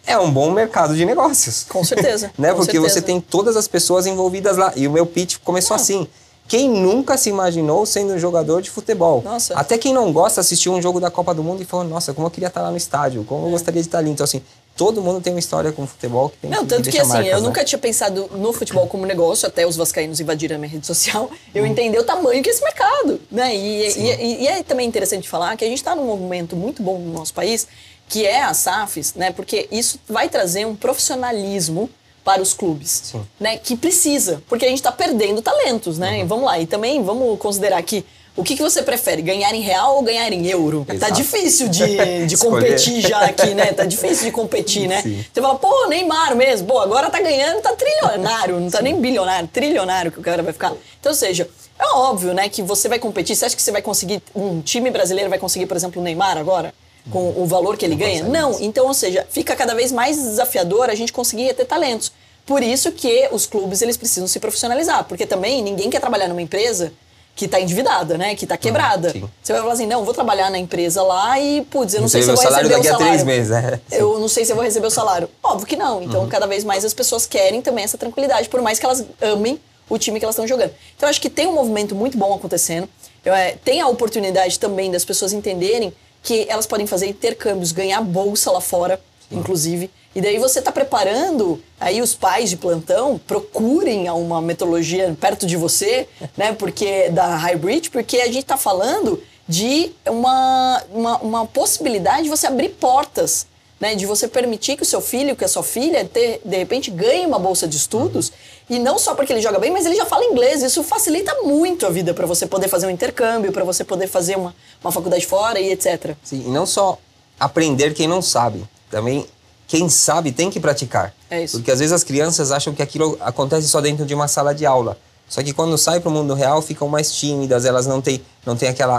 é 0.06 0.18
um 0.20 0.30
bom 0.30 0.52
mercado 0.52 0.94
de 0.94 1.06
negócios. 1.06 1.66
Com 1.70 1.86
certeza. 1.86 2.32
né? 2.38 2.50
com 2.50 2.58
Porque 2.58 2.74
certeza. 2.74 2.96
você 2.96 3.02
tem 3.02 3.22
todas 3.22 3.56
as 3.56 3.66
pessoas 3.66 4.06
envolvidas 4.06 4.58
lá. 4.58 4.74
E 4.76 4.86
o 4.86 4.92
meu 4.92 5.06
pitch 5.06 5.38
começou 5.42 5.78
Ah. 5.78 5.80
assim. 5.80 6.06
Quem 6.50 6.68
nunca 6.68 7.16
se 7.16 7.30
imaginou 7.30 7.86
sendo 7.86 8.14
um 8.14 8.20
jogador 8.20 8.62
de 8.62 8.70
futebol? 8.72 9.22
Nossa. 9.24 9.54
Até 9.54 9.78
quem 9.78 9.94
não 9.94 10.12
gosta 10.12 10.42
assistiu 10.42 10.74
um 10.74 10.82
jogo 10.82 11.00
da 11.00 11.12
Copa 11.12 11.34
do 11.34 11.44
Mundo 11.44 11.62
e 11.62 11.66
falou: 11.66 11.86
Nossa, 11.86 12.12
como 12.14 12.26
eu 12.28 12.32
queria 12.32 12.48
estar 12.48 12.62
lá 12.64 12.72
no 12.72 12.78
estádio, 12.78 13.24
como 13.24 13.46
eu 13.46 13.52
gostaria 13.52 13.80
de 13.82 13.88
estar 13.88 14.00
ali. 14.00 14.10
Então, 14.10 14.24
assim, 14.24 14.42
todo 14.76 15.00
mundo 15.00 15.22
tem 15.22 15.32
uma 15.32 15.40
história 15.40 15.72
com 15.72 15.86
futebol 15.86 16.30
que 16.30 16.38
tem 16.38 16.50
Não, 16.50 16.64
que, 16.64 16.70
tanto 16.70 16.84
que, 16.86 16.90
deixa 16.90 17.04
assim, 17.04 17.12
marcas, 17.14 17.32
eu 17.34 17.40
né? 17.42 17.48
nunca 17.48 17.64
tinha 17.64 17.78
pensado 17.78 18.30
no 18.34 18.52
futebol 18.52 18.88
como 18.88 19.06
negócio, 19.06 19.48
até 19.48 19.68
os 19.68 19.76
vascaínos 19.76 20.20
invadirem 20.20 20.56
a 20.56 20.60
minha 20.60 20.72
rede 20.72 20.88
social, 20.88 21.30
eu 21.54 21.66
entender 21.68 22.00
o 22.00 22.04
tamanho 22.04 22.42
que 22.42 22.50
é 22.50 22.52
esse 22.54 22.64
mercado, 22.64 23.22
né? 23.32 23.56
E, 23.56 23.88
e, 23.88 24.02
e- 24.10 24.44
e 24.44 24.48
é 24.48 24.64
também 24.64 24.88
interessante 24.88 25.30
falar 25.30 25.56
que 25.56 25.64
a 25.64 25.68
gente 25.68 25.78
está 25.78 25.96
num 25.96 26.06
movimento 26.06 26.56
muito 26.56 26.82
bom 26.82 26.98
no 26.98 27.14
nosso 27.14 27.34
país, 27.34 27.68
que 28.08 28.26
é 28.26 28.42
a 28.42 28.56
SAFs, 28.56 29.14
né? 29.14 29.32
Porque 29.32 29.68
isso 29.72 30.00
vai 30.10 30.28
trazer 30.28 30.66
um 30.66 30.76
profissionalismo 30.76 31.88
para 32.30 32.44
os 32.44 32.54
clubes, 32.54 33.02
Sim. 33.06 33.26
né? 33.40 33.58
Que 33.58 33.76
precisa, 33.76 34.44
porque 34.48 34.64
a 34.64 34.70
gente 34.70 34.78
está 34.78 34.92
perdendo 34.92 35.42
talentos, 35.42 35.98
né? 35.98 36.22
Uhum. 36.22 36.28
Vamos 36.28 36.46
lá, 36.46 36.60
e 36.60 36.68
também 36.68 37.02
vamos 37.02 37.40
considerar 37.40 37.82
que 37.82 38.06
o 38.36 38.44
que, 38.44 38.56
que 38.56 38.62
você 38.62 38.84
prefere, 38.84 39.24
ganhar 39.24 39.52
em 39.56 39.62
real 39.62 39.96
ou 39.96 40.04
ganhar 40.04 40.32
em 40.32 40.46
euro? 40.46 40.86
Tá 40.88 40.94
Exato. 40.94 41.14
difícil 41.14 41.68
de, 41.70 42.28
de 42.28 42.38
competir 42.38 43.02
já 43.02 43.22
aqui, 43.22 43.56
né? 43.56 43.74
Tá 43.74 43.84
difícil 43.84 44.26
de 44.26 44.32
competir, 44.32 44.88
né? 44.88 45.02
Sim. 45.02 45.26
Você 45.34 45.42
fala, 45.42 45.56
pô, 45.58 45.88
Neymar 45.88 46.36
mesmo, 46.36 46.68
pô, 46.68 46.78
agora 46.78 47.10
tá 47.10 47.20
ganhando, 47.20 47.62
tá 47.62 47.74
trilionário, 47.74 48.60
não 48.60 48.70
tá 48.70 48.80
nem 48.80 48.96
bilionário, 49.02 49.50
trilionário 49.52 50.12
que 50.12 50.20
o 50.20 50.22
cara 50.22 50.44
vai 50.44 50.54
ficar. 50.54 50.72
Então, 51.00 51.12
ou 51.12 51.18
seja, 51.18 51.50
é 51.80 51.88
óbvio, 51.98 52.32
né, 52.32 52.48
que 52.48 52.62
você 52.62 52.88
vai 52.88 53.00
competir. 53.00 53.36
Você 53.36 53.46
acha 53.46 53.56
que 53.56 53.62
você 53.62 53.72
vai 53.72 53.82
conseguir, 53.82 54.22
um 54.36 54.62
time 54.62 54.92
brasileiro 54.92 55.32
vai 55.32 55.40
conseguir, 55.40 55.66
por 55.66 55.76
exemplo, 55.76 56.00
o 56.00 56.04
Neymar 56.06 56.38
agora? 56.38 56.74
Com 57.12 57.34
o 57.42 57.46
valor 57.48 57.76
que 57.76 57.86
ele 57.86 57.96
ganha? 57.96 58.24
consegue 58.24 58.38
Não. 58.38 58.62
Então, 58.62 58.86
ou 58.86 58.94
seja, 58.94 59.26
fica 59.30 59.56
cada 59.56 59.74
vez 59.74 59.92
mais 59.92 60.16
desafiador 60.16 60.90
a 60.90 60.96
gente 60.96 61.12
conseguir 61.12 61.54
ter 61.56 61.66
talentos. 61.66 62.12
Por 62.50 62.64
isso 62.64 62.92
que 62.92 63.30
os 63.32 63.46
clubes, 63.46 63.80
eles 63.84 63.96
precisam 63.96 64.28
se 64.28 64.40
profissionalizar. 64.40 65.04
Porque 65.04 65.24
também 65.24 65.62
ninguém 65.62 65.88
quer 65.88 66.00
trabalhar 66.00 66.28
numa 66.28 66.42
empresa 66.42 66.92
que 67.36 67.48
tá 67.48 67.62
endividada, 67.62 68.18
né? 68.18 68.34
Que 68.34 68.48
tá 68.48 68.58
quebrada. 68.58 69.12
sim. 69.12 69.24
Você 69.40 69.54
vai 69.54 69.62
falar 69.62 69.74
assim, 69.76 69.86
não, 69.86 70.04
vou 70.04 70.16
trabalhar 70.16 70.50
na 70.50 70.58
empresa 70.58 71.04
lá 71.04 71.40
e, 71.40 71.62
putz, 71.66 71.94
eu 71.94 72.02
não, 72.02 72.08
sei 72.08 72.24
se 72.24 72.30
eu 72.32 72.36
vou 72.36 72.44
receber 72.44 72.80
o 72.80 72.84
salário. 72.84 73.26
meses, 73.28 73.52
é. 73.52 73.80
Eu 73.92 74.20
não 74.20 74.28
sei 74.28 74.46
se 74.46 74.52
eu 74.52 74.56
vou 74.56 74.66
receber 74.66 74.88
o 74.88 74.90
salário. 74.90 75.30
Óbvio 75.44 75.68
que 75.68 75.76
não. 75.76 76.02
Então, 76.02 76.24
Uhum. 76.24 76.28
cada 76.28 76.48
vez 76.48 76.64
mais 76.64 76.84
as 76.84 76.92
pessoas 76.92 77.28
querem 77.28 77.62
também 77.62 77.84
essa 77.84 78.00
tranquilidade, 78.00 78.50
por 78.50 78.62
mais 78.64 78.80
que 78.80 78.86
elas 78.88 79.06
amem 79.22 79.60
o 79.88 80.00
time 80.00 80.18
que 80.18 80.26
elas 80.26 80.34
estão 80.34 80.48
jogando. 80.48 80.72
Então, 80.98 81.08
eu 81.08 81.12
acho 81.12 81.22
que 81.22 81.30
tem 81.30 81.46
um 81.46 81.54
movimento 81.54 81.94
muito 81.94 82.18
bom 82.18 82.34
acontecendo. 82.34 82.90
Eu, 83.24 83.32
é, 83.32 83.52
tem 83.64 83.80
a 83.80 83.88
oportunidade 83.88 84.58
também 84.58 84.90
das 84.90 85.06
pessoas 85.06 85.34
entenderem 85.34 85.94
que 86.24 86.48
elas 86.50 86.66
podem 86.66 86.88
fazer 86.88 87.06
intercâmbios, 87.06 87.72
ganhar 87.72 88.02
bolsa 88.02 88.52
lá 88.52 88.60
fora, 88.60 89.00
inclusive. 89.32 89.90
E 90.20 90.22
daí 90.22 90.38
você 90.38 90.60
está 90.60 90.70
preparando, 90.70 91.64
aí 91.80 92.02
os 92.02 92.14
pais 92.14 92.50
de 92.50 92.58
plantão 92.58 93.18
procurem 93.26 94.10
uma 94.10 94.42
metodologia 94.42 95.16
perto 95.18 95.46
de 95.46 95.56
você, 95.56 96.10
né? 96.36 96.52
Porque 96.52 97.08
da 97.08 97.38
Hybrid, 97.38 97.90
porque 97.90 98.18
a 98.18 98.26
gente 98.26 98.40
está 98.40 98.58
falando 98.58 99.24
de 99.48 99.94
uma, 100.06 100.84
uma, 100.92 101.18
uma 101.20 101.46
possibilidade 101.46 102.24
de 102.24 102.30
você 102.30 102.48
abrir 102.48 102.68
portas 102.68 103.48
né, 103.80 103.96
de 103.96 104.06
você 104.06 104.28
permitir 104.28 104.76
que 104.76 104.84
o 104.84 104.86
seu 104.86 105.00
filho, 105.00 105.38
que 105.38 105.46
a 105.46 105.48
sua 105.48 105.64
filha, 105.64 106.04
ter, 106.04 106.42
de 106.44 106.58
repente 106.58 106.92
ganhe 106.92 107.26
uma 107.26 107.40
bolsa 107.40 107.66
de 107.66 107.78
estudos 107.78 108.30
E 108.70 108.78
não 108.78 109.00
só 109.00 109.16
porque 109.16 109.32
ele 109.32 109.42
joga 109.42 109.58
bem, 109.58 109.72
mas 109.72 109.86
ele 109.86 109.96
já 109.96 110.06
fala 110.06 110.26
inglês. 110.26 110.62
Isso 110.62 110.84
facilita 110.84 111.34
muito 111.44 111.86
a 111.86 111.90
vida 111.90 112.14
para 112.14 112.26
você 112.26 112.46
poder 112.46 112.68
fazer 112.68 112.88
um 112.88 112.90
intercâmbio, 112.90 113.54
para 113.54 113.64
você 113.64 113.86
poder 113.86 114.08
fazer 114.08 114.36
uma, 114.36 114.54
uma 114.84 114.92
faculdade 114.92 115.26
fora 115.26 115.62
e 115.62 115.72
etc. 115.72 116.14
Sim, 116.22 116.44
e 116.46 116.50
não 116.50 116.66
só 116.66 116.98
aprender 117.40 117.94
quem 117.94 118.06
não 118.06 118.22
sabe, 118.22 118.66
também 118.92 119.26
quem 119.70 119.88
sabe 119.88 120.32
tem 120.32 120.50
que 120.50 120.60
praticar. 120.60 121.14
É 121.30 121.44
isso. 121.44 121.58
Porque 121.58 121.72
às 121.72 121.78
vezes 121.78 121.94
as 121.94 122.04
crianças 122.04 122.52
acham 122.52 122.74
que 122.74 122.82
aquilo 122.82 123.16
acontece 123.22 123.68
só 123.68 123.80
dentro 123.80 124.04
de 124.04 124.16
uma 124.16 124.28
sala 124.28 124.54
de 124.54 124.66
aula. 124.66 124.98
Só 125.30 125.44
que 125.44 125.54
quando 125.54 125.78
sai 125.78 126.00
para 126.00 126.10
o 126.10 126.12
mundo 126.12 126.34
real 126.34 126.60
ficam 126.60 126.88
mais 126.88 127.14
tímidas, 127.14 127.66
elas 127.66 127.86
não 127.86 128.02
têm, 128.02 128.20
não 128.44 128.56
têm 128.56 128.68
aquela 128.68 128.98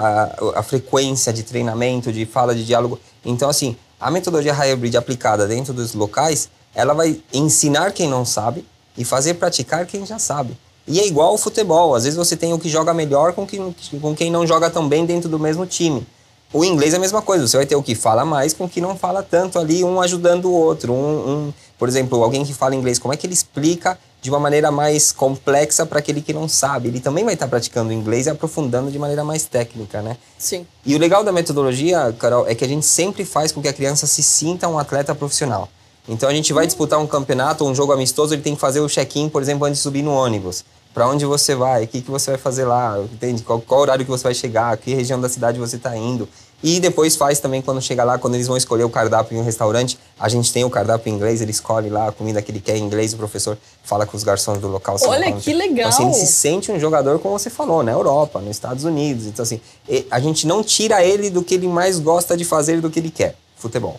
a, 0.55 0.61
a 0.61 0.63
frequência 0.63 1.33
de 1.33 1.43
treinamento, 1.43 2.13
de 2.13 2.25
fala, 2.25 2.55
de 2.55 2.65
diálogo. 2.65 3.01
Então, 3.25 3.51
assim, 3.51 3.77
a 4.01 4.13
metodologia 4.13 4.53
hybrid 4.53 4.95
aplicada 4.95 5.49
dentro 5.49 5.75
dos 5.75 5.93
locais, 5.93 6.49
ela 6.73 6.95
vai 6.95 7.21
ensinar 7.35 7.91
quem 7.91 8.09
não 8.09 8.25
sabe 8.25 8.65
e 8.97 9.05
fazer 9.05 9.35
praticar 9.35 9.87
quem 9.87 10.07
já 10.07 10.21
sabe. 10.21 10.57
E 10.87 11.01
é 11.01 11.07
igual 11.07 11.31
ao 11.31 11.39
futebol, 11.39 11.97
às 11.97 12.05
vezes 12.05 12.17
você 12.17 12.37
tem 12.37 12.53
o 12.53 12.61
que 12.61 12.69
joga 12.69 12.95
melhor 12.95 13.33
com 13.33 13.45
quem, 13.45 13.75
com 14.01 14.15
quem 14.15 14.31
não 14.31 14.47
joga 14.47 14.71
tão 14.71 14.89
bem 14.89 15.05
dentro 15.05 15.29
do 15.29 15.39
mesmo 15.39 15.67
time. 15.67 16.07
O 16.53 16.65
inglês 16.65 16.93
é 16.93 16.97
a 16.97 17.01
mesma 17.01 17.23
coisa, 17.23 17.47
você 17.47 17.57
vai 17.57 17.65
ter 17.65 17.77
o 17.77 17.83
que 17.83 17.95
fala 17.95 18.25
mais 18.25 18.53
com 18.53 18.65
o 18.65 18.69
que 18.69 18.81
não 18.81 18.97
fala 18.97 19.23
tanto 19.23 19.57
ali, 19.57 19.85
um 19.85 20.01
ajudando 20.01 20.47
o 20.47 20.53
outro. 20.53 20.93
Um, 20.93 21.31
um, 21.31 21.53
por 21.79 21.89
exemplo, 21.89 22.21
alguém 22.25 22.45
que 22.45 22.53
fala 22.53 22.75
inglês, 22.75 22.99
como 22.99 23.15
é 23.15 23.17
que 23.17 23.25
ele 23.25 23.35
explica 23.35 23.97
de 24.21 24.29
uma 24.31 24.41
maneira 24.41 24.69
mais 24.73 25.13
complexa 25.13 25.87
para 25.87 26.01
aquele 26.01 26.21
que 26.21 26.33
não 26.33 26.49
sabe? 26.49 26.89
Ele 26.89 26.99
também 26.99 27.25
vai 27.25 27.35
estar 27.35 27.47
praticando 27.47 27.93
inglês 27.93 28.27
e 28.27 28.31
aprofundando 28.31 28.91
de 28.91 28.99
maneira 28.99 29.23
mais 29.23 29.45
técnica, 29.45 30.03
né? 30.03 30.17
Sim. 30.37 30.67
E 30.85 30.97
o 30.97 30.99
legal 30.99 31.23
da 31.23 31.31
metodologia, 31.31 32.13
Carol, 32.19 32.45
é 32.49 32.55
que 32.55 32.65
a 32.65 32.69
gente 32.69 32.85
sempre 32.85 33.25
faz 33.25 33.53
com 33.53 33.63
que 33.63 33.69
a 33.69 33.73
criança 33.73 34.09
se 34.09 34.23
sinta 34.23 34.69
um 34.69 34.77
atleta 34.77 35.15
profissional. 35.15 35.69
Então 36.09 36.29
a 36.29 36.35
gente 36.35 36.53
vai 36.53 36.67
disputar 36.67 36.99
um 36.99 37.07
campeonato, 37.07 37.65
um 37.65 37.73
jogo 37.73 37.93
amistoso, 37.93 38.35
ele 38.35 38.43
tem 38.43 38.57
que 38.57 38.61
fazer 38.61 38.81
o 38.81 38.89
check-in, 38.89 39.29
por 39.29 39.41
exemplo, 39.41 39.67
antes 39.67 39.79
de 39.79 39.83
subir 39.85 40.03
no 40.03 40.13
ônibus. 40.13 40.65
Para 40.93 41.09
onde 41.09 41.25
você 41.25 41.55
vai? 41.55 41.85
O 41.85 41.89
que, 41.89 42.03
que 42.03 42.11
você 42.11 42.33
vai 42.33 42.39
fazer 42.39 42.65
lá? 42.65 42.99
Entende? 43.13 43.43
Qual, 43.43 43.61
qual 43.61 43.81
horário 43.81 44.05
que 44.05 44.11
você 44.11 44.25
vai 44.25 44.35
chegar? 44.35 44.77
Que 44.77 44.95
região 44.95 45.21
da 45.21 45.29
cidade 45.29 45.59
você 45.59 45.77
está 45.77 45.97
indo? 45.97 46.29
E 46.63 46.79
depois 46.79 47.17
faz 47.17 47.41
também 47.41 47.63
quando 47.63 47.81
chegar 47.81 48.05
lá, 48.05 48.19
quando 48.19 48.35
eles 48.35 48.47
vão 48.47 48.57
escolher 48.57 48.85
o 48.85 48.91
cardápio 48.91 49.37
em 49.37 49.41
um 49.41 49.45
restaurante, 49.45 49.99
a 50.19 50.29
gente 50.29 50.53
tem 50.53 50.63
o 50.63 50.69
cardápio 50.69 51.11
em 51.11 51.15
inglês, 51.15 51.41
ele 51.41 51.53
escolhe 51.53 51.89
lá 51.89 52.09
a 52.09 52.13
comida 52.13 52.43
que 52.43 52.51
ele 52.51 52.61
quer 52.61 52.77
em 52.77 52.83
inglês, 52.83 53.15
o 53.15 53.17
professor 53.17 53.57
fala 53.83 54.05
com 54.05 54.15
os 54.15 54.23
garçons 54.23 54.59
do 54.59 54.69
local. 54.69 54.97
Olha 55.05 55.33
que 55.33 55.55
legal! 55.55 55.89
Então, 55.89 55.89
assim, 55.89 56.05
ele 56.05 56.15
se 56.15 56.27
sente 56.27 56.71
um 56.71 56.79
jogador, 56.79 57.19
como 57.19 57.39
você 57.39 57.49
falou, 57.49 57.83
na 57.83 57.93
Europa, 57.93 58.41
nos 58.41 58.51
Estados 58.51 58.85
Unidos. 58.85 59.25
Então, 59.27 59.43
assim, 59.43 59.59
a 60.11 60.21
gente 60.21 60.47
não 60.47 60.63
tira 60.63 61.03
ele 61.03 61.31
do 61.31 61.43
que 61.43 61.55
ele 61.55 61.67
mais 61.67 61.99
gosta 61.99 62.37
de 62.37 62.45
fazer 62.45 62.77
e 62.77 62.81
do 62.83 62.91
que 62.91 62.99
ele 62.99 63.11
quer, 63.11 63.37
futebol. 63.57 63.99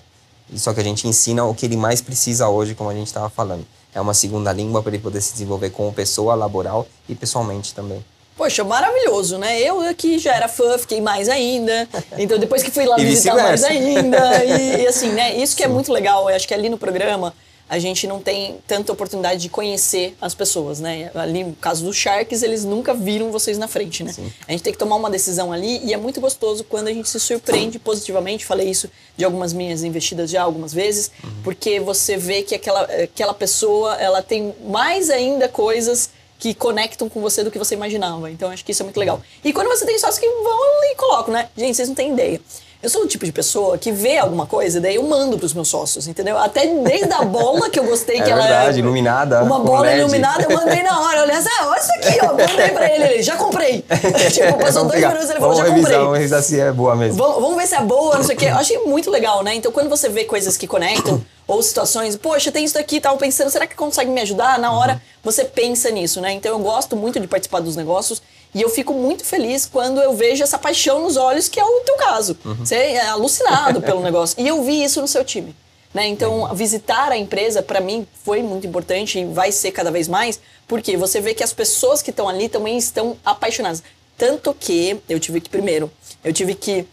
Só 0.55 0.71
que 0.73 0.81
a 0.81 0.83
gente 0.83 1.07
ensina 1.07 1.43
o 1.43 1.55
que 1.55 1.65
ele 1.65 1.77
mais 1.77 1.99
precisa 1.99 2.47
hoje, 2.47 2.75
como 2.75 2.91
a 2.91 2.93
gente 2.93 3.07
estava 3.07 3.29
falando. 3.29 3.65
É 3.93 3.99
uma 3.99 4.13
segunda 4.13 4.51
língua 4.53 4.81
para 4.81 4.93
ele 4.93 5.01
poder 5.01 5.21
se 5.21 5.33
desenvolver 5.33 5.69
como 5.71 5.91
pessoa 5.91 6.33
laboral 6.35 6.87
e 7.09 7.15
pessoalmente 7.15 7.73
também. 7.73 8.03
Poxa, 8.37 8.63
maravilhoso, 8.63 9.37
né? 9.37 9.59
Eu 9.61 9.81
aqui 9.81 10.17
já 10.17 10.33
era 10.33 10.47
fã, 10.47 10.77
fiquei 10.77 11.01
mais 11.01 11.29
ainda. 11.29 11.87
Então, 12.17 12.39
depois 12.39 12.63
que 12.63 12.71
fui 12.71 12.85
lá 12.87 12.95
visitar 12.95 13.35
mais 13.35 13.63
ainda. 13.63 14.43
E, 14.43 14.81
e, 14.81 14.87
assim, 14.87 15.11
né? 15.11 15.35
Isso 15.35 15.55
que 15.55 15.63
é 15.63 15.67
Sim. 15.67 15.71
é 15.71 15.75
muito 15.75 15.91
legal. 15.91 16.29
Eu 16.29 16.35
acho 16.35 16.47
que 16.47 16.53
ali 16.53 16.69
no 16.69 16.77
programa 16.77 17.33
a 17.71 17.79
gente 17.79 18.05
não 18.05 18.19
tem 18.19 18.57
tanta 18.67 18.91
oportunidade 18.91 19.39
de 19.39 19.47
conhecer 19.47 20.13
as 20.19 20.35
pessoas, 20.35 20.81
né? 20.81 21.09
Ali, 21.15 21.45
no 21.45 21.53
caso 21.53 21.85
dos 21.85 21.95
Sharks, 21.95 22.43
eles 22.43 22.65
nunca 22.65 22.93
viram 22.93 23.31
vocês 23.31 23.57
na 23.57 23.65
frente, 23.65 24.03
né? 24.03 24.11
Sim. 24.11 24.29
A 24.45 24.51
gente 24.51 24.61
tem 24.61 24.73
que 24.73 24.77
tomar 24.77 24.97
uma 24.97 25.09
decisão 25.09 25.53
ali 25.53 25.79
e 25.85 25.93
é 25.93 25.97
muito 25.97 26.19
gostoso 26.19 26.65
quando 26.65 26.89
a 26.89 26.93
gente 26.93 27.07
se 27.07 27.17
surpreende 27.17 27.79
positivamente. 27.79 28.45
Falei 28.45 28.69
isso 28.69 28.91
de 29.15 29.23
algumas 29.23 29.53
minhas 29.53 29.85
investidas 29.85 30.29
já 30.29 30.43
algumas 30.43 30.73
vezes, 30.73 31.13
uhum. 31.23 31.29
porque 31.45 31.79
você 31.79 32.17
vê 32.17 32.41
que 32.43 32.55
aquela, 32.55 32.81
aquela 32.81 33.33
pessoa, 33.33 33.95
ela 33.95 34.21
tem 34.21 34.53
mais 34.65 35.09
ainda 35.09 35.47
coisas 35.47 36.09
que 36.37 36.53
conectam 36.53 37.07
com 37.07 37.21
você 37.21 37.41
do 37.41 37.49
que 37.49 37.57
você 37.57 37.73
imaginava. 37.73 38.29
Então, 38.29 38.51
acho 38.51 38.65
que 38.65 38.73
isso 38.73 38.83
é 38.83 38.85
muito 38.85 38.99
legal. 38.99 39.21
E 39.45 39.53
quando 39.53 39.69
você 39.69 39.85
tem 39.85 39.97
sócios 39.97 40.19
que 40.19 40.27
vão 40.27 40.83
e 40.91 40.95
colocam, 40.95 41.33
né? 41.33 41.47
Gente, 41.55 41.77
vocês 41.77 41.87
não 41.87 41.95
têm 41.95 42.11
ideia. 42.11 42.41
Eu 42.83 42.89
sou 42.89 43.03
o 43.03 43.07
tipo 43.07 43.23
de 43.23 43.31
pessoa 43.31 43.77
que 43.77 43.91
vê 43.91 44.17
alguma 44.17 44.47
coisa, 44.47 44.81
daí 44.81 44.95
eu 44.95 45.03
mando 45.03 45.37
pros 45.37 45.53
meus 45.53 45.67
sócios, 45.67 46.07
entendeu? 46.07 46.35
Até 46.35 46.65
desde 46.65 47.13
a 47.13 47.23
bola 47.23 47.69
que 47.69 47.79
eu 47.79 47.83
gostei 47.83 48.17
é 48.17 48.23
que 48.23 48.33
verdade, 48.33 48.51
ela. 48.51 48.73
É 48.73 48.77
iluminada. 48.77 49.43
Uma 49.43 49.59
bola 49.59 49.81
LED. 49.81 49.99
iluminada, 49.99 50.43
eu 50.43 50.49
mandei 50.49 50.81
na 50.81 50.99
hora. 50.99 51.21
Olha, 51.21 51.37
ah, 51.37 51.67
olha 51.67 51.79
isso 51.79 51.91
aqui, 51.91 52.19
ó. 52.23 52.29
Mandei 52.29 52.69
pra 52.69 52.89
ele, 52.91 53.03
ele 53.03 53.21
já 53.21 53.35
comprei. 53.35 53.85
tipo, 54.33 54.57
passou 54.57 54.85
dois 54.85 54.99
minutos 54.99 55.29
ele 55.29 55.39
falou, 55.39 55.55
já 55.55 55.63
revisar, 55.63 55.81
comprei. 55.81 55.97
Vamos 55.99 56.17
revisar 56.17 56.41
se 56.41 56.59
é 56.59 56.71
boa 56.71 56.95
mesmo. 56.95 57.17
Vamos, 57.17 57.41
vamos 57.41 57.57
ver 57.57 57.67
se 57.67 57.75
é 57.75 57.81
boa, 57.81 58.15
não 58.15 58.23
sei 58.23 58.35
o 58.35 58.39
quê. 58.39 58.45
Eu 58.47 58.57
achei 58.57 58.79
muito 58.79 59.11
legal, 59.11 59.43
né? 59.43 59.53
Então 59.53 59.71
quando 59.71 59.87
você 59.87 60.09
vê 60.09 60.23
coisas 60.23 60.57
que 60.57 60.65
conectam, 60.65 61.23
ou 61.47 61.61
situações, 61.61 62.15
poxa, 62.15 62.51
tem 62.51 62.65
isso 62.65 62.73
daqui, 62.73 62.99
tava 62.99 63.15
pensando, 63.17 63.51
será 63.51 63.67
que 63.67 63.75
consegue 63.75 64.09
me 64.09 64.21
ajudar? 64.21 64.57
Na 64.57 64.71
hora 64.71 64.93
uhum. 64.93 64.99
você 65.23 65.45
pensa 65.45 65.91
nisso, 65.91 66.19
né? 66.19 66.31
Então 66.31 66.51
eu 66.51 66.59
gosto 66.59 66.95
muito 66.95 67.19
de 67.19 67.27
participar 67.27 67.59
dos 67.59 67.75
negócios. 67.75 68.23
E 68.53 68.61
eu 68.61 68.69
fico 68.69 68.93
muito 68.93 69.23
feliz 69.23 69.65
quando 69.65 70.01
eu 70.01 70.13
vejo 70.13 70.43
essa 70.43 70.57
paixão 70.57 71.01
nos 71.01 71.15
olhos, 71.15 71.47
que 71.47 71.59
é 71.59 71.63
o 71.63 71.79
teu 71.81 71.95
caso. 71.95 72.37
Uhum. 72.43 72.55
Você 72.55 72.75
é 72.75 73.07
alucinado 73.07 73.81
pelo 73.81 74.01
negócio. 74.03 74.41
E 74.41 74.47
eu 74.47 74.61
vi 74.63 74.83
isso 74.83 74.99
no 75.01 75.07
seu 75.07 75.23
time. 75.23 75.55
Né? 75.93 76.07
Então, 76.07 76.41
uhum. 76.41 76.53
visitar 76.53 77.11
a 77.11 77.17
empresa, 77.17 77.61
para 77.61 77.79
mim, 77.79 78.05
foi 78.23 78.41
muito 78.41 78.67
importante 78.67 79.19
e 79.19 79.25
vai 79.25 79.51
ser 79.51 79.71
cada 79.71 79.91
vez 79.91 80.07
mais, 80.07 80.39
porque 80.67 80.95
você 80.97 81.19
vê 81.19 81.33
que 81.33 81.43
as 81.43 81.53
pessoas 81.53 82.01
que 82.01 82.09
estão 82.09 82.27
ali 82.27 82.49
também 82.49 82.77
estão 82.77 83.17
apaixonadas. 83.23 83.83
Tanto 84.17 84.53
que 84.53 84.99
eu 85.09 85.19
tive 85.19 85.41
que, 85.41 85.49
primeiro, 85.49 85.91
eu 86.23 86.31
tive 86.31 86.53
que 86.55 86.85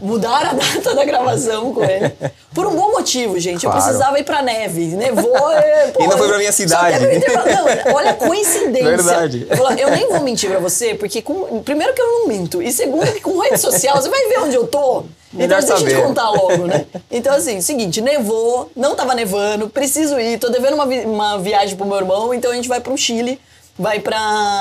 Mudaram 0.00 0.50
a 0.50 0.52
data 0.52 0.94
da 0.94 1.04
gravação 1.04 1.72
com 1.72 1.82
ele. 1.84 2.12
Por 2.54 2.66
um 2.66 2.76
bom 2.76 2.92
motivo, 2.92 3.38
gente. 3.38 3.62
Claro. 3.62 3.78
Eu 3.78 3.82
precisava 3.82 4.18
ir 4.18 4.24
pra 4.24 4.42
neve. 4.42 4.86
Nevou. 4.88 5.32
Pô, 5.94 6.02
e 6.02 6.06
não 6.06 6.18
foi 6.18 6.28
pra 6.28 6.38
minha 6.38 6.52
cidade. 6.52 7.04
Não, 7.04 7.94
olha 7.94 8.10
a 8.10 8.14
coincidência. 8.14 8.96
Verdade. 8.96 9.46
Eu, 9.48 9.70
eu, 9.76 9.90
nem 9.90 10.08
vou 10.08 10.20
mentir 10.20 10.50
pra 10.50 10.58
você, 10.58 10.94
porque 10.94 11.22
com, 11.22 11.62
primeiro 11.62 11.94
que 11.94 12.00
eu 12.00 12.06
não 12.06 12.28
minto. 12.28 12.62
E 12.62 12.72
segundo 12.72 13.10
que 13.12 13.20
com 13.20 13.38
rede 13.38 13.58
social, 13.58 13.96
você 13.96 14.08
vai 14.08 14.28
ver 14.28 14.40
onde 14.40 14.54
eu 14.54 14.66
tô. 14.66 15.04
Melhor 15.32 15.62
então 15.62 15.76
deixa 15.76 15.92
eu 15.92 16.00
te 16.00 16.06
contar 16.06 16.30
logo, 16.30 16.66
né? 16.66 16.86
Então, 17.10 17.34
assim, 17.34 17.60
seguinte, 17.60 18.00
nevou, 18.00 18.70
não 18.76 18.94
tava 18.94 19.14
nevando, 19.14 19.68
preciso 19.68 20.18
ir, 20.18 20.38
tô 20.38 20.48
devendo 20.48 20.74
uma, 20.74 20.86
vi 20.86 21.00
uma 21.00 21.38
viagem 21.38 21.76
pro 21.76 21.86
meu 21.86 21.96
irmão, 21.96 22.32
então 22.32 22.50
a 22.50 22.54
gente 22.54 22.68
vai 22.68 22.80
pro 22.80 22.96
Chile, 22.96 23.40
vai 23.78 24.00
pra. 24.00 24.18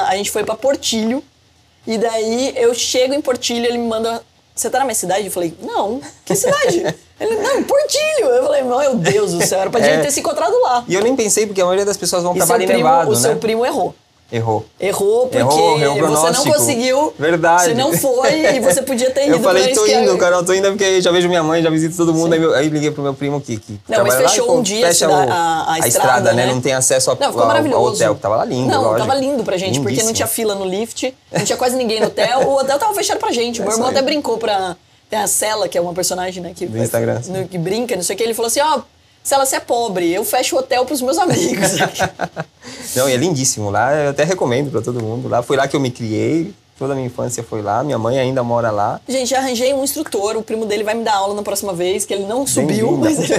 A 0.07 0.15
gente 0.15 0.31
foi 0.31 0.43
pra 0.43 0.55
Portilho. 0.55 1.23
E 1.87 1.97
daí 1.97 2.53
eu 2.55 2.73
chego 2.73 3.13
em 3.13 3.21
Portilho, 3.21 3.65
ele 3.65 3.77
me 3.77 3.87
manda 3.87 4.21
você 4.55 4.69
tá 4.69 4.79
na 4.79 4.85
minha 4.85 4.95
cidade? 4.95 5.25
Eu 5.25 5.31
falei, 5.31 5.53
não, 5.61 5.99
que 6.23 6.33
cidade? 6.35 6.95
Ele, 7.19 7.35
não, 7.37 7.63
Portilho. 7.63 8.25
Eu 8.27 8.43
falei, 8.45 8.63
meu 8.63 8.95
Deus 8.95 9.33
do 9.33 9.45
céu, 9.45 9.59
era 9.59 9.69
pra 9.69 9.81
gente 9.81 9.99
é. 9.99 10.01
ter 10.01 10.11
se 10.11 10.21
encontrado 10.21 10.57
lá. 10.61 10.83
E 10.87 10.93
eu 10.95 11.01
nem 11.01 11.15
pensei, 11.15 11.45
porque 11.45 11.61
a 11.61 11.65
maioria 11.65 11.85
das 11.85 11.97
pessoas 11.97 12.23
vão 12.23 12.33
e 12.33 12.37
pra 12.37 12.45
Vale 12.45 12.65
Nevado, 12.65 13.11
O 13.11 13.13
né? 13.13 13.19
seu 13.19 13.35
primo 13.35 13.65
errou. 13.65 13.93
Errou. 14.31 14.65
Errou 14.79 15.27
porque 15.27 15.37
errou, 15.37 15.79
errou 15.79 16.09
você 16.09 16.31
não 16.31 16.45
conseguiu. 16.45 17.13
Verdade. 17.17 17.65
Você 17.65 17.73
não 17.75 17.93
foi 17.93 18.55
e 18.55 18.59
você 18.59 18.81
podia 18.81 19.11
ter 19.11 19.27
ido. 19.29 19.35
Eu 19.35 19.39
falei, 19.39 19.73
tô 19.73 19.85
indo, 19.85 20.17
Carol, 20.17 20.43
tô 20.43 20.53
indo 20.53 20.67
porque 20.69 20.99
já 20.99 21.11
vejo 21.11 21.27
minha 21.27 21.43
mãe, 21.43 21.61
já 21.61 21.69
visito 21.69 21.95
todo 21.95 22.11
mundo. 22.11 22.33
Aí, 22.33 22.39
meu, 22.39 22.53
aí, 22.55 22.67
liguei 22.67 22.89
pro 22.89 23.03
meu 23.03 23.13
primo 23.13 23.39
que, 23.39 23.57
que 23.57 23.79
Não, 23.87 24.03
mas 24.03 24.15
fechou 24.15 24.47
lá, 24.47 24.53
um 24.53 24.61
dia 24.63 24.87
fecha 24.87 25.07
a, 25.07 25.11
a, 25.11 25.73
a, 25.73 25.87
estrada, 25.87 26.33
né? 26.33 26.47
né? 26.47 26.53
Não 26.53 26.59
tem 26.59 26.73
acesso 26.73 27.11
ao, 27.11 27.17
não, 27.19 27.39
ao, 27.39 27.73
ao 27.75 27.83
hotel, 27.83 28.15
que 28.15 28.21
tava 28.21 28.37
lá 28.37 28.45
lindo. 28.45 28.67
Não, 28.67 28.81
lógico. 28.81 29.07
tava 29.07 29.19
lindo 29.19 29.43
pra 29.43 29.57
gente, 29.57 29.77
Lindíssimo. 29.77 29.89
porque 29.89 30.03
não 30.03 30.13
tinha 30.13 30.27
fila 30.27 30.55
no 30.55 30.65
lift, 30.65 31.13
não 31.31 31.45
tinha 31.45 31.57
quase 31.57 31.75
ninguém 31.75 31.99
no 31.99 32.07
hotel. 32.07 32.47
O 32.47 32.57
hotel 32.57 32.79
tava 32.79 32.93
fechado 32.95 33.19
pra 33.19 33.31
gente. 33.31 33.61
É 33.61 33.63
meu 33.63 33.73
irmão 33.73 33.89
até 33.89 34.01
brincou 34.01 34.37
pra 34.39 34.75
tem 35.09 35.19
a 35.19 35.27
Cela, 35.27 35.67
que 35.67 35.77
é 35.77 35.81
uma 35.81 35.93
personagem, 35.93 36.41
né? 36.41 36.51
Que, 36.55 36.65
Do 36.65 36.77
Instagram. 36.77 37.21
No, 37.27 37.47
que 37.47 37.57
brinca, 37.57 37.95
não 37.95 38.03
sei 38.03 38.15
o 38.15 38.17
que. 38.17 38.23
Ele 38.23 38.33
falou 38.33 38.47
assim, 38.47 38.59
ó... 38.59 38.79
Oh, 38.79 38.94
Cela, 39.25 39.43
você 39.43 39.55
é 39.55 39.59
pobre, 39.59 40.13
eu 40.13 40.23
fecho 40.23 40.55
o 40.55 40.59
hotel 40.59 40.85
pros 40.85 41.01
meus 41.01 41.17
amigos. 41.17 41.71
não, 42.95 43.09
e 43.09 43.13
é 43.13 43.17
lindíssimo 43.17 43.71
lá, 43.71 43.91
eu 43.95 44.11
até 44.11 44.23
recomendo 44.23 44.69
para 44.69 44.83
todo 44.83 45.01
mundo. 45.01 45.27
Lá 45.27 45.41
foi 45.41 45.57
lá 45.57 45.67
que 45.67 45.75
eu 45.75 45.79
me 45.79 45.89
criei, 45.89 46.53
Toda 46.77 46.91
a 46.91 46.95
minha 46.95 47.07
infância 47.07 47.41
foi 47.41 47.61
lá, 47.61 47.83
minha 47.83 47.97
mãe 47.97 48.19
ainda 48.19 48.43
mora 48.43 48.69
lá. 48.69 48.99
Gente, 49.07 49.29
já 49.29 49.37
arranjei 49.37 49.73
um 49.73 49.83
instrutor, 49.83 50.35
o 50.35 50.43
primo 50.43 50.65
dele 50.65 50.83
vai 50.83 50.93
me 50.93 51.05
dar 51.05 51.15
aula 51.15 51.33
na 51.33 51.41
próxima 51.41 51.71
vez, 51.71 52.05
que 52.05 52.13
ele 52.13 52.25
não 52.25 52.45
subiu, 52.45 52.97
mas 52.97 53.17
ele... 53.31 53.33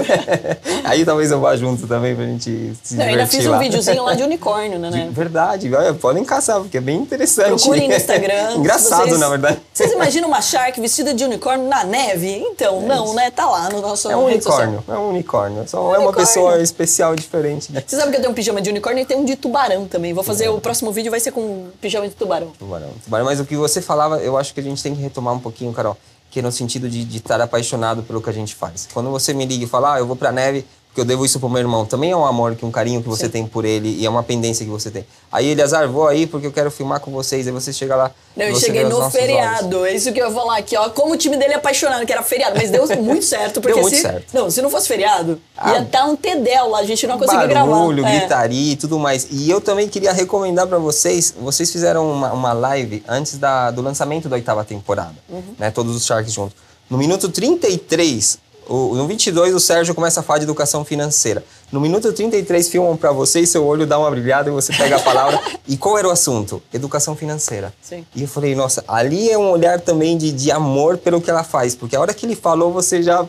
Aí 0.84 1.04
talvez 1.04 1.30
eu 1.30 1.38
vá 1.38 1.54
junto 1.54 1.86
também 1.86 2.16
pra 2.16 2.24
gente 2.24 2.72
se 2.82 2.96
não, 2.96 3.04
divertir 3.04 3.08
ainda 3.08 3.26
fiz 3.26 3.44
lá. 3.44 3.56
um 3.56 3.60
videozinho 3.60 4.04
lá 4.04 4.14
de 4.14 4.22
unicórnio, 4.22 4.78
né? 4.78 4.90
né? 4.90 5.08
Verdade, 5.12 5.70
podem 6.00 6.24
caçar, 6.24 6.60
porque 6.60 6.78
é 6.78 6.80
bem 6.80 6.96
interessante. 6.96 7.62
Procurem 7.62 7.88
no 7.88 7.94
Instagram. 7.94 8.56
Engraçado, 8.56 9.08
vocês, 9.08 9.20
na 9.20 9.28
verdade. 9.28 9.58
Vocês 9.72 9.92
imaginam 9.92 10.28
uma 10.28 10.40
Shark 10.40 10.80
vestida 10.80 11.12
de 11.12 11.22
unicórnio 11.22 11.68
na 11.68 11.84
neve? 11.84 12.38
Então, 12.38 12.82
é 12.82 12.86
não, 12.86 13.12
né? 13.12 13.30
Tá 13.30 13.44
lá 13.46 13.68
no 13.68 13.82
nosso 13.82 14.10
É 14.10 14.16
um 14.16 14.24
unicórnio, 14.24 14.82
é 14.88 14.92
um 14.92 15.10
unicórnio. 15.10 15.68
Só 15.68 15.94
é, 15.94 15.98
um 15.98 16.02
é 16.02 16.04
uma 16.04 16.12
pessoa 16.12 16.62
especial, 16.62 17.14
diferente. 17.14 17.70
Né? 17.70 17.82
Você 17.86 17.96
sabe 17.96 18.10
que 18.10 18.16
eu 18.16 18.20
tenho 18.20 18.32
um 18.32 18.34
pijama 18.34 18.62
de 18.62 18.70
unicórnio 18.70 19.02
e 19.02 19.04
tem 19.04 19.18
um 19.18 19.26
de 19.26 19.36
tubarão 19.36 19.86
também. 19.86 20.14
Vou 20.14 20.24
fazer, 20.24 20.48
o 20.48 20.58
próximo 20.58 20.90
vídeo 20.90 21.10
vai 21.10 21.20
ser 21.20 21.32
com 21.32 21.66
pijama 21.82 22.08
de 22.08 22.14
tubarão. 22.14 22.52
Tubarão, 22.58 22.90
tubarão. 23.04 23.25
Mas 23.26 23.40
o 23.40 23.44
que 23.44 23.56
você 23.56 23.82
falava 23.82 24.18
eu 24.18 24.38
acho 24.38 24.54
que 24.54 24.60
a 24.60 24.62
gente 24.62 24.80
tem 24.80 24.94
que 24.94 25.02
retomar 25.02 25.34
um 25.34 25.40
pouquinho, 25.40 25.72
Carol, 25.72 25.98
que 26.30 26.38
é 26.38 26.42
no 26.42 26.52
sentido 26.52 26.88
de, 26.88 27.16
estar 27.16 27.40
apaixonado 27.40 28.04
pelo 28.04 28.22
que 28.22 28.30
a 28.30 28.32
gente 28.32 28.54
faz. 28.54 28.88
Quando 28.94 29.10
você 29.10 29.34
me 29.34 29.44
liga 29.44 29.64
e 29.64 29.66
fala, 29.66 29.94
ah, 29.94 29.98
eu 29.98 30.06
vou 30.06 30.14
pra 30.14 30.30
neve 30.30 30.64
porque 30.96 31.02
eu 31.02 31.04
devo 31.04 31.26
isso 31.26 31.38
pro 31.38 31.50
meu 31.50 31.60
irmão. 31.60 31.84
Também 31.84 32.10
é 32.12 32.16
um 32.16 32.24
amor, 32.24 32.56
que 32.56 32.64
um 32.64 32.70
carinho 32.70 33.02
que 33.02 33.08
você 33.08 33.26
Sim. 33.26 33.30
tem 33.32 33.46
por 33.46 33.66
ele 33.66 33.90
e 34.00 34.06
é 34.06 34.08
uma 34.08 34.22
pendência 34.22 34.64
que 34.64 34.70
você 34.70 34.90
tem. 34.90 35.06
Aí 35.30 35.46
ele 35.46 35.60
azar, 35.60 35.86
vou 35.90 36.08
aí 36.08 36.26
porque 36.26 36.46
eu 36.46 36.52
quero 36.52 36.70
filmar 36.70 37.00
com 37.00 37.10
vocês. 37.10 37.46
Aí 37.46 37.52
você 37.52 37.70
chega 37.70 37.94
lá. 37.94 38.10
Não, 38.34 38.46
eu 38.46 38.56
cheguei 38.58 38.82
no 38.82 38.88
nossos 38.88 39.04
olhos. 39.04 39.14
feriado, 39.14 39.84
é 39.84 39.92
isso 39.94 40.10
que 40.10 40.18
eu 40.18 40.26
ia 40.28 40.32
falar 40.32 40.56
aqui, 40.56 40.74
ó. 40.74 40.88
Como 40.88 41.12
o 41.12 41.16
time 41.18 41.36
dele 41.36 41.52
é 41.52 41.56
apaixonado, 41.56 42.06
que 42.06 42.12
era 42.12 42.22
feriado, 42.22 42.56
mas 42.56 42.70
deu 42.70 42.86
muito 43.02 43.26
certo. 43.26 43.60
Porque 43.60 43.74
Deu 43.74 43.82
muito 43.82 43.94
se, 43.94 44.00
certo. 44.00 44.24
Não, 44.32 44.50
se 44.50 44.62
não 44.62 44.70
fosse 44.70 44.88
feriado, 44.88 45.38
Ah, 45.54 45.72
ia 45.74 45.82
estar 45.82 46.06
um 46.06 46.16
tedel 46.16 46.68
lá, 46.70 46.78
a 46.78 46.84
gente 46.84 47.06
não 47.06 47.18
conseguia 47.18 47.46
gravar. 47.46 47.70
Barulho, 47.70 48.06
É. 48.06 48.18
gritaria 48.18 48.72
e 48.72 48.76
tudo 48.76 48.98
mais. 48.98 49.26
E 49.30 49.50
eu 49.50 49.60
também 49.60 49.88
queria 49.90 50.14
recomendar 50.14 50.66
pra 50.66 50.78
vocês, 50.78 51.34
vocês 51.38 51.70
fizeram 51.70 52.10
uma, 52.10 52.32
uma 52.32 52.52
live 52.54 53.04
antes 53.06 53.36
da, 53.36 53.70
do 53.70 53.82
lançamento 53.82 54.30
da 54.30 54.36
oitava 54.36 54.64
temporada, 54.64 55.14
Uhum. 55.28 55.42
né? 55.58 55.70
Todos 55.70 55.94
os 55.94 56.06
Sharks 56.06 56.32
juntos. 56.32 56.56
No 56.88 56.96
minuto 56.96 57.28
33, 57.28 58.38
o, 58.68 58.94
no 58.94 59.06
22 59.06 59.54
o 59.54 59.60
Sérgio 59.60 59.94
começa 59.94 60.20
a 60.20 60.22
falar 60.22 60.38
de 60.38 60.44
educação 60.44 60.84
financeira. 60.84 61.44
No 61.72 61.80
minuto 61.80 62.12
33 62.12 62.68
filmam 62.68 62.96
pra 62.96 63.10
você 63.10 63.40
e 63.40 63.46
seu 63.46 63.64
olho 63.66 63.86
dá 63.86 63.98
uma 63.98 64.08
brilhada 64.10 64.48
e 64.48 64.52
você 64.52 64.72
pega 64.72 64.96
a 64.96 65.00
palavra. 65.00 65.40
e 65.66 65.76
qual 65.76 65.98
era 65.98 66.06
o 66.06 66.10
assunto? 66.12 66.62
Educação 66.72 67.16
financeira. 67.16 67.74
Sim. 67.82 68.06
E 68.14 68.22
eu 68.22 68.28
falei, 68.28 68.54
nossa, 68.54 68.84
ali 68.86 69.28
é 69.30 69.36
um 69.36 69.50
olhar 69.50 69.80
também 69.80 70.16
de, 70.16 70.30
de 70.30 70.50
amor 70.52 70.96
pelo 70.96 71.20
que 71.20 71.28
ela 71.28 71.42
faz, 71.42 71.74
porque 71.74 71.96
a 71.96 72.00
hora 72.00 72.14
que 72.14 72.24
ele 72.24 72.36
falou, 72.36 72.72
você 72.72 73.02
já... 73.02 73.26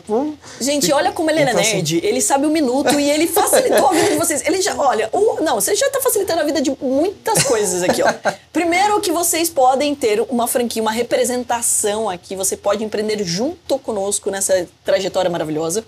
Gente, 0.60 0.84
fica- 0.86 0.96
olha 0.96 1.10
como 1.10 1.30
ele 1.30 1.40
é 1.40 1.42
Então, 1.42 1.60
assim, 1.60 1.74
nerd. 1.76 2.00
Ele 2.04 2.20
sabe 2.20 2.46
o 2.46 2.50
minuto 2.50 2.98
e 2.98 3.10
ele 3.10 3.26
facilitou 3.26 3.88
a 3.88 3.92
vida 3.92 4.10
de 4.10 4.16
vocês. 4.16 4.46
Ele 4.46 4.62
já, 4.62 4.74
olha, 4.76 5.10
o- 5.12 5.42
não, 5.42 5.56
você 5.56 5.74
já 5.74 5.90
tá 5.90 6.00
facilitando 6.00 6.40
a 6.40 6.44
vida 6.44 6.62
de 6.62 6.70
muitas 6.80 7.42
coisas 7.42 7.82
aqui, 7.82 8.02
ó. 8.02 8.12
Primeiro 8.52 9.00
que 9.00 9.10
vocês 9.10 9.50
podem 9.50 9.94
ter 9.96 10.20
uma 10.30 10.46
franquia, 10.46 10.80
uma 10.80 10.92
representação 10.92 12.08
aqui. 12.08 12.36
Você 12.36 12.56
pode 12.56 12.84
empreender 12.84 13.22
junto 13.24 13.78
conosco 13.80 14.30
nessa 14.30 14.66
trajetória 14.84 15.30
maravilhosa. 15.30 15.84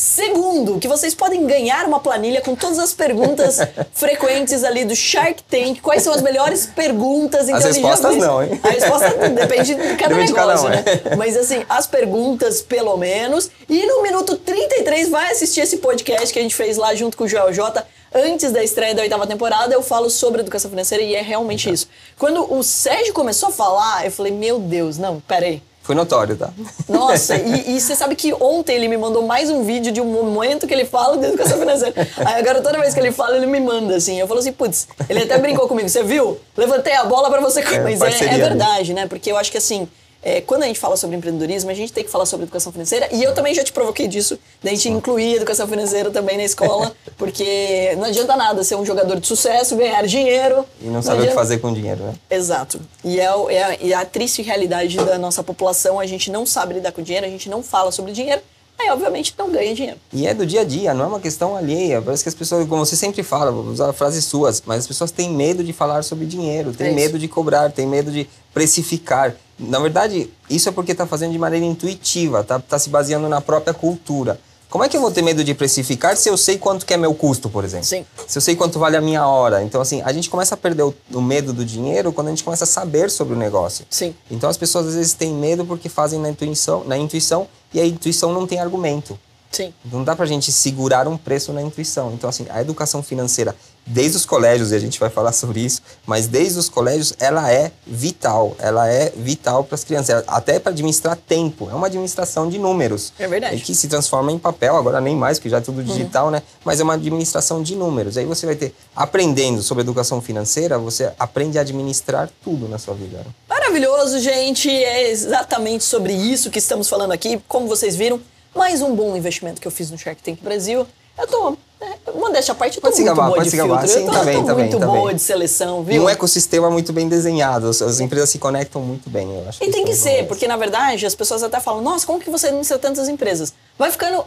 Segundo, 0.00 0.78
que 0.78 0.86
vocês 0.86 1.12
podem 1.12 1.44
ganhar 1.44 1.84
uma 1.84 1.98
planilha 1.98 2.40
com 2.40 2.54
todas 2.54 2.78
as 2.78 2.94
perguntas 2.94 3.58
frequentes 3.92 4.62
ali 4.62 4.84
do 4.84 4.94
Shark 4.94 5.42
Tank. 5.42 5.80
Quais 5.82 6.04
são 6.04 6.14
as 6.14 6.22
melhores 6.22 6.66
perguntas? 6.66 7.40
As 7.40 7.48
ele 7.48 7.60
já 7.60 7.66
respostas 7.66 8.10
fez- 8.12 8.24
não, 8.24 8.40
hein? 8.40 8.60
A 8.62 8.68
resposta 8.68 9.10
depende 9.30 9.74
de 9.74 9.96
cada 9.96 10.14
Depende 10.14 10.28
de 10.28 10.34
cada 10.34 10.54
negócio, 10.54 10.66
um, 10.68 10.70
né? 10.70 10.84
é. 11.04 11.16
Mas 11.16 11.36
assim, 11.36 11.64
as 11.68 11.88
perguntas, 11.88 12.62
pelo 12.62 12.96
menos. 12.96 13.50
E 13.68 13.84
no 13.86 14.00
minuto 14.00 14.36
33 14.36 15.08
vai 15.08 15.32
assistir 15.32 15.62
esse 15.62 15.78
podcast 15.78 16.32
que 16.32 16.38
a 16.38 16.42
gente 16.42 16.54
fez 16.54 16.76
lá 16.76 16.94
junto 16.94 17.16
com 17.16 17.24
o 17.24 17.28
Joel 17.28 17.52
J. 17.52 17.84
Antes 18.14 18.52
da 18.52 18.62
estreia 18.62 18.94
da 18.94 19.02
oitava 19.02 19.26
temporada, 19.26 19.74
eu 19.74 19.82
falo 19.82 20.08
sobre 20.08 20.42
educação 20.42 20.70
financeira 20.70 21.02
e 21.02 21.16
é 21.16 21.22
realmente 21.22 21.68
isso. 21.72 21.88
Quando 22.16 22.54
o 22.54 22.62
Sérgio 22.62 23.12
começou 23.12 23.48
a 23.48 23.52
falar, 23.52 24.04
eu 24.04 24.12
falei, 24.12 24.30
meu 24.32 24.60
Deus, 24.60 24.96
não, 24.96 25.18
peraí. 25.18 25.60
Foi 25.88 25.94
notório, 25.94 26.36
tá? 26.36 26.50
Nossa, 26.86 27.34
e, 27.40 27.74
e 27.74 27.80
você 27.80 27.96
sabe 27.96 28.14
que 28.14 28.30
ontem 28.34 28.74
ele 28.74 28.88
me 28.88 28.98
mandou 28.98 29.22
mais 29.22 29.48
um 29.48 29.64
vídeo 29.64 29.90
de 29.90 30.02
um 30.02 30.04
momento 30.04 30.66
que 30.66 30.74
ele 30.74 30.84
fala 30.84 31.16
de 31.16 31.24
educação 31.24 31.58
financeira. 31.58 31.94
Aí 32.18 32.34
agora 32.34 32.60
toda 32.60 32.78
vez 32.78 32.92
que 32.92 33.00
ele 33.00 33.10
fala, 33.10 33.38
ele 33.38 33.46
me 33.46 33.58
manda 33.58 33.96
assim. 33.96 34.20
Eu 34.20 34.28
falo 34.28 34.38
assim, 34.38 34.52
putz, 34.52 34.86
ele 35.08 35.22
até 35.22 35.38
brincou 35.38 35.66
comigo, 35.66 35.88
você 35.88 36.02
viu? 36.02 36.38
Levantei 36.54 36.92
a 36.92 37.04
bola 37.04 37.30
pra 37.30 37.40
você. 37.40 37.62
Mas 37.80 38.02
é, 38.02 38.22
é 38.22 38.32
né? 38.32 38.36
verdade, 38.36 38.92
né? 38.92 39.06
Porque 39.06 39.32
eu 39.32 39.38
acho 39.38 39.50
que 39.50 39.56
assim, 39.56 39.88
é, 40.22 40.40
quando 40.40 40.64
a 40.64 40.66
gente 40.66 40.80
fala 40.80 40.96
sobre 40.96 41.16
empreendedorismo, 41.16 41.70
a 41.70 41.74
gente 41.74 41.92
tem 41.92 42.02
que 42.02 42.10
falar 42.10 42.26
sobre 42.26 42.44
educação 42.44 42.72
financeira. 42.72 43.08
E 43.12 43.22
eu 43.22 43.34
também 43.34 43.54
já 43.54 43.62
te 43.62 43.72
provoquei 43.72 44.08
disso, 44.08 44.38
da 44.62 44.70
gente 44.70 44.88
incluir 44.88 45.36
educação 45.36 45.66
financeira 45.68 46.10
também 46.10 46.36
na 46.36 46.44
escola, 46.44 46.94
porque 47.16 47.94
não 47.96 48.04
adianta 48.04 48.36
nada 48.36 48.64
ser 48.64 48.74
um 48.74 48.84
jogador 48.84 49.20
de 49.20 49.26
sucesso, 49.26 49.76
ganhar 49.76 50.04
dinheiro. 50.06 50.64
E 50.80 50.86
não 50.86 51.00
saber 51.02 51.24
o 51.24 51.28
que 51.28 51.34
fazer 51.34 51.58
com 51.58 51.70
o 51.70 51.74
dinheiro, 51.74 52.02
né? 52.02 52.14
Exato. 52.30 52.80
E 53.04 53.20
é, 53.20 53.24
é 53.24 53.62
a, 53.62 53.76
e 53.80 53.94
a 53.94 54.04
triste 54.04 54.42
realidade 54.42 54.96
da 54.96 55.18
nossa 55.18 55.42
população, 55.42 56.00
a 56.00 56.06
gente 56.06 56.30
não 56.30 56.44
sabe 56.44 56.74
lidar 56.74 56.92
com 56.92 57.02
dinheiro, 57.02 57.26
a 57.26 57.30
gente 57.30 57.48
não 57.48 57.62
fala 57.62 57.92
sobre 57.92 58.12
dinheiro, 58.12 58.42
aí 58.78 58.90
obviamente 58.90 59.34
não 59.36 59.50
ganha 59.50 59.74
dinheiro. 59.74 59.98
E 60.12 60.26
é 60.26 60.32
do 60.32 60.46
dia 60.46 60.60
a 60.60 60.64
dia, 60.64 60.94
não 60.94 61.04
é 61.04 61.08
uma 61.08 61.20
questão 61.20 61.56
alheia. 61.56 62.00
Parece 62.00 62.22
que 62.22 62.28
as 62.28 62.34
pessoas, 62.34 62.66
como 62.68 62.84
você 62.84 62.96
sempre 62.96 63.22
fala, 63.22 63.50
vou 63.50 63.64
usar 63.64 63.92
frases 63.92 64.24
suas, 64.24 64.62
mas 64.64 64.80
as 64.80 64.86
pessoas 64.86 65.10
têm 65.10 65.30
medo 65.30 65.64
de 65.64 65.72
falar 65.72 66.02
sobre 66.02 66.26
dinheiro, 66.26 66.72
têm 66.72 66.88
É 66.88 66.92
medo 66.92 67.18
de 67.18 67.28
cobrar, 67.28 67.70
têm 67.72 67.86
medo 67.86 68.10
de 68.10 68.28
precificar. 68.54 69.34
Na 69.58 69.78
verdade, 69.80 70.30
isso 70.48 70.68
é 70.68 70.72
porque 70.72 70.92
está 70.92 71.06
fazendo 71.06 71.32
de 71.32 71.38
maneira 71.38 71.66
intuitiva, 71.66 72.44
tá, 72.44 72.60
tá 72.60 72.78
se 72.78 72.88
baseando 72.88 73.28
na 73.28 73.40
própria 73.40 73.74
cultura. 73.74 74.38
Como 74.70 74.84
é 74.84 74.88
que 74.88 74.96
eu 74.96 75.00
vou 75.00 75.10
ter 75.10 75.22
medo 75.22 75.42
de 75.42 75.54
precificar 75.54 76.14
se 76.16 76.28
eu 76.28 76.36
sei 76.36 76.58
quanto 76.58 76.84
que 76.84 76.92
é 76.92 76.96
meu 76.96 77.14
custo, 77.14 77.48
por 77.48 77.64
exemplo? 77.64 77.86
Sim. 77.86 78.04
Se 78.26 78.36
eu 78.36 78.42
sei 78.42 78.54
quanto 78.54 78.78
vale 78.78 78.96
a 78.98 79.00
minha 79.00 79.26
hora. 79.26 79.62
Então, 79.62 79.80
assim, 79.80 80.02
a 80.02 80.12
gente 80.12 80.28
começa 80.28 80.54
a 80.54 80.58
perder 80.58 80.82
o, 80.82 80.94
o 81.14 81.22
medo 81.22 81.54
do 81.54 81.64
dinheiro 81.64 82.12
quando 82.12 82.26
a 82.26 82.30
gente 82.30 82.44
começa 82.44 82.64
a 82.64 82.66
saber 82.66 83.10
sobre 83.10 83.34
o 83.34 83.36
negócio. 83.36 83.86
Sim. 83.88 84.14
Então, 84.30 84.50
as 84.50 84.58
pessoas 84.58 84.88
às 84.88 84.94
vezes 84.94 85.14
têm 85.14 85.32
medo 85.32 85.64
porque 85.64 85.88
fazem 85.88 86.20
na 86.20 86.28
intuição, 86.28 86.84
na 86.84 86.98
intuição 86.98 87.48
e 87.72 87.80
a 87.80 87.86
intuição 87.86 88.30
não 88.32 88.46
tem 88.46 88.60
argumento. 88.60 89.18
Sim. 89.50 89.72
Não 89.90 90.04
dá 90.04 90.14
pra 90.14 90.26
gente 90.26 90.52
segurar 90.52 91.08
um 91.08 91.16
preço 91.16 91.52
na 91.52 91.62
intuição. 91.62 92.12
Então, 92.12 92.28
assim, 92.28 92.46
a 92.50 92.60
educação 92.60 93.02
financeira, 93.02 93.56
desde 93.88 94.16
os 94.16 94.26
colégios, 94.26 94.70
e 94.70 94.74
a 94.74 94.78
gente 94.78 95.00
vai 95.00 95.08
falar 95.08 95.32
sobre 95.32 95.60
isso, 95.60 95.82
mas 96.06 96.26
desde 96.26 96.58
os 96.58 96.68
colégios, 96.68 97.14
ela 97.18 97.50
é 97.50 97.72
vital. 97.86 98.54
Ela 98.58 98.88
é 98.88 99.12
vital 99.16 99.64
para 99.64 99.74
as 99.74 99.84
crianças. 99.84 100.22
Até 100.26 100.58
para 100.58 100.72
administrar 100.72 101.16
tempo. 101.16 101.68
É 101.70 101.74
uma 101.74 101.86
administração 101.86 102.48
de 102.48 102.58
números. 102.58 103.12
É 103.18 103.26
verdade. 103.26 103.56
Uhum. 103.56 103.62
Que 103.62 103.74
se 103.74 103.88
transforma 103.88 104.30
em 104.30 104.38
papel, 104.38 104.76
agora 104.76 105.00
nem 105.00 105.16
mais, 105.16 105.38
porque 105.38 105.48
já 105.48 105.58
é 105.58 105.60
tudo 105.60 105.82
digital, 105.82 106.30
né? 106.30 106.42
Mas 106.64 106.80
é 106.80 106.84
uma 106.84 106.94
administração 106.94 107.62
de 107.62 107.74
números. 107.74 108.16
Aí 108.16 108.24
você 108.24 108.46
vai 108.46 108.54
ter, 108.54 108.74
aprendendo 108.94 109.62
sobre 109.62 109.82
educação 109.82 110.20
financeira, 110.20 110.78
você 110.78 111.10
aprende 111.18 111.58
a 111.58 111.62
administrar 111.62 112.30
tudo 112.44 112.68
na 112.68 112.78
sua 112.78 112.94
vida. 112.94 113.18
né? 113.18 113.24
Maravilhoso, 113.48 114.18
gente. 114.20 114.70
É 114.70 115.10
exatamente 115.10 115.84
sobre 115.84 116.12
isso 116.12 116.50
que 116.50 116.58
estamos 116.58 116.88
falando 116.88 117.12
aqui. 117.12 117.40
Como 117.48 117.66
vocês 117.66 117.96
viram, 117.96 118.20
mais 118.54 118.82
um 118.82 118.94
bom 118.94 119.16
investimento 119.16 119.60
que 119.60 119.66
eu 119.66 119.72
fiz 119.72 119.90
no 119.90 119.98
Shark 119.98 120.22
Tank 120.22 120.42
Brasil. 120.42 120.86
Eu 121.18 121.26
tô, 121.26 121.50
né, 121.80 121.94
modéstia 122.14 122.52
à 122.52 122.54
parte, 122.54 122.76
eu 122.76 122.82
tô 122.82 122.88
Pode 122.88 122.96
muito 123.02 123.08
gabar, 123.08 123.26
boa 123.26 123.36
pode 123.38 123.50
de 123.50 123.56
gabar. 123.56 123.88
Sim, 123.88 124.00
eu 124.00 124.06
tô, 124.06 124.12
tá 124.12 124.24
bem, 124.24 124.40
tô 124.40 124.44
tá 124.46 124.54
bem, 124.54 124.64
muito 124.64 124.78
tá 124.78 124.86
boa 124.86 125.06
bem. 125.08 125.16
de 125.16 125.22
seleção, 125.22 125.80
E 125.82 125.84
viu? 125.92 126.04
um 126.04 126.08
ecossistema 126.08 126.70
muito 126.70 126.92
bem 126.92 127.08
desenhado. 127.08 127.68
As, 127.68 127.82
as 127.82 128.00
empresas 128.00 128.30
se 128.30 128.38
conectam 128.38 128.80
muito 128.82 129.10
bem, 129.10 129.28
eu 129.30 129.48
acho. 129.48 129.62
E 129.62 129.70
tem 129.70 129.84
que 129.84 129.90
isso 129.92 130.06
é 130.08 130.12
ser, 130.12 130.22
bom. 130.22 130.28
porque 130.28 130.46
na 130.46 130.56
verdade 130.56 131.04
as 131.04 131.14
pessoas 131.14 131.42
até 131.42 131.58
falam, 131.60 131.82
nossa, 131.82 132.06
como 132.06 132.20
que 132.20 132.30
você 132.30 132.46
administra 132.46 132.78
tantas 132.78 133.08
empresas? 133.08 133.52
Vai 133.78 133.90
ficando, 133.90 134.24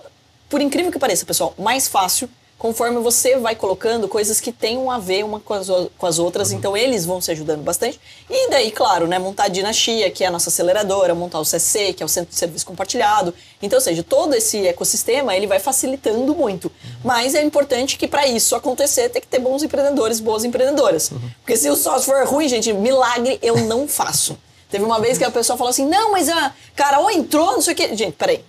por 0.50 0.62
incrível 0.62 0.92
que 0.92 1.00
pareça, 1.00 1.26
pessoal, 1.26 1.54
mais 1.58 1.88
fácil 1.88 2.30
conforme 2.62 3.00
você 3.00 3.38
vai 3.38 3.56
colocando 3.56 4.08
coisas 4.08 4.40
que 4.40 4.52
tenham 4.52 4.92
a 4.92 5.00
ver 5.00 5.26
uma 5.26 5.40
com 5.40 5.56
as, 5.56 5.68
com 5.98 6.06
as 6.06 6.20
outras, 6.20 6.52
então 6.52 6.78
eles 6.78 7.04
vão 7.08 7.20
se 7.20 7.32
ajudando 7.32 7.64
bastante. 7.64 8.00
E 8.30 8.52
daí, 8.52 8.70
claro, 8.70 9.08
né, 9.08 9.18
montar 9.18 9.46
a 9.46 9.48
Dinastia, 9.48 10.12
que 10.12 10.24
é 10.24 10.28
a 10.28 10.32
nossa 10.32 10.50
aceleradora, 10.50 11.16
montar 11.16 11.40
o 11.40 11.44
CC, 11.44 11.92
que 11.92 12.04
é 12.04 12.06
o 12.06 12.08
Centro 12.08 12.30
de 12.30 12.38
Serviço 12.38 12.64
Compartilhado. 12.64 13.34
Então, 13.64 13.78
ou 13.78 13.82
seja, 13.82 14.04
todo 14.04 14.36
esse 14.36 14.68
ecossistema, 14.68 15.36
ele 15.36 15.48
vai 15.48 15.58
facilitando 15.58 16.36
muito. 16.36 16.72
Mas 17.04 17.34
é 17.34 17.42
importante 17.42 17.98
que 17.98 18.08
para 18.08 18.28
isso 18.28 18.56
acontecer, 18.56 19.10
tem 19.10 19.24
que 19.24 19.28
ter 19.28 19.40
bons 19.40 19.64
empreendedores, 19.64 20.20
boas 20.20 20.44
empreendedodoras. 20.44 21.12
Porque 21.40 21.58
se 21.58 21.68
o 21.68 21.76
sócio 21.76 22.14
for 22.14 22.28
ruim, 22.28 22.48
gente, 22.48 22.72
milagre 22.74 23.40
eu 23.42 23.58
não 23.62 23.88
faço. 23.88 24.38
Teve 24.70 24.86
uma 24.86 25.02
vez 25.02 25.18
que 25.18 25.24
a 25.24 25.32
pessoa 25.32 25.58
falou 25.58 25.72
assim: 25.72 25.88
não, 25.88 26.12
mas 26.12 26.30
a 26.30 26.54
Carol 26.76 27.10
entrou, 27.10 27.54
não 27.54 27.62
sei 27.62 27.74
o 27.74 27.76
quê. 27.76 27.96
Gente, 27.96 28.14
peraí. 28.14 28.46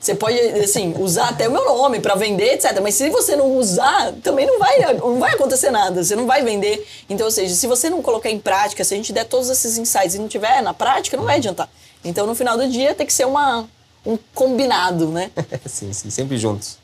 Você 0.00 0.14
pode, 0.14 0.38
assim, 0.38 0.94
usar 0.98 1.30
até 1.30 1.48
o 1.48 1.52
meu 1.52 1.64
nome 1.64 1.98
para 1.98 2.14
vender, 2.14 2.54
etc. 2.54 2.78
Mas 2.80 2.94
se 2.94 3.10
você 3.10 3.34
não 3.34 3.56
usar, 3.56 4.12
também 4.22 4.46
não 4.46 4.58
vai, 4.58 4.94
não 4.94 5.18
vai 5.18 5.34
acontecer 5.34 5.70
nada. 5.70 6.04
Você 6.04 6.14
não 6.14 6.24
vai 6.24 6.42
vender. 6.42 6.86
Então, 7.10 7.26
ou 7.26 7.30
seja, 7.30 7.54
se 7.54 7.66
você 7.66 7.90
não 7.90 8.00
colocar 8.00 8.30
em 8.30 8.38
prática, 8.38 8.84
se 8.84 8.94
a 8.94 8.96
gente 8.96 9.12
der 9.12 9.24
todos 9.24 9.50
esses 9.50 9.76
insights 9.76 10.14
e 10.14 10.18
não 10.18 10.28
tiver 10.28 10.62
na 10.62 10.72
prática, 10.72 11.16
não 11.16 11.24
vai 11.24 11.36
adiantar. 11.36 11.68
Então, 12.04 12.26
no 12.26 12.34
final 12.34 12.56
do 12.56 12.68
dia, 12.68 12.94
tem 12.94 13.06
que 13.06 13.12
ser 13.12 13.26
uma, 13.26 13.68
um 14.06 14.16
combinado, 14.34 15.08
né? 15.08 15.32
sim, 15.66 15.92
sim, 15.92 16.10
sempre 16.10 16.38
juntos. 16.38 16.78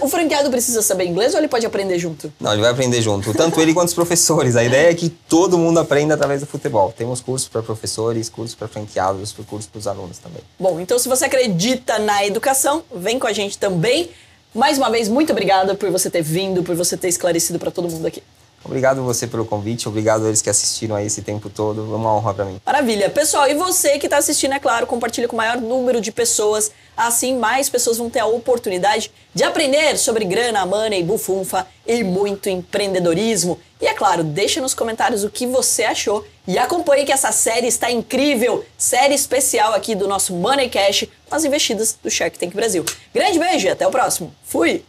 o 0.00 0.08
franqueado 0.08 0.50
precisa 0.50 0.82
saber 0.82 1.06
inglês 1.06 1.34
ou 1.34 1.38
ele 1.38 1.46
pode 1.46 1.64
aprender 1.64 2.00
junto? 2.00 2.32
Não, 2.40 2.52
ele 2.52 2.62
vai 2.62 2.72
aprender 2.72 3.00
junto, 3.00 3.32
tanto 3.32 3.60
ele 3.60 3.72
quanto 3.72 3.86
os 3.86 3.94
professores. 3.94 4.56
A 4.56 4.64
ideia 4.64 4.90
é 4.90 4.94
que 4.94 5.08
todo 5.08 5.56
mundo 5.56 5.78
aprenda 5.78 6.14
através 6.14 6.40
do 6.40 6.48
futebol. 6.48 6.92
Temos 6.98 7.20
cursos 7.20 7.48
para 7.48 7.62
professores, 7.62 8.28
cursos 8.28 8.56
para 8.56 8.66
franqueados, 8.66 9.32
cursos 9.32 9.70
para 9.70 9.78
os 9.78 9.86
alunos 9.86 10.18
também. 10.18 10.42
Bom, 10.58 10.80
então 10.80 10.98
se 10.98 11.08
você 11.08 11.26
acredita 11.26 12.00
na 12.00 12.26
educação, 12.26 12.82
vem 12.92 13.20
com 13.20 13.28
a 13.28 13.32
gente 13.32 13.56
também. 13.56 14.10
Mais 14.54 14.78
uma 14.78 14.90
vez, 14.90 15.08
muito 15.08 15.30
obrigada 15.30 15.74
por 15.74 15.90
você 15.90 16.10
ter 16.10 16.22
vindo, 16.22 16.62
por 16.62 16.74
você 16.74 16.96
ter 16.96 17.08
esclarecido 17.08 17.58
pra 17.58 17.70
todo 17.70 17.88
mundo 17.88 18.06
aqui. 18.06 18.22
Obrigado 18.64 19.02
você 19.02 19.26
pelo 19.26 19.44
convite, 19.44 19.88
obrigado 19.88 20.24
a 20.24 20.28
eles 20.28 20.42
que 20.42 20.50
assistiram 20.50 20.94
aí 20.94 21.06
esse 21.06 21.22
tempo 21.22 21.48
todo, 21.48 21.80
é 21.80 21.96
uma 21.96 22.14
honra 22.14 22.34
para 22.34 22.44
mim. 22.44 22.60
Maravilha. 22.64 23.08
Pessoal, 23.08 23.48
e 23.48 23.54
você 23.54 23.98
que 23.98 24.06
está 24.06 24.18
assistindo, 24.18 24.52
é 24.52 24.58
claro, 24.58 24.86
compartilha 24.86 25.26
com 25.26 25.34
o 25.34 25.36
maior 25.38 25.58
número 25.58 26.00
de 26.00 26.12
pessoas, 26.12 26.70
assim 26.96 27.38
mais 27.38 27.70
pessoas 27.70 27.96
vão 27.96 28.10
ter 28.10 28.20
a 28.20 28.26
oportunidade 28.26 29.10
de 29.34 29.42
aprender 29.42 29.96
sobre 29.96 30.24
grana, 30.24 30.66
money, 30.66 31.02
bufunfa 31.02 31.66
e 31.86 32.04
muito 32.04 32.48
empreendedorismo. 32.48 33.58
E 33.80 33.86
é 33.86 33.94
claro, 33.94 34.22
deixa 34.22 34.60
nos 34.60 34.74
comentários 34.74 35.24
o 35.24 35.30
que 35.30 35.46
você 35.46 35.84
achou 35.84 36.26
e 36.46 36.58
acompanhe 36.58 37.06
que 37.06 37.12
essa 37.12 37.32
série 37.32 37.66
está 37.66 37.90
incrível, 37.90 38.64
série 38.76 39.14
especial 39.14 39.72
aqui 39.72 39.94
do 39.94 40.06
nosso 40.06 40.34
Money 40.34 40.68
Cash, 40.68 41.06
as 41.30 41.44
investidas 41.44 41.96
do 42.02 42.10
Shark 42.10 42.38
Tank 42.38 42.54
Brasil. 42.54 42.84
Grande 43.14 43.38
beijo 43.38 43.66
e 43.66 43.70
até 43.70 43.86
o 43.86 43.90
próximo. 43.90 44.34
Fui! 44.44 44.84